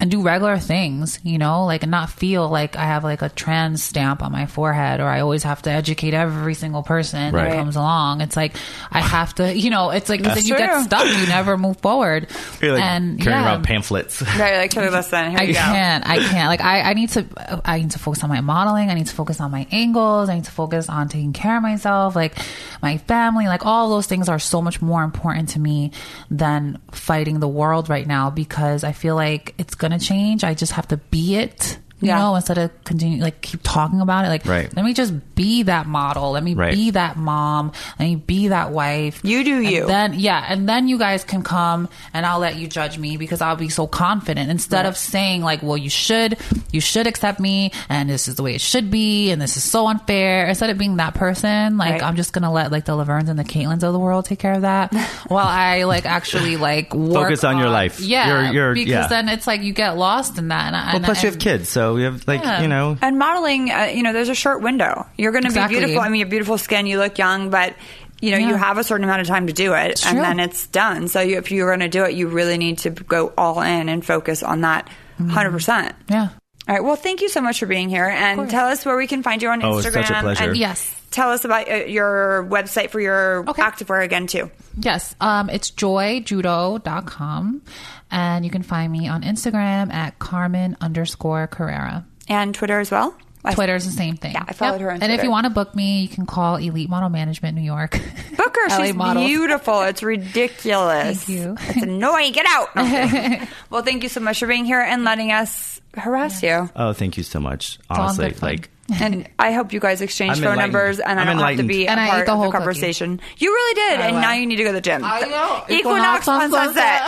and 0.00 0.10
do 0.10 0.22
regular 0.22 0.58
things, 0.58 1.18
you 1.22 1.38
know, 1.38 1.66
like 1.66 1.82
and 1.82 1.90
not 1.90 2.08
feel 2.08 2.48
like 2.48 2.76
I 2.76 2.84
have 2.84 3.04
like 3.04 3.20
a 3.20 3.28
trans 3.28 3.82
stamp 3.82 4.22
on 4.22 4.32
my 4.32 4.46
forehead 4.46 5.00
or 5.00 5.06
I 5.06 5.20
always 5.20 5.42
have 5.42 5.60
to 5.62 5.70
educate 5.70 6.14
every 6.14 6.54
single 6.54 6.82
person 6.82 7.34
Right. 7.34 7.50
that 7.50 7.56
comes 7.56 7.76
along. 7.76 8.20
It's 8.20 8.36
like 8.36 8.54
I 8.90 9.00
have 9.00 9.34
to, 9.34 9.54
you 9.54 9.70
know, 9.70 9.90
it's 9.90 10.08
like 10.08 10.22
then 10.22 10.38
you 10.38 10.56
get 10.56 10.84
stuck. 10.84 11.04
You 11.04 11.26
never 11.26 11.58
move 11.58 11.78
forward. 11.80 12.28
You're 12.60 12.74
like 12.74 12.82
and 12.82 13.20
carrying 13.20 13.42
yeah. 13.42 13.46
around 13.46 13.64
pamphlets. 13.64 14.22
Right, 14.42 14.56
like, 14.58 14.76
okay, 14.76 14.88
listen, 14.88 15.30
here 15.30 15.40
I 15.40 15.46
go. 15.46 15.52
can't. 15.52 16.06
I 16.08 16.18
can't. 16.18 16.48
Like 16.48 16.60
I, 16.62 16.80
I 16.90 16.94
need 16.94 17.10
to. 17.10 17.60
I 17.64 17.78
need 17.80 17.90
to 17.90 17.98
focus 17.98 18.22
on 18.24 18.30
my 18.30 18.40
modeling. 18.40 18.88
I 18.88 18.94
need 18.94 19.06
to 19.08 19.14
focus 19.14 19.40
on 19.40 19.50
my 19.50 19.66
angles. 19.70 20.28
I 20.30 20.36
need 20.36 20.44
to 20.44 20.50
focus 20.50 20.88
on 20.88 21.08
taking 21.08 21.32
care 21.32 21.56
of 21.56 21.62
myself, 21.62 22.16
like 22.16 22.38
my 22.80 22.98
family. 22.98 23.46
Like 23.46 23.66
all 23.66 23.90
those 23.90 24.06
things 24.06 24.28
are 24.28 24.38
so 24.38 24.62
much 24.62 24.80
more 24.80 25.02
important 25.02 25.50
to 25.50 25.60
me 25.60 25.90
than 26.30 26.80
fighting 26.92 27.40
the 27.40 27.48
world 27.48 27.88
right 27.88 28.06
now 28.06 28.30
because 28.30 28.84
I 28.84 28.92
feel 28.92 29.14
like 29.16 29.54
it's 29.58 29.71
gonna 29.74 29.98
change. 29.98 30.44
I 30.44 30.54
just 30.54 30.72
have 30.72 30.88
to 30.88 30.96
be 30.96 31.36
it. 31.36 31.78
You 32.02 32.08
Yeah. 32.08 32.18
know, 32.18 32.34
instead 32.36 32.58
of 32.58 32.70
continue 32.84 33.22
like 33.22 33.40
keep 33.40 33.60
talking 33.62 34.00
about 34.00 34.24
it, 34.24 34.28
like 34.28 34.44
Right. 34.44 34.68
let 34.76 34.84
me 34.84 34.92
just 34.92 35.14
be 35.34 35.62
that 35.62 35.86
model. 35.86 36.32
Let 36.32 36.42
me 36.42 36.54
Right. 36.54 36.74
be 36.74 36.90
that 36.90 37.16
mom. 37.16 37.72
Let 37.98 38.04
me 38.06 38.16
be 38.16 38.48
that 38.48 38.70
wife. 38.72 39.20
You 39.22 39.42
do 39.44 39.56
And 39.58 39.66
you. 39.70 39.86
Then 39.86 40.14
yeah, 40.18 40.44
and 40.48 40.68
then 40.68 40.88
you 40.88 40.98
guys 40.98 41.24
can 41.24 41.42
come 41.42 41.88
and 42.12 42.26
I'll 42.26 42.38
let 42.40 42.56
you 42.56 42.66
judge 42.68 42.98
me 42.98 43.16
because 43.16 43.40
I'll 43.40 43.56
be 43.56 43.68
so 43.70 43.86
confident 43.86 44.50
instead 44.50 44.84
of 44.84 44.96
saying 44.96 45.42
like, 45.42 45.62
well, 45.62 45.76
you 45.78 45.88
should, 45.90 46.36
you 46.72 46.80
should 46.80 47.06
accept 47.06 47.38
me, 47.40 47.72
and 47.88 48.10
this 48.10 48.28
is 48.28 48.34
the 48.34 48.42
way 48.42 48.54
it 48.54 48.60
should 48.60 48.90
be, 48.90 49.30
and 49.30 49.40
this 49.40 49.56
is 49.56 49.62
so 49.64 49.86
unfair. 49.86 50.46
Instead 50.48 50.70
of 50.70 50.76
being 50.78 50.96
that 50.96 51.14
person, 51.14 51.78
like 51.78 51.92
Right. 51.92 52.02
I'm 52.02 52.16
just 52.16 52.32
gonna 52.32 52.52
let 52.52 52.72
like 52.72 52.84
the 52.84 52.92
Lavernes 52.92 53.28
and 53.28 53.38
the 53.38 53.44
Caitlyns 53.44 53.82
of 53.84 53.92
the 53.92 53.98
world 53.98 54.24
take 54.24 54.40
care 54.40 54.54
of 54.54 54.62
that, 54.62 54.92
while 55.28 55.46
I 55.46 55.84
like 55.84 56.04
actually 56.04 56.56
like 56.56 56.92
work 56.94 57.24
Focus 57.28 57.44
on 57.44 57.58
your 57.58 57.70
life. 57.70 58.00
Yeah, 58.00 58.26
You're- 58.42 58.54
you're- 58.54 58.74
because 58.74 58.90
yeah. 58.90 59.06
then 59.06 59.28
it's 59.28 59.46
like 59.46 59.62
you 59.62 59.72
get 59.72 59.96
lost 59.96 60.38
in 60.38 60.48
that. 60.48 60.72
And, 60.72 60.86
well, 60.86 60.96
and, 60.96 61.04
plus 61.04 61.22
you 61.22 61.30
have 61.30 61.38
kids, 61.38 61.68
so 61.68 61.91
we 61.94 62.02
have 62.04 62.26
like 62.26 62.42
Yeah. 62.42 62.62
you 62.62 62.68
know. 62.68 62.96
And 63.00 63.18
modeling, 63.18 63.70
uh, 63.70 63.90
you 63.94 64.02
know, 64.02 64.12
there's 64.12 64.28
a 64.28 64.34
short 64.34 64.62
window. 64.62 65.06
You're 65.16 65.32
going 65.32 65.42
to 65.44 65.48
Exactly. 65.48 65.76
be 65.76 65.80
beautiful. 65.84 66.02
I 66.02 66.08
mean, 66.08 66.18
you 66.20 66.24
have 66.24 66.30
beautiful 66.30 66.58
skin. 66.58 66.86
You 66.86 66.98
look 66.98 67.18
young, 67.18 67.50
but 67.50 67.74
you 68.20 68.30
know, 68.30 68.36
you 68.38 68.54
have 68.54 68.78
a 68.78 68.84
certain 68.84 69.02
amount 69.02 69.20
of 69.20 69.26
time 69.26 69.48
to 69.48 69.52
do 69.52 69.74
it, 69.74 69.90
It's 69.92 70.06
and 70.06 70.14
true. 70.16 70.22
then 70.22 70.38
it's 70.38 70.68
done. 70.68 71.08
So 71.08 71.20
you, 71.20 71.38
if 71.38 71.50
you're 71.50 71.68
going 71.68 71.80
to 71.80 71.88
do 71.88 72.04
it, 72.04 72.14
you 72.14 72.28
really 72.28 72.56
need 72.56 72.78
to 72.78 72.90
go 72.90 73.32
all 73.36 73.60
in 73.62 73.88
and 73.88 74.04
focus 74.06 74.44
on 74.44 74.60
that 74.60 74.88
100. 75.18 75.50
percent 75.50 75.96
Yeah. 76.08 76.28
All 76.68 76.74
right. 76.76 76.84
Well, 76.84 76.94
thank 76.94 77.20
you 77.20 77.28
so 77.28 77.40
much 77.40 77.58
for 77.58 77.66
being 77.66 77.88
here, 77.88 78.06
and 78.06 78.48
tell 78.48 78.68
us 78.68 78.86
where 78.86 78.96
we 78.96 79.08
can 79.08 79.24
find 79.24 79.42
you 79.42 79.48
on 79.48 79.60
Oh, 79.64 79.72
Instagram. 79.72 79.84
it's 79.86 80.08
such 80.08 80.10
a 80.10 80.20
pleasure. 80.20 80.44
And 80.50 80.56
Yes. 80.56 80.94
Tell 81.12 81.30
us 81.30 81.44
about 81.44 81.70
uh, 81.70 81.74
your 81.84 82.44
website 82.50 82.90
for 82.90 82.98
your 83.00 83.48
Okay. 83.48 83.62
activewear 83.62 84.02
again 84.04 84.26
too. 84.26 84.50
Yes, 84.76 85.14
um, 85.20 85.48
it's 85.50 85.70
joyjudo.com. 85.70 87.62
And 88.10 88.44
you 88.44 88.50
can 88.50 88.62
find 88.62 88.90
me 88.92 89.08
on 89.08 89.22
Instagram 89.22 89.92
at 89.92 90.18
Carmen 90.18 90.76
underscore 90.80 91.46
Carrera. 91.46 92.04
And 92.28 92.54
Twitter 92.54 92.80
as 92.80 92.90
well. 92.90 93.14
I- 93.44 93.54
Twitter's 93.54 93.84
the 93.84 93.90
same 93.90 94.16
thing. 94.16 94.32
Yeah, 94.32 94.44
I 94.46 94.52
followed 94.52 94.80
her 94.80 94.90
on 94.92 95.02
And 95.02 95.10
if 95.12 95.22
you 95.24 95.30
want 95.30 95.44
to 95.44 95.50
book 95.50 95.74
me, 95.74 96.02
you 96.02 96.08
can 96.08 96.26
call 96.26 96.56
Elite 96.56 96.88
Model 96.88 97.08
Management 97.08 97.56
New 97.56 97.62
York. 97.64 97.92
Book 98.36 98.56
her. 98.56 98.84
She's 98.84 98.94
models. 98.94 99.26
beautiful. 99.26 99.82
It's 99.82 100.02
ridiculous. 100.52 101.24
Thank 101.24 101.28
you. 101.40 101.56
It's 101.58 101.82
annoying. 101.82 102.32
Get 102.32 102.46
out. 102.48 102.74
No, 102.76 103.46
well, 103.70 103.82
thank 103.82 104.02
you 104.04 104.08
so 104.08 104.20
much 104.20 104.38
for 104.38 104.46
being 104.46 104.64
here 104.64 104.80
and 104.80 105.02
letting 105.04 105.32
us 105.32 105.80
harass 105.94 106.42
you. 106.42 106.70
Oh, 106.76 106.92
thank 106.92 107.16
you 107.16 107.22
so 107.24 107.40
much. 107.40 107.78
Honestly, 107.90 108.34
like 108.40 108.70
And 109.00 109.28
I 109.38 109.52
hope 109.52 109.72
you 109.72 109.80
guys 109.80 110.00
exchange 110.00 110.36
I'm 110.38 110.42
phone 110.44 110.56
numbers 110.58 111.00
and 111.00 111.18
I 111.18 111.22
I'm 111.22 111.26
don't 111.26 111.38
have 111.38 111.56
to 111.56 111.62
enlightened. 111.62 111.68
be 111.68 111.88
And 111.88 111.98
a 111.98 112.02
I 112.02 112.06
ate 112.06 112.10
part 112.10 112.26
the 112.26 112.32
of 112.32 112.38
whole 112.38 112.46
the 112.46 112.52
cookie. 112.52 112.58
conversation. 112.64 113.20
You 113.38 113.50
really 113.52 113.74
did. 113.74 114.00
I 114.00 114.06
and 114.06 114.14
will. 114.14 114.22
now 114.22 114.32
you 114.34 114.46
need 114.46 114.56
to 114.56 114.62
go 114.64 114.70
to 114.70 114.74
the 114.74 114.80
gym. 114.80 115.02
I 115.04 115.20
know. 115.22 115.64
Equinox, 115.68 116.26
Equinox 116.26 116.28
on 116.28 116.42
on 116.42 116.50
sunset. 116.50 117.02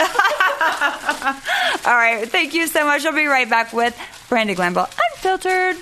All 1.85 1.95
right. 1.95 2.27
Thank 2.29 2.53
you 2.53 2.67
so 2.67 2.83
much. 2.85 3.05
I'll 3.05 3.13
be 3.13 3.25
right 3.25 3.49
back 3.49 3.71
with 3.73 3.95
Brandi 4.29 4.55
Glanville 4.55 4.89
Unfiltered. 5.13 5.77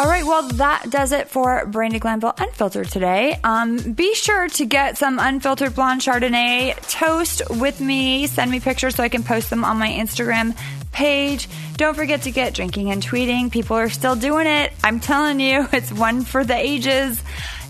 All 0.00 0.06
right, 0.06 0.24
well, 0.24 0.48
that 0.54 0.88
does 0.88 1.12
it 1.12 1.28
for 1.28 1.66
Brandi 1.66 2.00
Glanville 2.00 2.32
Unfiltered 2.38 2.88
today. 2.88 3.38
Um, 3.44 3.92
be 3.92 4.14
sure 4.14 4.48
to 4.48 4.64
get 4.64 4.96
some 4.96 5.18
unfiltered 5.18 5.74
blonde 5.74 6.00
Chardonnay 6.00 6.74
toast 6.88 7.42
with 7.50 7.82
me. 7.82 8.26
Send 8.26 8.50
me 8.50 8.60
pictures 8.60 8.94
so 8.94 9.02
I 9.02 9.10
can 9.10 9.22
post 9.22 9.50
them 9.50 9.62
on 9.62 9.76
my 9.76 9.90
Instagram 9.90 10.56
page. 10.90 11.50
Don't 11.76 11.94
forget 11.94 12.22
to 12.22 12.30
get 12.30 12.54
drinking 12.54 12.90
and 12.90 13.02
tweeting. 13.02 13.52
People 13.52 13.76
are 13.76 13.90
still 13.90 14.16
doing 14.16 14.46
it. 14.46 14.72
I'm 14.82 15.00
telling 15.00 15.38
you, 15.38 15.68
it's 15.72 15.92
one 15.92 16.22
for 16.22 16.44
the 16.44 16.56
ages. 16.56 17.22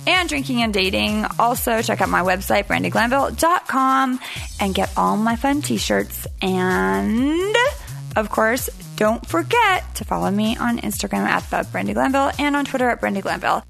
And 0.07 0.29
drinking 0.29 0.63
and 0.63 0.73
dating. 0.73 1.27
Also, 1.37 1.83
check 1.83 2.01
out 2.01 2.11
my 2.11 2.23
website, 2.23 2.67
brandiglanville.com, 2.67 4.21
and 4.61 4.73
get 4.73 4.93
all 4.97 5.17
my 5.17 5.35
fun 5.35 5.63
t 5.63 5.79
shirts. 5.79 6.29
And 6.41 7.57
of 8.15 8.31
course, 8.31 8.71
don't 9.01 9.25
forget 9.27 9.95
to 9.95 10.05
follow 10.05 10.31
me 10.31 10.59
on 10.59 10.79
Instagram 10.79 11.25
at 11.25 11.49
the 11.49 11.57
Brandi 11.73 11.95
Glanville 11.95 12.33
and 12.39 12.55
on 12.55 12.67
Twitter 12.67 12.91
at 12.91 13.01
Brandi 13.01 13.23
Glanville. 13.23 13.65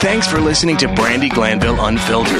Thanks 0.00 0.28
for 0.28 0.38
listening 0.38 0.76
to 0.78 0.86
Brandi 0.86 1.28
Glanville 1.28 1.84
Unfiltered. 1.84 2.38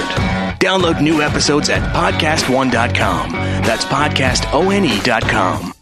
Download 0.60 1.02
new 1.02 1.20
episodes 1.20 1.68
at 1.68 1.82
podcastone.com. 1.92 3.32
That's 3.32 3.84
podcastone.com. 3.86 5.79